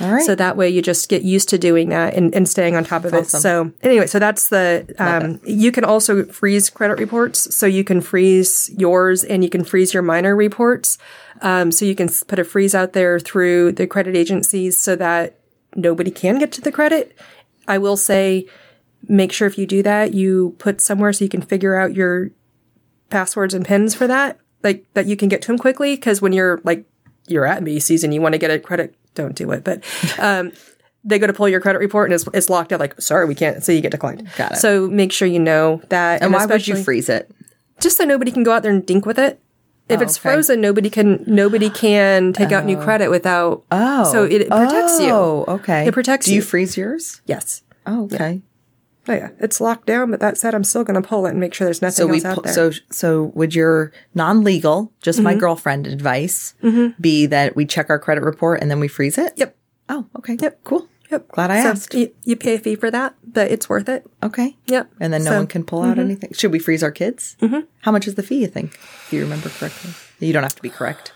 All 0.00 0.12
right. 0.12 0.24
So 0.24 0.34
that 0.36 0.56
way 0.56 0.68
you 0.68 0.82
just 0.82 1.08
get 1.08 1.22
used 1.22 1.48
to 1.48 1.58
doing 1.58 1.88
that 1.88 2.14
and, 2.14 2.32
and 2.34 2.48
staying 2.48 2.76
on 2.76 2.84
top 2.84 3.04
of 3.04 3.12
it. 3.12 3.26
So 3.26 3.72
anyway, 3.82 4.06
so 4.06 4.18
that's 4.20 4.48
the, 4.48 4.86
um, 4.98 5.40
you 5.44 5.72
can 5.72 5.84
also 5.84 6.24
freeze 6.26 6.70
credit 6.70 6.98
reports. 6.98 7.54
So 7.54 7.66
you 7.66 7.82
can 7.82 8.00
freeze 8.00 8.70
yours 8.78 9.24
and 9.24 9.42
you 9.42 9.50
can 9.50 9.64
freeze 9.64 9.92
your 9.92 10.04
minor 10.04 10.36
reports. 10.36 10.96
Um, 11.42 11.72
so 11.72 11.84
you 11.84 11.94
can 11.96 12.08
put 12.28 12.38
a 12.38 12.44
freeze 12.44 12.74
out 12.74 12.92
there 12.92 13.18
through 13.18 13.72
the 13.72 13.86
credit 13.86 14.14
agencies 14.14 14.78
so 14.78 14.94
that 14.96 15.39
nobody 15.74 16.10
can 16.10 16.38
get 16.38 16.52
to 16.52 16.60
the 16.60 16.72
credit. 16.72 17.16
I 17.68 17.78
will 17.78 17.96
say, 17.96 18.46
make 19.08 19.32
sure 19.32 19.46
if 19.46 19.58
you 19.58 19.66
do 19.66 19.82
that, 19.82 20.14
you 20.14 20.54
put 20.58 20.80
somewhere 20.80 21.12
so 21.12 21.24
you 21.24 21.28
can 21.28 21.42
figure 21.42 21.76
out 21.76 21.94
your 21.94 22.30
passwords 23.08 23.54
and 23.54 23.64
pins 23.64 23.94
for 23.94 24.06
that, 24.06 24.38
like 24.62 24.84
that 24.94 25.06
you 25.06 25.16
can 25.16 25.28
get 25.28 25.42
to 25.42 25.48
them 25.48 25.58
quickly. 25.58 25.96
Cause 25.96 26.20
when 26.20 26.32
you're 26.32 26.60
like, 26.64 26.84
you're 27.26 27.46
at 27.46 27.62
Macy's 27.62 28.02
and 28.02 28.12
you 28.12 28.20
want 28.20 28.32
to 28.32 28.38
get 28.38 28.50
a 28.50 28.58
credit, 28.58 28.94
don't 29.14 29.34
do 29.34 29.50
it. 29.52 29.64
But, 29.64 29.84
um, 30.18 30.52
they 31.02 31.18
go 31.18 31.26
to 31.26 31.32
pull 31.32 31.48
your 31.48 31.60
credit 31.60 31.78
report 31.78 32.10
and 32.10 32.14
it's, 32.14 32.28
it's 32.34 32.50
locked 32.50 32.72
out 32.72 32.80
like, 32.80 33.00
sorry, 33.00 33.24
we 33.24 33.34
can't. 33.34 33.64
So 33.64 33.72
you 33.72 33.80
get 33.80 33.90
declined. 33.90 34.28
Got 34.36 34.52
it. 34.52 34.56
So 34.56 34.86
make 34.88 35.12
sure 35.12 35.26
you 35.26 35.38
know 35.38 35.80
that. 35.88 36.22
and 36.22 36.32
why 36.32 36.44
would 36.44 36.66
you 36.66 36.76
freeze 36.76 37.08
it? 37.08 37.30
Just 37.80 37.96
so 37.96 38.04
nobody 38.04 38.30
can 38.30 38.42
go 38.42 38.52
out 38.52 38.62
there 38.62 38.72
and 38.72 38.84
dink 38.84 39.06
with 39.06 39.18
it. 39.18 39.40
If 39.90 40.00
Oh, 40.00 40.02
it's 40.02 40.16
okay. 40.16 40.22
frozen, 40.22 40.60
nobody 40.60 40.90
can, 40.90 41.24
nobody 41.26 41.70
can 41.70 42.32
take 42.32 42.52
out 42.52 42.64
new 42.64 42.78
oh. 42.78 42.82
credit 42.82 43.10
without. 43.10 43.64
Oh. 43.70 44.10
So 44.10 44.24
it, 44.24 44.42
it 44.42 44.48
protects 44.48 45.00
you. 45.00 45.10
Oh, 45.10 45.44
okay. 45.48 45.86
It 45.86 45.94
protects 45.94 46.26
you. 46.26 46.32
Do 46.32 46.36
you 46.36 46.42
freeze 46.42 46.76
yours? 46.76 47.20
Yes. 47.26 47.62
Oh, 47.86 48.04
okay. 48.04 48.42
Oh 49.08 49.14
yeah. 49.14 49.30
It's 49.38 49.60
locked 49.60 49.86
down, 49.86 50.10
but 50.10 50.20
that 50.20 50.36
said, 50.36 50.54
I'm 50.54 50.64
still 50.64 50.84
going 50.84 51.00
to 51.00 51.06
pull 51.06 51.26
it 51.26 51.30
and 51.30 51.40
make 51.40 51.54
sure 51.54 51.64
there's 51.64 51.82
nothing 51.82 51.96
So 51.96 52.06
we 52.06 52.22
else 52.22 52.24
out 52.24 52.44
there. 52.44 52.52
so 52.52 52.70
so 52.90 53.24
would 53.34 53.54
your 53.54 53.92
non-legal, 54.14 54.92
just 55.00 55.20
my 55.20 55.32
mm-hmm. 55.32 55.40
girlfriend 55.40 55.86
advice 55.86 56.54
mm-hmm. 56.62 57.00
be 57.00 57.26
that 57.26 57.56
we 57.56 57.66
check 57.66 57.90
our 57.90 57.98
credit 57.98 58.22
report 58.22 58.60
and 58.60 58.70
then 58.70 58.78
we 58.78 58.88
freeze 58.88 59.18
it? 59.18 59.32
yep. 59.36 59.56
Oh, 59.88 60.06
okay. 60.16 60.36
Yep. 60.40 60.62
Cool. 60.62 60.88
Yep. 61.10 61.28
Glad 61.32 61.50
I 61.50 61.62
So 61.62 61.68
asked. 61.70 61.94
You, 61.94 62.12
you 62.24 62.36
pay 62.36 62.54
a 62.54 62.58
fee 62.58 62.76
for 62.76 62.90
that, 62.90 63.14
but 63.26 63.50
it's 63.50 63.68
worth 63.68 63.88
it. 63.88 64.06
Okay. 64.22 64.56
Yep. 64.66 64.90
And 65.00 65.12
then 65.12 65.24
no 65.24 65.30
So- 65.30 65.36
one 65.38 65.46
can 65.46 65.64
pull 65.64 65.82
out 65.82 65.98
anything. 65.98 66.32
Should 66.32 66.52
we 66.52 66.58
freeze 66.58 66.82
our 66.82 66.90
kids? 66.92 67.36
Mm-hmm. 67.40 67.60
How 67.80 67.92
much 67.92 68.06
is 68.06 68.14
the 68.14 68.22
fee? 68.22 68.42
You 68.42 68.46
think? 68.48 68.74
If 68.74 69.12
you 69.12 69.20
remember 69.22 69.48
correctly, 69.48 69.90
you 70.20 70.32
don't 70.32 70.42
have 70.44 70.54
to 70.56 70.62
be 70.62 70.70
correct. 70.70 71.12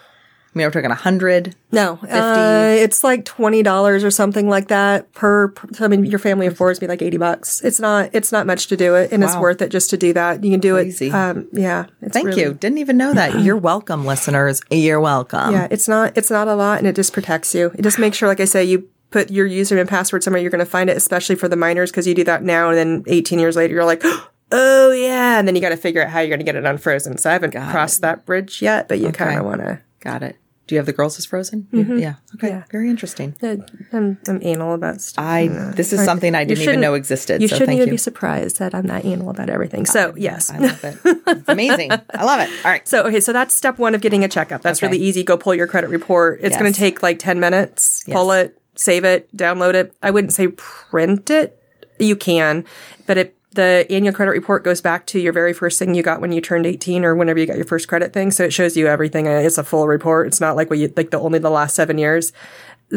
I 0.47 0.59
mean, 0.59 0.69
we're 0.69 0.71
talking 0.71 0.93
a 0.93 0.95
hundred. 0.95 1.57
No, 1.73 1.99
uh, 2.09 2.77
it's 2.79 3.03
like 3.03 3.25
twenty 3.25 3.65
dollars 3.65 4.05
or 4.05 4.13
something 4.13 4.49
like 4.49 4.69
that 4.69 5.13
per, 5.13 5.49
per. 5.49 5.85
I 5.85 5.89
mean, 5.89 6.05
your 6.05 6.21
family 6.21 6.47
of 6.47 6.57
four 6.57 6.71
is 6.71 6.79
be 6.79 6.87
like 6.87 7.03
eighty 7.03 7.17
bucks. 7.17 7.61
It's 7.65 7.81
not. 7.81 8.11
It's 8.13 8.31
not 8.31 8.47
much 8.47 8.69
to 8.69 8.77
do 8.77 8.95
it, 8.95 9.11
and 9.11 9.25
it's 9.25 9.35
worth 9.37 9.61
it 9.63 9.71
just 9.71 9.91
to 9.91 9.97
do 9.97 10.13
that. 10.13 10.45
You 10.45 10.53
can 10.53 10.61
do 10.61 10.75
Crazy. 10.75 11.09
it. 11.09 11.13
Um, 11.13 11.49
yeah. 11.51 11.87
It's 12.03 12.13
Thank 12.13 12.29
really- 12.29 12.43
you. 12.43 12.55
Didn't 12.55 12.79
even 12.79 12.97
know 12.97 13.13
that. 13.15 13.41
You're 13.41 13.57
welcome, 13.57 14.07
listeners. 14.07 14.61
You're 14.71 15.01
welcome. 15.01 15.55
Yeah, 15.55 15.67
it's 15.73 15.89
not. 15.89 16.17
It's 16.17 16.31
not 16.31 16.47
a 16.47 16.55
lot, 16.55 16.79
and 16.79 16.87
it 16.87 16.95
just 16.95 17.13
protects 17.13 17.53
you. 17.53 17.73
It 17.75 17.83
just 17.83 17.99
makes 17.99 18.17
sure, 18.17 18.29
like 18.29 18.39
I 18.39 18.45
say, 18.45 18.63
you 18.65 18.89
put 19.14 19.31
your 19.31 19.48
username 19.48 19.81
and 19.81 19.88
password 19.88 20.24
somewhere 20.24 20.42
you're 20.42 20.50
going 20.50 20.59
to 20.59 20.70
find 20.70 20.90
it, 20.90 20.96
especially 20.96 21.37
for 21.37 21.48
the 21.48 21.57
minors, 21.57 21.90
because 21.90 22.07
you 22.07 22.14
do 22.14 22.24
that 22.24 22.42
now, 22.42 22.68
and 22.68 22.77
then 22.77 23.05
eighteen 23.07 23.38
years 23.38 23.57
later, 23.57 23.74
you're 23.74 23.85
like. 23.85 24.03
Oh 24.57 24.92
yeah, 24.92 25.38
and 25.38 25.48
then 25.48 25.57
you 25.57 25.61
got 25.62 25.70
to 25.70 25.77
figure 25.77 26.03
out 26.05 26.11
how 26.11 26.20
you're 26.20 26.29
going 26.29 26.38
to 26.38 26.44
get 26.44 26.55
it 26.55 26.64
unfrozen. 26.64 27.16
So 27.16 27.29
I 27.31 27.33
haven't 27.33 27.53
crossed 27.53 28.03
that 28.03 28.24
bridge 28.24 28.62
yet, 28.62 28.88
but 28.88 29.00
you 29.00 29.11
kind 29.11 29.40
of 29.40 29.46
want 29.46 29.62
to. 29.62 29.81
Got 30.00 30.22
it. 30.22 30.37
Do 30.66 30.74
you 30.74 30.79
have 30.79 30.87
the 30.87 30.92
girls 30.92 31.18
as 31.18 31.27
frozen? 31.27 31.66
Mm-hmm. 31.72 31.98
Yeah. 31.98 32.14
Okay. 32.37 32.48
Yeah. 32.48 32.64
Very 32.70 32.88
interesting. 32.88 33.35
I'm, 33.42 34.18
I'm 34.29 34.38
anal 34.42 34.74
about 34.74 35.00
stuff. 35.00 35.24
I 35.24 35.48
this 35.48 35.92
is 35.92 36.05
something 36.05 36.35
I 36.35 36.44
didn't 36.44 36.62
even 36.62 36.81
know 36.81 36.94
existed. 36.94 37.42
You 37.42 37.48
so 37.48 37.57
shouldn't 37.57 37.68
thank 37.70 37.79
even 37.79 37.88
you. 37.88 37.94
be 37.94 37.98
surprised 37.98 38.59
that 38.61 38.74
I'm 38.74 38.87
that 38.87 39.05
anal 39.05 39.31
about 39.31 39.50
everything. 39.50 39.87
So 39.87 40.14
yes. 40.16 40.50
I 40.50 40.59
love 40.59 40.85
it. 40.85 40.98
It's 41.05 41.48
amazing. 41.48 41.90
I 41.90 42.24
love 42.24 42.40
it. 42.40 42.50
All 42.64 42.70
right. 42.70 42.87
So 42.88 43.05
okay, 43.05 43.20
so 43.20 43.33
that's 43.33 43.57
step 43.57 43.79
one 43.79 43.94
of 43.94 44.03
getting 44.03 44.24
a 44.24 44.29
checkup. 44.29 44.62
That's 44.62 44.79
Okay. 44.79 44.87
really 44.92 45.05
easy. 45.05 45.24
Go 45.24 45.37
pull 45.37 45.55
your 45.55 45.66
credit 45.66 45.88
report. 45.90 46.40
It's 46.42 46.57
going 46.57 46.72
to 46.72 46.79
take 46.79 47.03
like 47.03 47.18
ten 47.18 47.40
minutes. 47.40 48.05
Pull 48.05 48.31
it, 48.33 48.61
save 48.77 49.05
it, 49.05 49.35
download 49.37 49.75
it. 49.75 49.95
I 50.03 50.11
wouldn't 50.11 50.33
say 50.33 50.49
print 50.49 51.31
it. 51.31 51.61
You 51.99 52.17
can, 52.17 52.65
but 53.07 53.17
it 53.19 53.37
the 53.53 53.87
annual 53.89 54.13
credit 54.13 54.33
report 54.33 54.65
goes 54.65 54.81
back 54.81 55.07
to 55.07 55.21
your 55.21 55.33
very 55.33 55.53
first 55.53 55.79
thing 55.79 55.95
you 55.95 56.03
got 56.03 56.21
when 56.21 56.33
you 56.33 56.41
turned 56.41 56.67
18 56.67 57.05
or 57.05 57.15
whenever 57.15 57.39
you 57.39 57.47
got 57.47 57.55
your 57.55 57.65
first 57.65 57.87
credit 57.87 58.13
thing. 58.13 58.33
So 58.33 58.43
it 58.43 58.53
shows 58.53 58.77
you 58.77 58.89
everything. 58.89 59.27
It's 59.29 59.59
a 59.59 59.63
full 59.63 59.87
report. 59.87 60.27
It's 60.27 60.41
not 60.41 60.57
like 60.57 60.71
what 60.71 60.81
you 60.81 60.93
like 60.97 61.11
the 61.11 61.21
only 61.21 61.39
the 61.39 61.51
last 61.51 61.77
seven 61.77 61.97
years. 61.97 62.33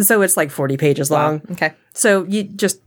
So 0.01 0.23
it's 0.23 0.35
like 0.35 0.49
40 0.49 0.75
pages 0.77 1.11
long. 1.11 1.43
Okay. 1.51 1.73
So 1.93 2.23
you 2.23 2.43
just 2.43 2.81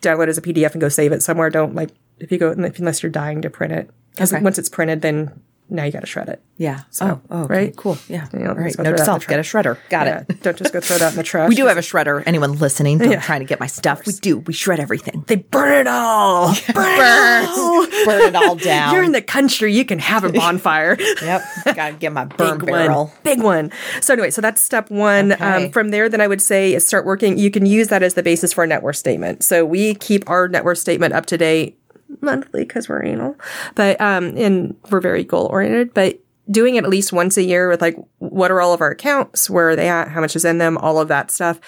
download 0.00 0.24
it 0.24 0.28
as 0.28 0.38
a 0.38 0.42
PDF 0.42 0.72
and 0.72 0.80
go 0.80 0.88
save 0.88 1.10
it 1.10 1.22
somewhere. 1.24 1.50
Don't 1.50 1.74
like 1.74 1.90
if 2.20 2.30
you 2.30 2.38
go 2.38 2.52
unless 2.52 3.02
you're 3.02 3.10
dying 3.10 3.42
to 3.42 3.50
print 3.50 3.72
it. 3.72 3.90
Because 4.12 4.32
Okay. 4.32 4.42
once 4.42 4.56
it's 4.56 4.68
printed, 4.68 5.02
then 5.02 5.42
now 5.70 5.84
you 5.84 5.92
got 5.92 6.00
to 6.00 6.06
shred 6.06 6.28
it. 6.28 6.42
Yeah. 6.56 6.80
oh, 7.00 7.20
oh, 7.30 7.42
okay. 7.44 7.54
right? 7.54 7.76
Cool. 7.76 7.96
Yeah. 8.08 8.26
You 8.32 8.40
know, 8.40 8.48
All 8.50 8.54
right. 8.56 8.76
Note 8.78 8.96
to 8.96 9.04
self. 9.04 9.26
Get 9.28 9.38
a 9.38 9.42
shredder. 9.42 9.78
Got 9.90 10.06
Yeah, 10.08 10.24
it. 10.28 10.42
don't 10.42 10.56
just 10.56 10.72
go 10.72 10.80
throw 10.80 10.98
that 10.98 11.12
in 11.12 11.16
the 11.16 11.22
trash. 11.24 11.48
We 11.48 11.54
do 11.54 11.66
have 11.66 11.76
a 11.76 11.82
shredder. 11.82 12.22
Anyone 12.26 12.58
listening? 12.58 12.98
Don't 12.98 13.12
Yeah. 13.12 13.20
trying 13.20 13.40
to 13.40 13.46
get 13.46 13.60
my 13.60 13.68
stuff. 13.68 14.04
We 14.06 14.12
do. 14.14 14.38
We 14.38 14.52
shred 14.54 14.80
everything. 14.80 15.22
They 15.28 15.36
burn 15.36 15.72
it 15.72 15.86
all. 15.86 16.48
Burn 16.74 16.98
it 16.98 17.48
all. 17.48 17.86
Burn 18.06 18.22
it 18.22 18.34
all 18.34 18.56
down. 18.56 18.92
You're 18.92 19.04
in 19.04 19.12
the 19.12 19.22
country. 19.22 19.72
You 19.72 19.84
can 19.84 20.00
have 20.00 20.24
a 20.24 20.32
bonfire. 20.32 20.96
Yep. 21.22 21.42
Gotta 21.76 21.94
get 21.94 22.12
my 22.12 22.24
burn 22.24 22.58
Big 22.58 22.66
barrel. 22.66 23.04
one. 23.06 23.12
Big 23.22 23.40
one. 23.42 23.70
So 24.00 24.14
anyway, 24.14 24.30
so 24.30 24.40
that's 24.40 24.60
step 24.60 24.90
one. 24.90 25.32
Okay. 25.34 25.66
Um, 25.66 25.70
from 25.70 25.90
there, 25.90 26.08
then 26.08 26.20
I 26.20 26.26
would 26.26 26.42
say 26.42 26.74
is 26.74 26.84
start 26.84 27.06
working. 27.06 27.38
You 27.38 27.52
can 27.52 27.66
use 27.66 27.86
that 27.88 28.02
as 28.02 28.14
the 28.14 28.22
basis 28.24 28.52
for 28.52 28.64
a 28.64 28.66
net 28.66 28.82
worth 28.82 28.96
statement. 28.96 29.44
So 29.44 29.64
we 29.64 29.94
keep 29.94 30.28
our 30.28 30.48
net 30.48 30.64
worth 30.64 30.78
statement 30.78 31.12
up 31.14 31.26
to 31.26 31.38
date 31.38 31.77
monthly 32.20 32.62
because 32.62 32.88
we're 32.88 33.04
anal, 33.04 33.36
but 33.74 34.00
um, 34.00 34.36
and 34.36 34.76
we're 34.90 35.00
very 35.00 35.24
goal 35.24 35.46
oriented. 35.46 35.94
But 35.94 36.20
doing 36.50 36.76
it 36.76 36.84
at 36.84 36.90
least 36.90 37.12
once 37.12 37.36
a 37.36 37.42
year 37.42 37.68
with 37.68 37.82
like 37.82 37.96
what 38.18 38.50
are 38.50 38.60
all 38.60 38.72
of 38.72 38.80
our 38.80 38.90
accounts, 38.90 39.50
where 39.50 39.70
are 39.70 39.76
they 39.76 39.88
at, 39.88 40.08
how 40.08 40.20
much 40.20 40.34
is 40.34 40.44
in 40.44 40.58
them, 40.58 40.78
all 40.78 40.98
of 40.98 41.08
that 41.08 41.30
stuff, 41.30 41.60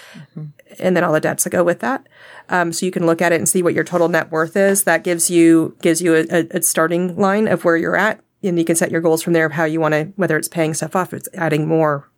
and 0.78 0.96
then 0.96 1.04
all 1.04 1.12
the 1.12 1.20
debts 1.20 1.44
that 1.44 1.50
go 1.50 1.62
with 1.62 1.80
that. 1.80 2.06
Um, 2.48 2.72
so 2.72 2.86
you 2.86 2.92
can 2.92 3.06
look 3.06 3.22
at 3.22 3.32
it 3.32 3.36
and 3.36 3.48
see 3.48 3.62
what 3.62 3.74
your 3.74 3.84
total 3.84 4.08
net 4.08 4.30
worth 4.30 4.56
is. 4.56 4.84
That 4.84 5.04
gives 5.04 5.30
you 5.30 5.76
gives 5.82 6.02
you 6.02 6.14
a, 6.14 6.26
a, 6.30 6.46
a 6.58 6.62
starting 6.62 7.16
line 7.16 7.46
of 7.46 7.64
where 7.64 7.76
you're 7.76 7.96
at, 7.96 8.20
and 8.42 8.58
you 8.58 8.64
can 8.64 8.76
set 8.76 8.90
your 8.90 9.00
goals 9.00 9.22
from 9.22 9.32
there 9.34 9.46
of 9.46 9.52
how 9.52 9.64
you 9.64 9.80
want 9.80 9.92
to, 9.92 10.12
whether 10.16 10.36
it's 10.36 10.48
paying 10.48 10.74
stuff 10.74 10.96
off, 10.96 11.12
it's 11.12 11.28
adding 11.34 11.68
more 11.68 12.09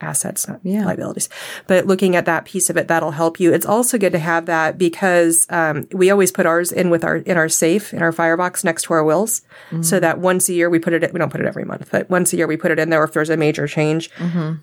assets, 0.00 0.48
not 0.48 0.60
Yeah. 0.62 0.84
liabilities. 0.84 1.28
But 1.66 1.86
looking 1.86 2.16
at 2.16 2.24
that 2.26 2.44
piece 2.44 2.70
of 2.70 2.76
it, 2.76 2.88
that'll 2.88 3.10
help 3.12 3.38
you. 3.40 3.52
It's 3.52 3.66
also 3.66 3.98
good 3.98 4.12
to 4.12 4.18
have 4.18 4.46
that 4.46 4.78
because 4.78 5.46
um, 5.50 5.86
we 5.92 6.10
always 6.10 6.32
put 6.32 6.46
ours 6.46 6.72
in 6.72 6.90
with 6.90 7.04
our 7.04 7.16
in 7.16 7.36
our 7.36 7.48
safe 7.48 7.92
in 7.92 8.02
our 8.02 8.12
firebox 8.12 8.64
next 8.64 8.82
to 8.84 8.94
our 8.94 9.04
wills, 9.04 9.42
so 9.82 10.00
that 10.00 10.18
once 10.18 10.48
a 10.48 10.52
year 10.52 10.70
we 10.70 10.78
put 10.78 10.92
it. 10.92 11.12
We 11.12 11.18
don't 11.18 11.30
put 11.32 11.40
it 11.40 11.46
every 11.46 11.64
month, 11.64 11.88
but 11.90 12.08
once 12.10 12.32
a 12.32 12.36
year 12.36 12.46
we 12.46 12.56
put 12.56 12.70
it 12.70 12.78
in 12.78 12.90
there 12.90 13.02
if 13.04 13.12
there's 13.12 13.30
a 13.30 13.36
major 13.36 13.66
change. 13.66 14.10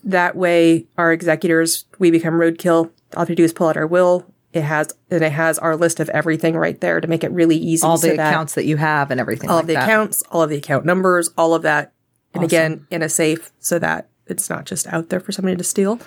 That 0.04 0.36
way, 0.36 0.86
our 0.98 1.12
executors 1.14 1.86
we 2.00 2.12
become 2.12 2.36
roadkill. 2.36 2.92
All 3.16 3.26
we 3.26 3.36
do 3.36 3.44
is 3.44 3.54
pull 3.54 3.68
out 3.70 3.78
our 3.78 3.88
will 3.88 4.26
It 4.54 4.64
has 4.64 4.90
and 5.10 5.24
it 5.24 5.32
has 5.32 5.58
our 5.60 5.76
list 5.78 6.00
of 6.00 6.10
everything 6.10 6.56
right 6.58 6.80
there 6.82 7.00
to 7.00 7.08
make 7.08 7.24
it 7.24 7.32
really 7.32 7.56
easy. 7.58 7.86
All 7.86 7.98
the 7.98 8.08
so 8.10 8.14
accounts 8.16 8.56
that 8.56 8.66
you 8.66 8.76
have 8.78 9.12
and 9.12 9.20
everything. 9.20 9.50
all 9.50 9.58
like 9.58 9.64
of 9.64 9.68
the 9.68 9.74
that. 9.76 9.84
accounts, 9.84 10.24
all 10.32 10.42
of 10.42 10.50
the 10.50 10.58
account 10.58 10.86
numbers, 10.86 11.30
all 11.38 11.54
of 11.54 11.62
that, 11.62 11.94
and 12.34 12.44
again 12.44 12.86
in 12.92 13.02
a 13.02 13.10
safe 13.10 13.52
so 13.60 13.80
that 13.80 14.10
it's 14.30 14.50
not 14.50 14.66
just 14.66 14.88
out 14.88 15.10
there 15.10 15.20
for 15.20 15.32
somebody 15.32 15.56
to 15.58 15.64
steal. 15.64 16.00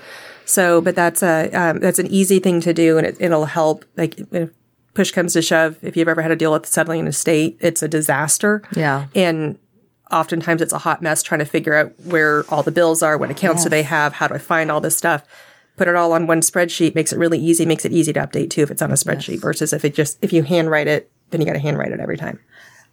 So, 0.44 0.80
but 0.80 0.94
that's 0.94 1.22
a 1.22 1.50
um, 1.52 1.78
that's 1.80 1.98
an 1.98 2.06
easy 2.08 2.38
thing 2.38 2.60
to 2.62 2.72
do, 2.72 2.98
and 2.98 3.06
it, 3.06 3.16
it'll 3.20 3.46
help. 3.46 3.84
Like 3.96 4.18
if 4.32 4.50
push 4.94 5.10
comes 5.12 5.34
to 5.34 5.42
shove, 5.42 5.78
if 5.82 5.96
you've 5.96 6.08
ever 6.08 6.22
had 6.22 6.28
to 6.28 6.36
deal 6.36 6.52
with 6.52 6.66
settling 6.66 7.00
an 7.00 7.06
estate, 7.06 7.56
it's 7.60 7.82
a 7.82 7.88
disaster. 7.88 8.62
Yeah. 8.74 9.06
and 9.14 9.58
oftentimes 10.10 10.60
it's 10.60 10.72
a 10.72 10.78
hot 10.78 11.02
mess 11.02 11.22
trying 11.22 11.38
to 11.38 11.44
figure 11.44 11.74
out 11.74 11.92
where 12.04 12.44
all 12.48 12.62
the 12.62 12.72
bills 12.72 13.02
are, 13.02 13.16
what 13.16 13.30
accounts 13.30 13.62
do 13.62 13.68
they 13.68 13.82
have, 13.84 14.14
how 14.14 14.26
do 14.26 14.34
I 14.34 14.38
find 14.38 14.70
all 14.70 14.80
this 14.80 14.96
stuff. 14.96 15.24
Put 15.76 15.88
it 15.88 15.94
all 15.94 16.12
on 16.12 16.26
one 16.26 16.40
spreadsheet 16.40 16.94
makes 16.94 17.12
it 17.12 17.18
really 17.18 17.38
easy. 17.38 17.64
Makes 17.64 17.84
it 17.84 17.92
easy 17.92 18.12
to 18.12 18.20
update 18.20 18.50
too 18.50 18.62
if 18.62 18.70
it's 18.70 18.82
on 18.82 18.90
a 18.90 18.94
spreadsheet 18.94 19.40
versus 19.40 19.72
if 19.72 19.84
it 19.84 19.94
just 19.94 20.18
if 20.20 20.32
you 20.32 20.42
handwrite 20.42 20.88
it, 20.88 21.10
then 21.30 21.40
you 21.40 21.46
got 21.46 21.54
to 21.54 21.58
handwrite 21.58 21.92
it 21.92 22.00
every 22.00 22.18
time. 22.18 22.38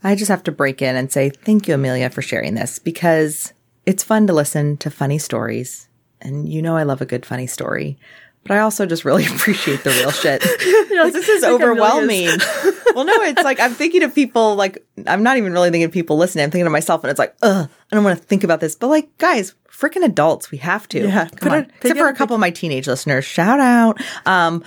I 0.04 0.16
just 0.16 0.30
have 0.30 0.44
to 0.44 0.52
break 0.52 0.82
in 0.82 0.96
and 0.96 1.12
say 1.12 1.30
thank 1.30 1.68
you, 1.68 1.74
Amelia, 1.74 2.10
for 2.10 2.22
sharing 2.22 2.54
this 2.54 2.80
because 2.80 3.52
it's 3.88 4.04
fun 4.04 4.28
to 4.28 4.34
listen 4.34 4.78
to 4.78 4.92
funny 4.92 5.18
stories. 5.18 5.88
And 6.22 6.48
you 6.48 6.62
know, 6.62 6.76
I 6.78 6.84
love 6.84 7.02
a 7.02 7.06
good 7.06 7.26
funny 7.26 7.48
story, 7.48 7.98
but 8.44 8.52
I 8.58 8.60
also 8.60 8.86
just 8.86 9.06
really 9.06 9.26
appreciate 9.34 9.84
the 9.84 9.90
real 9.92 10.12
shit. 10.12 10.44
Like, 10.98 11.14
this 11.14 11.30
is 11.30 11.44
overwhelming. 11.44 12.26
well, 12.96 13.06
no, 13.06 13.14
it's 13.22 13.44
like 13.44 13.60
I'm 13.60 13.74
thinking 13.74 14.02
of 14.02 14.16
people, 14.16 14.56
like, 14.56 14.84
I'm 15.06 15.22
not 15.22 15.38
even 15.38 15.54
really 15.54 15.70
thinking 15.70 15.84
of 15.86 15.92
people 15.92 16.18
listening. 16.18 16.44
I'm 16.44 16.50
thinking 16.50 16.66
of 16.66 16.72
myself, 16.72 17.04
and 17.04 17.12
it's 17.12 17.20
like, 17.20 17.36
ugh, 17.44 17.70
I 17.92 17.96
don't 17.96 18.04
want 18.04 18.18
to 18.20 18.26
think 18.26 18.44
about 18.44 18.62
this. 18.62 18.76
But, 18.76 18.88
like, 18.88 19.16
guys, 19.20 19.54
freaking 19.72 20.04
adults, 20.04 20.50
we 20.50 20.58
have 20.58 20.88
to. 20.90 21.02
Yeah, 21.08 21.28
Come 21.36 21.52
on. 21.52 21.60
it- 21.60 21.72
Except 21.82 22.00
for 22.00 22.08
a 22.08 22.16
couple 22.16 22.34
of 22.34 22.40
my 22.40 22.50
teenage 22.50 22.88
listeners. 22.88 23.26
Shout 23.26 23.60
out. 23.60 24.02
Um, 24.26 24.64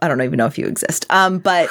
I 0.00 0.08
don't 0.08 0.20
even 0.20 0.36
know 0.36 0.44
if 0.44 0.58
you 0.58 0.66
exist. 0.66 1.06
Um, 1.08 1.38
but 1.38 1.70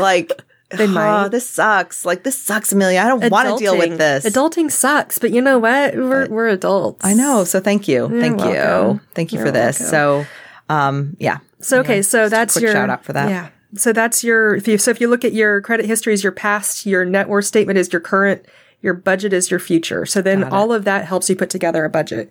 like, 0.00 0.32
They 0.74 0.86
might. 0.86 1.24
"Oh, 1.24 1.28
this 1.28 1.48
sucks. 1.48 2.04
Like, 2.04 2.22
this 2.22 2.38
sucks, 2.38 2.72
Amelia. 2.72 3.00
I 3.00 3.08
don't 3.08 3.30
want 3.30 3.48
to 3.48 3.62
deal 3.62 3.76
with 3.76 3.98
this. 3.98 4.24
Adulting 4.24 4.70
sucks, 4.70 5.18
but 5.18 5.30
you 5.30 5.40
know 5.40 5.58
what? 5.58 5.94
We're 5.94 6.28
we're 6.28 6.48
adults. 6.48 7.04
I 7.04 7.14
know. 7.14 7.44
So 7.44 7.60
thank 7.60 7.88
you. 7.88 8.08
Thank 8.08 8.40
you. 8.40 9.00
Thank 9.14 9.32
you 9.32 9.38
You're 9.38 9.46
for 9.46 9.52
this. 9.52 9.80
welcome. 9.80 10.26
So, 10.68 10.74
um, 10.74 11.16
yeah. 11.18 11.38
So 11.60 11.80
okay, 11.80 12.02
so 12.02 12.28
that's 12.28 12.60
your 12.60 12.72
shout 12.72 12.90
out 12.90 13.04
for 13.04 13.12
that. 13.12 13.28
Yeah. 13.30 13.48
So 13.74 13.92
that's 13.92 14.22
your 14.22 14.54
if 14.54 14.68
you 14.68 14.78
so 14.78 14.90
if 14.90 15.00
you 15.00 15.08
look 15.08 15.24
at 15.24 15.32
your 15.32 15.60
credit 15.60 15.86
history 15.86 16.12
is 16.12 16.22
your 16.22 16.32
past, 16.32 16.84
your 16.84 17.04
net 17.04 17.28
worth 17.28 17.46
statement 17.46 17.78
is 17.78 17.92
your 17.92 18.00
current, 18.00 18.44
your 18.82 18.94
budget 18.94 19.32
is 19.32 19.50
your 19.50 19.60
future. 19.60 20.04
So 20.04 20.20
then 20.20 20.44
all 20.44 20.72
of 20.72 20.84
that 20.84 21.06
helps 21.06 21.30
you 21.30 21.36
put 21.36 21.50
together 21.50 21.84
a 21.84 21.90
budget. 21.90 22.30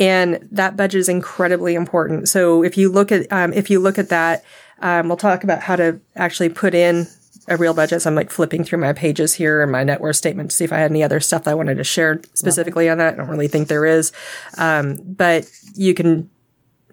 And 0.00 0.48
that 0.52 0.76
budget 0.76 1.00
is 1.00 1.08
incredibly 1.08 1.74
important. 1.74 2.28
So 2.28 2.62
if 2.62 2.78
you 2.78 2.88
look 2.88 3.12
at 3.12 3.30
um, 3.32 3.52
if 3.52 3.68
you 3.68 3.80
look 3.80 3.98
at 3.98 4.08
that, 4.08 4.44
um, 4.80 5.08
we'll 5.08 5.16
talk 5.16 5.44
about 5.44 5.60
how 5.60 5.76
to 5.76 6.00
actually 6.16 6.48
put 6.48 6.74
in 6.74 7.06
a 7.48 7.56
real 7.56 7.74
budget. 7.74 8.02
So 8.02 8.10
I'm 8.10 8.16
like 8.16 8.30
flipping 8.30 8.64
through 8.64 8.78
my 8.78 8.92
pages 8.92 9.34
here 9.34 9.62
and 9.62 9.72
my 9.72 9.84
net 9.84 10.00
worth 10.00 10.16
statement 10.16 10.50
to 10.50 10.56
see 10.56 10.64
if 10.64 10.72
I 10.72 10.78
had 10.78 10.90
any 10.90 11.02
other 11.02 11.20
stuff 11.20 11.48
I 11.48 11.54
wanted 11.54 11.76
to 11.76 11.84
share 11.84 12.20
specifically 12.34 12.88
on 12.88 12.98
that. 12.98 13.14
I 13.14 13.16
don't 13.16 13.28
really 13.28 13.48
think 13.48 13.68
there 13.68 13.86
is. 13.86 14.12
Um, 14.56 14.98
but 15.04 15.50
you 15.74 15.94
can 15.94 16.30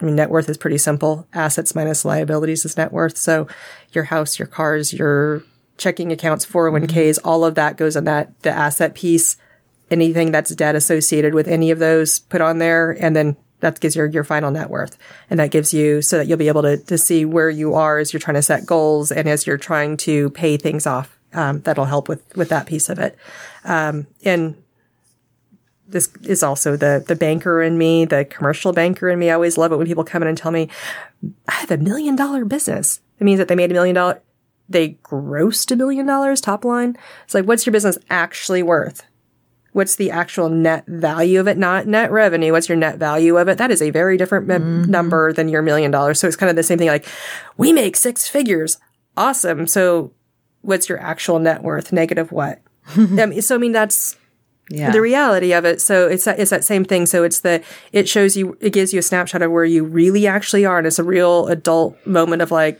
I 0.02 0.06
mean, 0.06 0.16
net 0.16 0.30
worth 0.30 0.50
is 0.50 0.58
pretty 0.58 0.78
simple. 0.78 1.28
Assets 1.34 1.74
minus 1.74 2.04
liabilities 2.04 2.66
is 2.66 2.76
net 2.76 2.92
worth. 2.92 3.18
So 3.18 3.48
your 3.94 4.06
house, 4.06 4.38
your 4.38 4.48
cars, 4.48 4.92
your 4.92 5.44
checking 5.78 6.12
accounts, 6.12 6.46
401ks, 6.46 7.20
all 7.24 7.46
of 7.46 7.56
that 7.56 7.78
goes 7.78 7.96
on 7.96 8.04
that, 8.06 8.42
the 8.42 8.52
asset 8.52 8.94
piece. 8.94 9.38
Anything 9.92 10.32
that's 10.32 10.54
debt 10.56 10.76
associated 10.76 11.34
with 11.34 11.48
any 11.48 11.72
of 11.72 11.80
those 11.80 12.20
put 12.20 12.42
on 12.42 12.58
there. 12.58 12.92
And 12.92 13.16
then 13.16 13.38
that 13.66 13.80
gives 13.80 13.96
your, 13.96 14.06
your 14.06 14.24
final 14.24 14.52
net 14.52 14.70
worth. 14.70 14.98
And 15.30 15.40
that 15.40 15.50
gives 15.50 15.74
you 15.74 16.02
so 16.02 16.18
that 16.18 16.28
you'll 16.28 16.38
be 16.38 16.48
able 16.48 16.62
to, 16.62 16.78
to 16.78 16.98
see 16.98 17.26
where 17.26 17.50
you 17.50 17.74
are 17.74 17.98
as 17.98 18.14
you're 18.14 18.20
trying 18.20 18.36
to 18.36 18.42
set 18.42 18.66
goals 18.66 19.12
and 19.12 19.28
as 19.28 19.48
you're 19.48 19.58
trying 19.58 19.98
to 19.98 20.30
pay 20.32 20.56
things 20.58 20.86
off. 20.86 21.18
Um, 21.34 21.62
that'll 21.62 21.86
help 21.86 22.08
with, 22.08 22.24
with 22.38 22.50
that 22.50 22.68
piece 22.68 22.90
of 22.90 23.00
it. 23.00 23.18
Um, 23.64 24.08
and 24.24 24.56
this 25.88 26.10
is 26.24 26.42
also 26.42 26.76
the 26.76 27.04
the 27.06 27.16
banker 27.16 27.62
in 27.62 27.78
me, 27.78 28.06
the 28.06 28.26
commercial 28.26 28.74
banker 28.74 29.10
in 29.10 29.20
me. 29.20 29.30
I 29.30 29.34
always 29.34 29.58
love 29.58 29.72
it 29.72 29.78
when 29.78 29.86
people 29.86 30.04
come 30.04 30.24
in 30.24 30.28
and 30.28 30.38
tell 30.38 30.52
me, 30.52 30.70
I 31.48 31.54
have 31.54 31.70
a 31.70 31.78
million 31.78 32.16
dollar 32.16 32.46
business. 32.46 33.02
It 33.20 33.24
means 33.24 33.38
that 33.38 33.50
they 33.50 33.56
made 33.56 33.70
a 33.70 33.74
million 33.74 33.96
dollar 33.96 34.22
they 34.68 34.98
grossed 35.04 35.72
a 35.72 35.76
million 35.76 36.06
dollars 36.06 36.42
top 36.42 36.66
line. 36.66 36.98
It's 37.26 37.36
like, 37.36 37.46
what's 37.46 37.66
your 37.66 37.74
business 37.74 37.98
actually 38.10 38.64
worth? 38.64 39.06
What's 39.76 39.98
the 39.98 40.10
actual 40.10 40.48
net 40.48 40.86
value 40.88 41.38
of 41.38 41.50
it? 41.50 41.58
Not 41.58 41.86
net 41.86 42.10
revenue. 42.10 42.54
What's 42.54 42.70
your 42.70 42.78
net 42.78 42.98
value 42.98 43.36
of 43.38 43.50
it? 43.50 43.58
That 43.58 43.72
is 43.72 43.82
a 43.82 43.90
very 43.90 44.16
different 44.16 44.50
m- 44.50 44.62
mm-hmm. 44.62 44.90
number 44.90 45.34
than 45.34 45.50
your 45.50 45.62
million 45.62 45.92
dollars. 45.92 46.18
So 46.18 46.28
it's 46.28 46.38
kind 46.38 46.50
of 46.50 46.56
the 46.56 46.64
same 46.64 46.78
thing. 46.78 46.88
Like, 46.88 47.06
we 47.58 47.74
make 47.74 47.98
six 47.98 48.26
figures. 48.26 48.78
Awesome. 49.18 49.68
So 49.68 50.14
what's 50.62 50.88
your 50.88 50.98
actual 51.02 51.40
net 51.40 51.62
worth? 51.62 51.92
Negative 51.92 52.32
what? 52.32 52.62
I 52.88 52.98
mean, 53.00 53.20
um, 53.20 53.42
so 53.42 53.56
I 53.56 53.58
mean, 53.58 53.74
that's 53.74 54.16
Yeah. 54.70 54.92
the 54.92 55.02
reality 55.02 55.52
of 55.52 55.66
it. 55.66 55.82
So 55.82 56.08
it's 56.08 56.24
that, 56.24 56.40
it's 56.40 56.52
that 56.52 56.64
same 56.64 56.86
thing. 56.86 57.06
So 57.06 57.26
it's 57.26 57.42
the, 57.42 57.62
it 57.92 58.08
shows 58.08 58.38
you, 58.38 58.58
it 58.62 58.72
gives 58.72 58.94
you 58.94 59.00
a 59.00 59.04
snapshot 59.04 59.42
of 59.42 59.52
where 59.52 59.66
you 59.66 59.84
really 59.84 60.26
actually 60.26 60.66
are. 60.66 60.78
And 60.78 60.88
it's 60.88 61.00
a 61.00 61.04
real 61.04 61.48
adult 61.48 61.98
moment 62.08 62.42
of 62.42 62.50
like, 62.50 62.80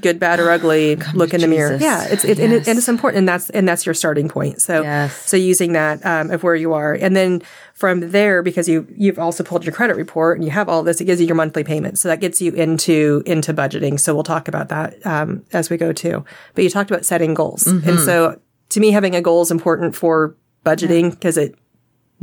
good, 0.00 0.18
bad, 0.18 0.40
or 0.40 0.50
ugly, 0.50 0.96
look 1.14 1.34
in 1.34 1.40
the 1.40 1.48
mirror. 1.48 1.76
Yeah. 1.80 2.06
It's, 2.08 2.24
it, 2.24 2.38
and, 2.38 2.52
it, 2.52 2.66
and 2.66 2.78
it's 2.78 2.88
important. 2.88 3.18
And 3.18 3.28
that's, 3.28 3.50
and 3.50 3.68
that's 3.68 3.84
your 3.84 3.94
starting 3.94 4.28
point. 4.28 4.62
So, 4.62 4.82
Yes. 4.82 5.14
so 5.28 5.36
using 5.36 5.72
that, 5.72 6.04
um, 6.06 6.30
of 6.30 6.42
where 6.42 6.54
you 6.54 6.72
are. 6.72 6.94
And 6.94 7.14
then 7.14 7.42
from 7.74 8.10
there, 8.10 8.42
because 8.42 8.68
you, 8.68 8.86
you've 8.96 9.18
also 9.18 9.44
pulled 9.44 9.64
your 9.64 9.74
credit 9.74 9.96
report 9.96 10.38
and 10.38 10.44
you 10.44 10.50
have 10.50 10.68
all 10.68 10.82
this, 10.82 11.00
it 11.00 11.04
gives 11.04 11.20
you 11.20 11.26
your 11.26 11.36
monthly 11.36 11.64
payment. 11.64 11.98
So 11.98 12.08
that 12.08 12.20
gets 12.20 12.40
you 12.40 12.52
into, 12.52 13.22
into 13.26 13.52
budgeting. 13.52 14.00
So 14.00 14.14
we'll 14.14 14.22
talk 14.22 14.48
about 14.48 14.68
that, 14.70 15.04
um, 15.04 15.44
as 15.52 15.68
we 15.68 15.76
go 15.76 15.92
too. 15.92 16.24
But 16.54 16.64
you 16.64 16.70
talked 16.70 16.90
about 16.90 17.04
setting 17.04 17.34
goals. 17.34 17.64
Mm-hmm. 17.64 17.88
And 17.88 17.98
so 18.00 18.40
to 18.70 18.80
me, 18.80 18.92
having 18.92 19.14
a 19.14 19.20
goal 19.20 19.42
is 19.42 19.50
important 19.50 19.94
for 19.94 20.36
budgeting 20.64 21.10
because 21.10 21.36
it, 21.36 21.54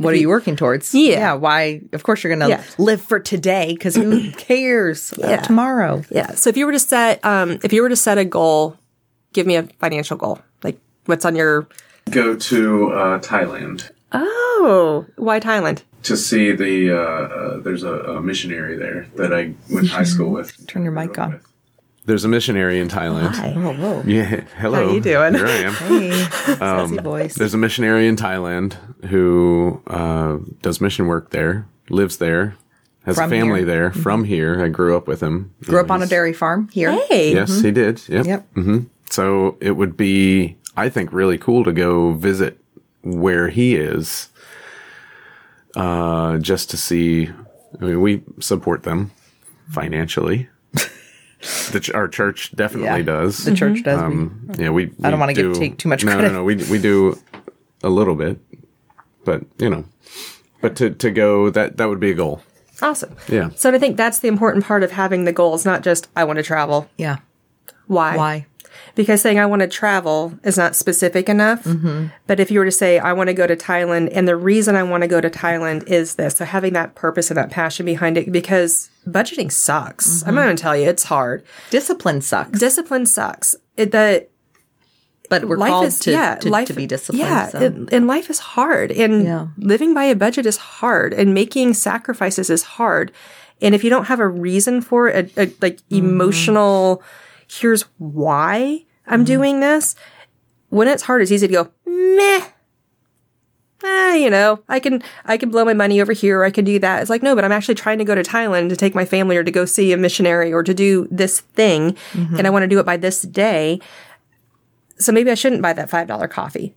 what 0.00 0.14
are 0.14 0.16
you 0.16 0.28
working 0.28 0.56
towards? 0.56 0.94
Yeah. 0.94 1.10
Yeah. 1.12 1.32
Why? 1.34 1.82
Of 1.92 2.02
course, 2.02 2.22
you're 2.24 2.34
going 2.34 2.48
to 2.48 2.56
Yeah. 2.56 2.64
live 2.78 3.02
for 3.02 3.20
today 3.20 3.74
because 3.74 3.94
who 3.96 4.30
cares 4.36 5.12
about 5.12 5.44
tomorrow? 5.44 6.02
Yeah. 6.10 6.32
So 6.32 6.50
if 6.50 6.56
you 6.56 6.66
were 6.66 6.72
to 6.72 6.78
set, 6.80 7.24
um, 7.24 7.58
if 7.62 7.72
you 7.72 7.82
were 7.82 7.88
to 7.88 7.96
set 7.96 8.18
a 8.18 8.24
goal, 8.24 8.76
give 9.32 9.46
me 9.46 9.56
a 9.56 9.64
financial 9.78 10.16
goal. 10.16 10.38
Like 10.62 10.78
what's 11.06 11.24
on 11.24 11.36
your, 11.36 11.68
Go 12.10 12.34
to 12.34 12.92
uh, 12.92 13.18
Thailand 13.20 13.90
oh, 14.12 15.06
why 15.16 15.40
Thailand? 15.40 15.82
to 16.04 16.16
see 16.16 16.52
the. 16.52 16.90
Uh, 16.90 16.96
uh, 16.98 17.60
there's 17.60 17.82
a, 17.82 17.92
a 17.92 18.22
missionary 18.22 18.76
there 18.76 19.06
that 19.16 19.32
I 19.32 19.54
went 19.70 19.88
to 19.88 19.92
high 19.92 20.04
school 20.04 20.30
with. 20.30 20.66
Turn 20.66 20.82
your 20.82 20.92
mic 20.92 21.18
on. 21.18 21.40
There's 22.06 22.24
a 22.24 22.28
missionary 22.28 22.80
in 22.80 22.88
Thailand. 22.88 23.34
Oh, 23.56 23.72
whoa. 23.74 24.02
Yeah. 24.06 24.42
Hello. 24.56 24.86
How 24.86 24.92
you 24.94 25.00
doing? 25.00 25.34
Here 25.34 25.46
I 25.46 25.50
am. 25.50 25.72
Hey, 26.00 26.10
sassy 26.56 26.96
voice. 26.98 27.34
There's 27.34 27.54
a 27.54 27.58
missionary 27.58 28.08
in 28.08 28.16
Thailand 28.16 28.74
who 29.06 29.82
uh, 29.86 30.38
does 30.62 30.80
mission 30.80 31.06
work 31.06 31.30
there, 31.30 31.66
lives 31.90 32.16
there, 32.16 32.56
has 33.04 33.16
From 33.16 33.30
a 33.30 33.36
family 33.36 33.60
here. 33.60 33.66
there 33.66 33.92
from 33.92 34.24
here. 34.24 34.62
I 34.64 34.68
grew 34.68 34.96
up 34.96 35.06
with 35.06 35.22
him. 35.22 35.54
Grew 35.64 35.78
up 35.80 35.90
on 35.90 36.02
a 36.02 36.06
dairy 36.06 36.32
farm 36.32 36.68
here. 36.72 36.90
Hey. 37.08 37.34
Yes, 37.34 37.60
he 37.60 37.70
did. 37.70 38.06
Yep. 38.08 38.26
Yep. 38.26 38.52
hmm 38.54 38.78
So 39.10 39.56
it 39.60 39.72
would 39.72 39.96
be, 39.96 40.56
I 40.76 40.88
think, 40.88 41.12
really 41.12 41.38
cool 41.38 41.64
to 41.64 41.72
go 41.72 42.12
visit 42.14 42.58
where 43.02 43.48
he 43.48 43.76
is, 43.76 44.28
uh, 45.76 46.38
just 46.38 46.70
to 46.70 46.76
see. 46.76 47.30
I 47.80 47.84
mean, 47.84 48.00
we 48.00 48.22
support 48.40 48.82
them 48.82 49.12
financially. 49.70 50.48
The 51.72 51.80
ch- 51.80 51.90
our 51.92 52.06
church 52.08 52.52
definitely 52.54 53.00
Yeah. 53.00 53.02
does. 53.02 53.44
The 53.44 53.54
church 53.54 53.82
does. 53.82 53.98
Um, 54.00 54.50
yeah, 54.58 54.70
we. 54.70 54.90
I 55.02 55.10
don't 55.10 55.20
wanna 55.20 55.34
give- 55.34 55.54
do- 55.54 55.58
take 55.60 55.78
too 55.78 55.88
much 55.88 56.04
no, 56.04 56.12
credit. 56.12 56.28
No, 56.28 56.38
no, 56.40 56.44
we 56.44 56.56
we 56.56 56.78
do 56.78 57.18
a 57.82 57.88
little 57.88 58.14
bit, 58.14 58.38
but 59.24 59.42
you 59.58 59.70
know, 59.70 59.84
but 60.60 60.76
to 60.76 60.90
to 60.90 61.10
go 61.10 61.50
that 61.50 61.76
that 61.78 61.88
would 61.88 62.00
be 62.00 62.10
a 62.10 62.14
goal. 62.14 62.42
Awesome. 62.82 63.14
Yeah. 63.28 63.50
So 63.56 63.72
I 63.72 63.78
think 63.78 63.96
that's 63.96 64.18
the 64.20 64.28
important 64.28 64.64
part 64.64 64.82
of 64.82 64.92
having 64.92 65.24
the 65.24 65.32
goals, 65.32 65.64
not 65.66 65.82
just 65.82 66.08
I 66.16 66.24
want 66.24 66.38
to 66.38 66.42
travel. 66.42 66.88
yeah. 66.96 67.16
Why? 67.86 68.16
Why? 68.16 68.46
Because 68.94 69.20
saying 69.20 69.38
I 69.38 69.46
want 69.46 69.60
to 69.62 69.68
travel 69.68 70.34
is 70.44 70.56
not 70.56 70.76
specific 70.76 71.28
enough. 71.28 71.64
Mm-hmm. 71.64 72.06
But 72.26 72.40
if 72.40 72.50
you 72.50 72.58
were 72.58 72.64
to 72.64 72.70
say 72.70 72.98
I 72.98 73.12
want 73.12 73.28
to 73.28 73.34
go 73.34 73.46
to 73.46 73.56
Thailand, 73.56 74.10
and 74.12 74.26
the 74.26 74.36
reason 74.36 74.76
I 74.76 74.82
want 74.82 75.02
to 75.02 75.08
go 75.08 75.20
to 75.20 75.30
Thailand 75.30 75.86
is 75.88 76.14
this, 76.16 76.36
so 76.36 76.44
having 76.44 76.72
that 76.74 76.94
purpose 76.94 77.30
and 77.30 77.38
that 77.38 77.50
passion 77.50 77.86
behind 77.86 78.16
it, 78.18 78.30
because 78.32 78.90
budgeting 79.08 79.50
sucks. 79.50 80.08
Mm-hmm. 80.20 80.28
I'm 80.28 80.34
going 80.34 80.56
to 80.56 80.62
tell 80.62 80.76
you, 80.76 80.88
it's 80.88 81.04
hard. 81.04 81.44
Discipline 81.70 82.20
sucks, 82.20 82.58
Discipline 82.58 83.06
sucks. 83.06 83.56
It, 83.76 83.92
the 83.92 84.26
but 85.28 85.44
we're 85.44 85.56
life 85.58 85.70
called 85.70 85.86
is 85.86 86.00
to, 86.00 86.10
yeah, 86.10 86.34
to, 86.36 86.48
life, 86.48 86.66
to 86.66 86.74
be 86.74 86.86
disciplined. 86.86 87.20
Yeah, 87.24 87.46
so. 87.48 87.58
and, 87.64 87.92
and 87.92 88.06
life 88.08 88.30
is 88.30 88.40
hard, 88.40 88.90
and 88.90 89.24
Yeah. 89.24 89.46
living 89.58 89.94
by 89.94 90.04
a 90.04 90.16
budget 90.16 90.44
is 90.44 90.56
hard, 90.56 91.12
and 91.14 91.32
making 91.32 91.74
sacrifices 91.74 92.50
is 92.50 92.64
hard. 92.64 93.12
And 93.62 93.72
if 93.72 93.84
you 93.84 93.90
don't 93.90 94.06
have 94.06 94.18
a 94.18 94.26
reason 94.26 94.80
for 94.80 95.06
it, 95.08 95.36
a, 95.36 95.42
a, 95.42 95.46
like 95.62 95.76
Mm-hmm. 95.82 95.96
emotional, 95.98 97.02
here's 97.50 97.82
why 97.98 98.84
I'm 99.06 99.20
Mm-hmm. 99.20 99.24
doing 99.24 99.60
this. 99.60 99.96
When 100.68 100.86
it's 100.86 101.02
hard, 101.02 101.20
it's 101.22 101.32
easy 101.32 101.48
to 101.48 101.52
go 101.52 101.70
meh. 101.84 102.46
eh, 103.82 104.14
you 104.16 104.30
know, 104.30 104.62
I 104.68 104.78
can 104.78 105.02
I 105.24 105.36
can 105.36 105.50
blow 105.50 105.64
my 105.64 105.74
money 105.74 106.00
over 106.00 106.12
here. 106.12 106.40
Or 106.40 106.44
I 106.44 106.50
can 106.50 106.64
do 106.64 106.78
that. 106.78 107.00
It's 107.00 107.10
like 107.10 107.22
no, 107.22 107.34
but 107.34 107.44
I'm 107.44 107.50
actually 107.52 107.74
trying 107.74 107.98
to 107.98 108.04
go 108.04 108.14
to 108.14 108.22
Thailand 108.22 108.68
to 108.68 108.76
take 108.76 108.94
my 108.94 109.04
family 109.04 109.36
or 109.36 109.42
to 109.44 109.50
go 109.50 109.64
see 109.64 109.92
a 109.92 109.96
missionary 109.96 110.52
or 110.52 110.62
to 110.62 110.72
do 110.74 111.08
this 111.10 111.40
thing, 111.40 111.96
and 112.14 112.46
I 112.46 112.50
want 112.50 112.62
to 112.62 112.68
do 112.68 112.78
it 112.78 112.86
by 112.86 112.96
this 112.96 113.22
day. 113.22 113.80
So 114.98 115.12
maybe 115.12 115.30
I 115.30 115.34
shouldn't 115.34 115.62
buy 115.62 115.72
that 115.72 115.88
five 115.90 116.06
dollar 116.06 116.28
coffee. 116.28 116.76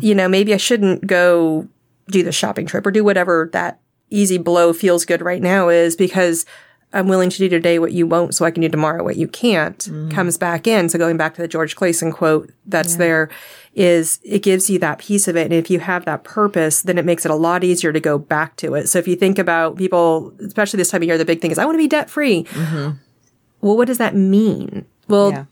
You 0.00 0.14
know, 0.14 0.28
maybe 0.28 0.54
I 0.54 0.58
shouldn't 0.58 1.06
go 1.06 1.68
do 2.08 2.22
the 2.22 2.32
shopping 2.32 2.64
trip 2.66 2.86
or 2.86 2.90
do 2.90 3.04
whatever 3.04 3.50
that 3.52 3.80
easy 4.08 4.38
blow 4.38 4.72
feels 4.72 5.04
good 5.04 5.20
right 5.22 5.42
now 5.42 5.68
is 5.68 5.94
because 5.96 6.46
I'm 6.92 7.06
willing 7.06 7.30
to 7.30 7.38
do 7.38 7.48
today 7.48 7.78
what 7.78 7.92
you 7.92 8.06
won't, 8.06 8.34
so 8.34 8.44
I 8.44 8.50
can 8.50 8.62
do 8.62 8.68
tomorrow 8.68 9.04
what 9.04 9.16
you 9.16 9.28
can't. 9.28 9.78
Mm-hmm. 9.78 10.08
Comes 10.10 10.36
back 10.36 10.66
in. 10.66 10.88
So 10.88 10.98
going 10.98 11.16
back 11.16 11.34
to 11.36 11.42
the 11.42 11.48
George 11.48 11.76
Clason 11.76 12.12
quote 12.12 12.50
that's 12.66 12.96
there 12.96 13.28
is 13.76 14.18
it 14.24 14.42
gives 14.42 14.68
you 14.68 14.78
that 14.80 14.98
piece 14.98 15.28
of 15.28 15.36
it. 15.36 15.44
And 15.44 15.52
if 15.54 15.70
you 15.70 15.78
have 15.78 16.04
that 16.06 16.24
purpose, 16.24 16.82
then 16.82 16.98
it 16.98 17.04
makes 17.04 17.24
it 17.24 17.30
a 17.30 17.36
lot 17.36 17.62
easier 17.62 17.92
to 17.92 18.00
go 18.00 18.18
back 18.18 18.56
to 18.56 18.74
it. 18.74 18.88
So 18.88 18.98
if 18.98 19.06
you 19.06 19.14
think 19.14 19.38
about 19.38 19.76
people, 19.76 20.32
especially 20.40 20.78
this 20.78 20.90
time 20.90 21.02
of 21.02 21.06
year, 21.06 21.16
the 21.16 21.24
big 21.24 21.40
thing 21.40 21.52
is 21.52 21.58
I 21.58 21.64
want 21.64 21.74
to 21.76 21.82
be 21.82 21.86
debt 21.88 22.10
free. 22.10 22.42
Mm-hmm. 22.44 22.96
Well, 23.60 23.76
what 23.76 23.86
does 23.86 23.98
that 23.98 24.16
mean? 24.16 24.84
Well, 25.06 25.30
Yeah. 25.30 25.44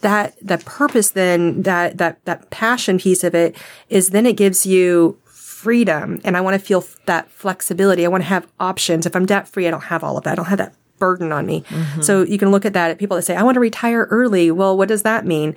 that 0.00 0.34
that 0.42 0.64
purpose 0.64 1.10
then 1.10 1.62
that 1.62 1.98
that 1.98 2.24
that 2.24 2.50
passion 2.50 2.98
piece 2.98 3.22
of 3.22 3.36
it 3.36 3.54
is 3.88 4.10
then 4.10 4.26
it 4.26 4.36
gives 4.36 4.66
you 4.66 5.16
freedom 5.24 6.20
and 6.24 6.36
I 6.36 6.40
want 6.40 6.58
to 6.60 6.66
feel 6.66 6.78
f- 6.80 6.96
that 7.06 7.30
flexibility. 7.30 8.04
I 8.04 8.08
want 8.08 8.22
to 8.24 8.28
have 8.28 8.48
options. 8.58 9.06
If 9.06 9.14
I'm 9.14 9.26
debt 9.26 9.46
free, 9.46 9.68
I 9.68 9.70
don't 9.70 9.84
have 9.84 10.02
all 10.02 10.16
of 10.18 10.24
that. 10.24 10.32
I 10.32 10.34
don't 10.34 10.46
have 10.46 10.58
that 10.58 10.74
burden 11.00 11.32
on 11.32 11.44
me. 11.46 11.64
So 12.00 12.22
you 12.22 12.38
can 12.38 12.52
look 12.52 12.64
at 12.64 12.74
that 12.74 12.92
at 12.92 12.98
people 12.98 13.16
that 13.16 13.22
say, 13.22 13.34
I 13.34 13.42
want 13.42 13.56
to 13.56 13.60
retire 13.60 14.06
early. 14.10 14.52
Well, 14.52 14.78
what 14.78 14.86
does 14.86 15.02
that 15.02 15.26
mean? 15.26 15.56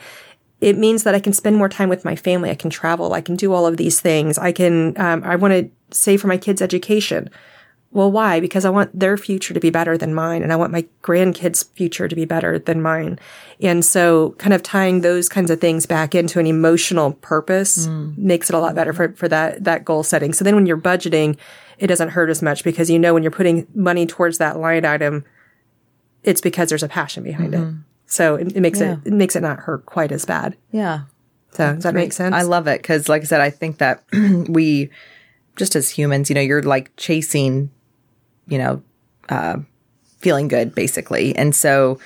It 0.61 0.77
means 0.77 1.03
that 1.03 1.13
I 1.13 1.19
can 1.19 1.33
spend 1.33 1.57
more 1.57 1.69
time 1.69 1.89
with 1.89 2.03
my 2.03 2.15
family. 2.15 2.49
I 2.49 2.55
can 2.55 2.71
travel. 2.71 3.13
I 3.13 3.21
can 3.21 3.35
do 3.35 3.53
all 3.53 3.67
of 3.67 3.77
these 3.77 4.01
things. 4.01 4.39
I 4.39 4.51
can, 4.51 4.97
um, 4.99 5.21
I 5.23 5.35
want 5.35 5.53
to 5.53 5.95
save 5.95 6.21
for 6.21 6.27
my 6.27 6.37
kids' 6.37 6.61
education. 6.61 7.29
Well, 7.91 8.11
why? 8.11 8.39
Because 8.39 8.65
I 8.65 8.71
want 8.71 8.97
their 8.99 9.17
future 9.17 9.53
to 9.53 9.59
be 9.59 9.69
better 9.69 9.99
than 9.99 10.15
mine 10.15 10.41
and 10.41 10.51
I 10.51 10.55
want 10.55 10.71
my 10.71 10.83
grandkids' 11.03 11.69
future 11.75 12.07
to 12.07 12.15
be 12.15 12.25
better 12.25 12.57
than 12.57 12.81
mine. 12.81 13.19
And 13.61 13.85
so 13.85 14.31
kind 14.39 14.51
of 14.51 14.63
tying 14.63 15.01
those 15.01 15.29
kinds 15.29 15.51
of 15.51 15.61
things 15.61 15.85
back 15.85 16.15
into 16.15 16.39
an 16.39 16.47
emotional 16.47 17.13
purpose 17.21 17.85
makes 18.17 18.49
it 18.49 18.55
a 18.55 18.59
lot 18.59 18.73
better 18.73 18.93
for, 18.93 19.13
for 19.13 19.27
that, 19.27 19.63
that 19.65 19.85
goal 19.85 20.01
setting. 20.01 20.33
So 20.33 20.43
then 20.43 20.55
when 20.55 20.65
you're 20.65 20.75
budgeting, 20.75 21.37
it 21.77 21.85
doesn't 21.87 22.09
hurt 22.09 22.31
as 22.31 22.41
much 22.41 22.63
because 22.63 22.89
you 22.89 22.97
know 22.97 23.13
when 23.13 23.21
you're 23.21 23.31
putting 23.31 23.67
money 23.75 24.07
towards 24.07 24.39
that 24.39 24.57
line 24.57 24.85
item, 24.85 25.23
it's 26.23 26.41
because 26.41 26.69
there's 26.69 26.83
a 26.83 26.87
passion 26.87 27.23
behind 27.23 27.53
it. 27.53 27.73
So 28.05 28.35
it, 28.35 28.55
it 28.55 28.61
makes 28.61 28.79
it, 28.79 28.99
it 29.05 29.13
makes 29.13 29.35
it 29.35 29.41
not 29.41 29.59
hurt 29.59 29.85
quite 29.85 30.11
as 30.11 30.25
bad. 30.25 30.55
Yeah. 30.71 31.01
So 31.51 31.73
does 31.73 31.83
that 31.83 31.93
make 31.93 32.13
sense? 32.13 32.33
I 32.33 32.41
love 32.43 32.67
it 32.67 32.81
because, 32.81 33.09
like 33.09 33.21
I 33.21 33.25
said, 33.25 33.41
I 33.41 33.49
think 33.49 33.77
that 33.77 34.03
we, 34.11 34.89
just 35.55 35.75
as 35.75 35.89
humans, 35.89 36.29
you 36.29 36.33
know, 36.33 36.41
you're 36.41 36.63
like 36.63 36.95
chasing, 36.97 37.69
you 38.47 38.57
know, 38.57 38.83
uh, 39.29 39.57
feeling 40.19 40.47
good 40.47 40.73
basically. 40.73 41.35
And 41.35 41.55
so 41.55 41.99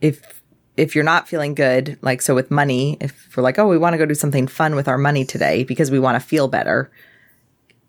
if, 0.00 0.42
if 0.76 0.94
you're 0.94 1.04
not 1.04 1.28
feeling 1.28 1.54
good, 1.54 1.98
like 2.02 2.22
so 2.22 2.34
with 2.34 2.50
money, 2.50 2.96
if 3.00 3.36
we're 3.36 3.42
like, 3.42 3.58
oh, 3.58 3.68
we 3.68 3.78
want 3.78 3.94
to 3.94 3.98
go 3.98 4.06
do 4.06 4.14
something 4.14 4.46
fun 4.46 4.74
with 4.74 4.88
our 4.88 4.98
money 4.98 5.24
today 5.24 5.64
because 5.64 5.90
we 5.90 5.98
want 5.98 6.20
to 6.20 6.26
feel 6.26 6.48
better, 6.48 6.90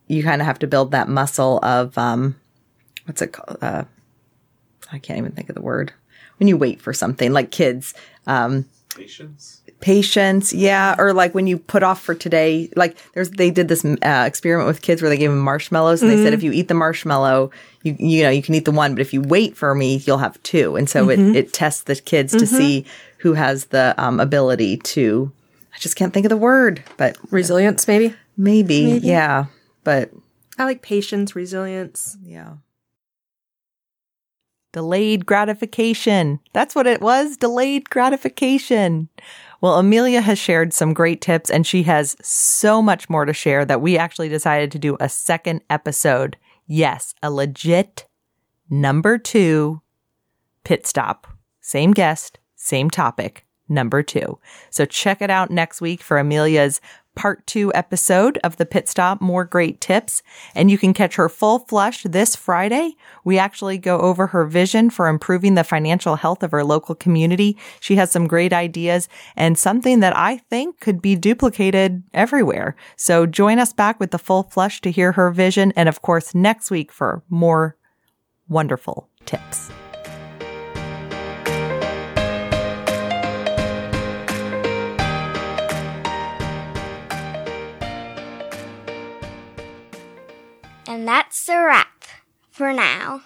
you 0.08 0.24
kind 0.24 0.42
of 0.42 0.46
have 0.46 0.60
to 0.60 0.68
build 0.68 0.92
that 0.92 1.08
muscle 1.08 1.60
of, 1.64 1.98
um, 1.98 2.36
what's 3.06 3.22
it 3.22 3.34
called? 3.34 3.58
Uh, 3.62 3.84
I 4.92 5.00
can't 5.00 5.18
even 5.20 5.32
think 5.32 5.50
of 5.50 5.56
the 5.56 5.62
word. 5.62 5.94
When 6.38 6.48
you 6.48 6.58
wait 6.58 6.82
for 6.82 6.94
something 6.94 7.34
like 7.34 7.52
kids, 7.52 7.94
um, 8.28 8.66
Patience. 8.96 9.62
patience 9.80 10.52
yeah 10.52 10.96
or 10.98 11.14
like 11.14 11.34
when 11.34 11.48
you 11.48 11.58
put 11.58 11.82
off 11.82 12.02
for 12.02 12.14
today 12.14 12.70
like 12.76 12.98
there's 13.14 13.32
they 13.32 13.50
did 13.50 13.70
this 13.70 13.86
uh, 13.86 14.26
experiment 14.28 14.68
with 14.68 14.82
kids 14.82 15.02
where 15.02 15.08
they 15.08 15.18
gave 15.18 15.30
them 15.30 15.40
marshmallows 15.40 16.02
and 16.02 16.12
they 16.12 16.22
said 16.22 16.34
if 16.34 16.44
you 16.44 16.52
eat 16.52 16.68
the 16.68 16.74
marshmallow 16.74 17.50
you 17.84 17.96
you 17.98 18.22
know 18.22 18.30
you 18.30 18.42
can 18.42 18.54
eat 18.54 18.66
the 18.66 18.72
one 18.72 18.94
but 18.94 19.00
if 19.00 19.14
you 19.14 19.22
wait 19.22 19.56
for 19.56 19.74
me 19.74 19.96
you'll 20.06 20.18
have 20.18 20.42
two 20.44 20.76
and 20.76 20.90
so 20.90 21.10
it, 21.10 21.20
it 21.20 21.54
tests 21.54 21.84
the 21.84 21.96
kids 21.96 22.34
to 22.34 22.46
see 22.46 22.86
who 23.20 23.32
has 23.34 23.68
the 23.68 23.96
um, 23.98 24.20
ability 24.20 24.76
to 24.78 25.32
i 25.74 25.78
just 25.80 25.96
can't 25.96 26.14
think 26.14 26.26
of 26.26 26.30
the 26.30 26.36
word 26.38 26.84
but 26.98 27.18
Resilience, 27.32 27.88
maybe. 27.88 28.14
maybe, 28.36 29.00
yeah 29.02 29.46
but 29.86 30.12
I 30.60 30.66
like 30.66 30.82
patience, 30.82 31.34
resilience. 31.34 32.18
yeah 32.24 32.56
Delayed 34.72 35.26
gratification. 35.26 36.40
That's 36.54 36.76
what 36.76 36.88
it 36.88 37.02
was. 37.02 37.38
Delayed 37.38 37.90
gratification. 37.90 39.10
Well, 39.60 39.78
Amelia 39.78 40.22
has 40.22 40.40
shared 40.40 40.74
some 40.74 40.94
great 40.94 41.22
tips 41.22 41.50
and 41.50 41.68
she 41.68 41.84
has 41.84 42.16
so 42.22 42.82
much 42.82 43.10
more 43.10 43.26
to 43.26 43.34
share 43.34 43.66
that 43.66 43.82
we 43.82 43.98
actually 43.98 44.30
decided 44.30 44.72
to 44.72 44.80
do 44.80 44.98
a 45.00 45.10
second 45.10 45.62
episode. 45.70 46.38
Yes, 46.66 47.14
a 47.22 47.30
legit 47.30 48.08
number 48.70 49.18
two 49.18 49.82
pit 50.64 50.88
stop. 50.88 51.28
Same 51.60 51.92
guest, 51.92 52.40
same 52.56 52.90
topic, 52.90 53.46
number 53.68 54.02
two. 54.02 54.40
So 54.70 54.86
check 54.86 55.22
it 55.22 55.30
out 55.30 55.52
next 55.52 55.82
week 55.82 56.02
for 56.02 56.18
Amelia's 56.18 56.82
part 57.16 57.46
two 57.46 57.72
episode 57.74 58.40
of 58.44 58.58
the 58.58 58.66
pit 58.66 58.88
stop. 58.88 59.22
More 59.22 59.46
great 59.46 59.82
tips. 59.82 60.24
And 60.56 60.72
you 60.72 60.78
can 60.78 60.94
catch 60.94 61.16
her 61.16 61.30
full 61.30 61.60
flush 61.60 62.04
this 62.04 62.36
Friday. 62.36 62.96
We 63.24 63.38
actually 63.38 63.78
go 63.78 64.00
over 64.00 64.28
her 64.28 64.46
vision 64.46 64.90
for 64.90 65.08
improving 65.08 65.56
the 65.56 65.64
financial 65.64 66.16
health 66.16 66.44
of 66.44 66.52
her 66.52 66.64
local 66.64 66.96
community. 66.96 67.58
She 67.80 67.96
has 67.96 68.12
some 68.12 68.28
great 68.28 68.54
ideas 68.54 69.10
and 69.36 69.58
something 69.58 70.00
that 70.00 70.16
I 70.16 70.38
think 70.38 70.80
could 70.80 71.02
be 71.02 71.16
duplicated 71.16 72.04
everywhere. 72.14 72.76
So 72.96 73.26
join 73.26 73.60
us 73.60 73.74
back 73.74 74.00
with 74.00 74.12
the 74.12 74.20
full 74.20 74.44
flush 74.44 74.82
to 74.82 74.92
hear 74.92 75.12
her 75.14 75.32
vision. 75.32 75.74
And 75.76 75.90
of 75.90 76.02
course, 76.02 76.34
next 76.34 76.72
week 76.72 76.92
for 76.92 77.24
more 77.30 77.76
wonderful 78.48 79.10
tips. 79.26 79.72
And 90.92 91.08
that's 91.08 91.48
a 91.48 91.58
wrap 91.58 92.04
for 92.50 92.74
now. 92.74 93.22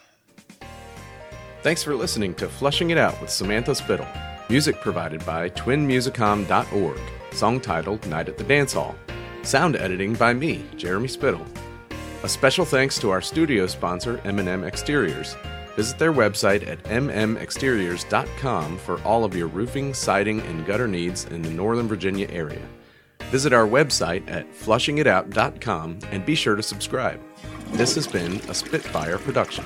Thanks 1.64 1.82
for 1.82 1.96
listening 1.96 2.36
to 2.36 2.48
Flushing 2.48 2.92
It 2.92 2.98
Out 3.00 3.20
with 3.20 3.32
Samantha 3.32 3.74
Spittle. 3.74 4.08
Music 4.50 4.80
provided 4.82 5.26
by 5.26 5.50
twinmusicom.org. 5.50 7.00
Song 7.32 7.60
titled 7.60 8.06
Night 8.06 8.30
at 8.30 8.38
the 8.38 8.44
Dance 8.44 8.74
Hall. 8.74 8.96
Sound 9.42 9.76
editing 9.78 10.14
by 10.14 10.32
me, 10.32 10.64
Jeremy 10.78 11.08
Spittle. 11.08 11.44
A 12.22 12.30
special 12.30 12.66
thanks 12.66 13.00
to 13.00 13.10
our 13.10 13.20
studio 13.20 13.66
sponsor, 13.66 14.22
M&M 14.26 14.64
Exteriors. 14.64 15.36
Visit 15.76 15.98
their 15.98 16.14
website 16.14 16.68
at 16.68 16.84
mmexteriors.com 16.84 18.78
for 18.78 19.02
all 19.02 19.26
of 19.26 19.36
your 19.36 19.48
roofing, 19.48 19.92
siding, 19.96 20.40
and 20.42 20.68
gutter 20.68 20.88
needs 20.88 21.26
in 21.26 21.42
the 21.42 21.50
Northern 21.50 21.88
Virginia 21.88 22.28
area. 22.30 22.62
Visit 23.32 23.54
our 23.54 23.66
website 23.66 24.30
at 24.30 24.54
flushingitout.com 24.54 25.98
and 26.12 26.24
be 26.28 26.36
sure 26.36 26.56
to 26.56 26.62
subscribe. 26.62 27.20
This 27.72 27.96
has 27.96 28.08
been 28.08 28.38
a 28.50 28.54
Spitfire 28.54 29.18
production. 29.18 29.66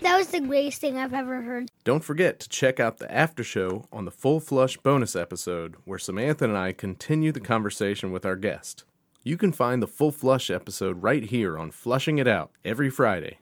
That 0.00 0.18
was 0.18 0.28
the 0.28 0.40
greatest 0.40 0.80
thing 0.80 0.98
I've 0.98 1.14
ever 1.14 1.42
heard. 1.42 1.70
Don't 1.84 2.04
forget 2.04 2.40
to 2.40 2.48
check 2.48 2.78
out 2.78 2.98
the 2.98 3.10
after 3.10 3.42
show 3.42 3.86
on 3.92 4.04
the 4.04 4.10
Full 4.10 4.40
Flush 4.40 4.76
bonus 4.76 5.16
episode, 5.16 5.76
where 5.84 5.98
Samantha 5.98 6.44
and 6.44 6.56
I 6.56 6.72
continue 6.72 7.32
the 7.32 7.40
conversation 7.40 8.12
with 8.12 8.26
our 8.26 8.36
guest. 8.36 8.84
You 9.22 9.36
can 9.36 9.52
find 9.52 9.80
the 9.82 9.86
Full 9.86 10.10
Flush 10.10 10.50
episode 10.50 11.02
right 11.02 11.22
here 11.22 11.56
on 11.56 11.70
Flushing 11.70 12.18
It 12.18 12.28
Out 12.28 12.50
every 12.64 12.90
Friday, 12.90 13.38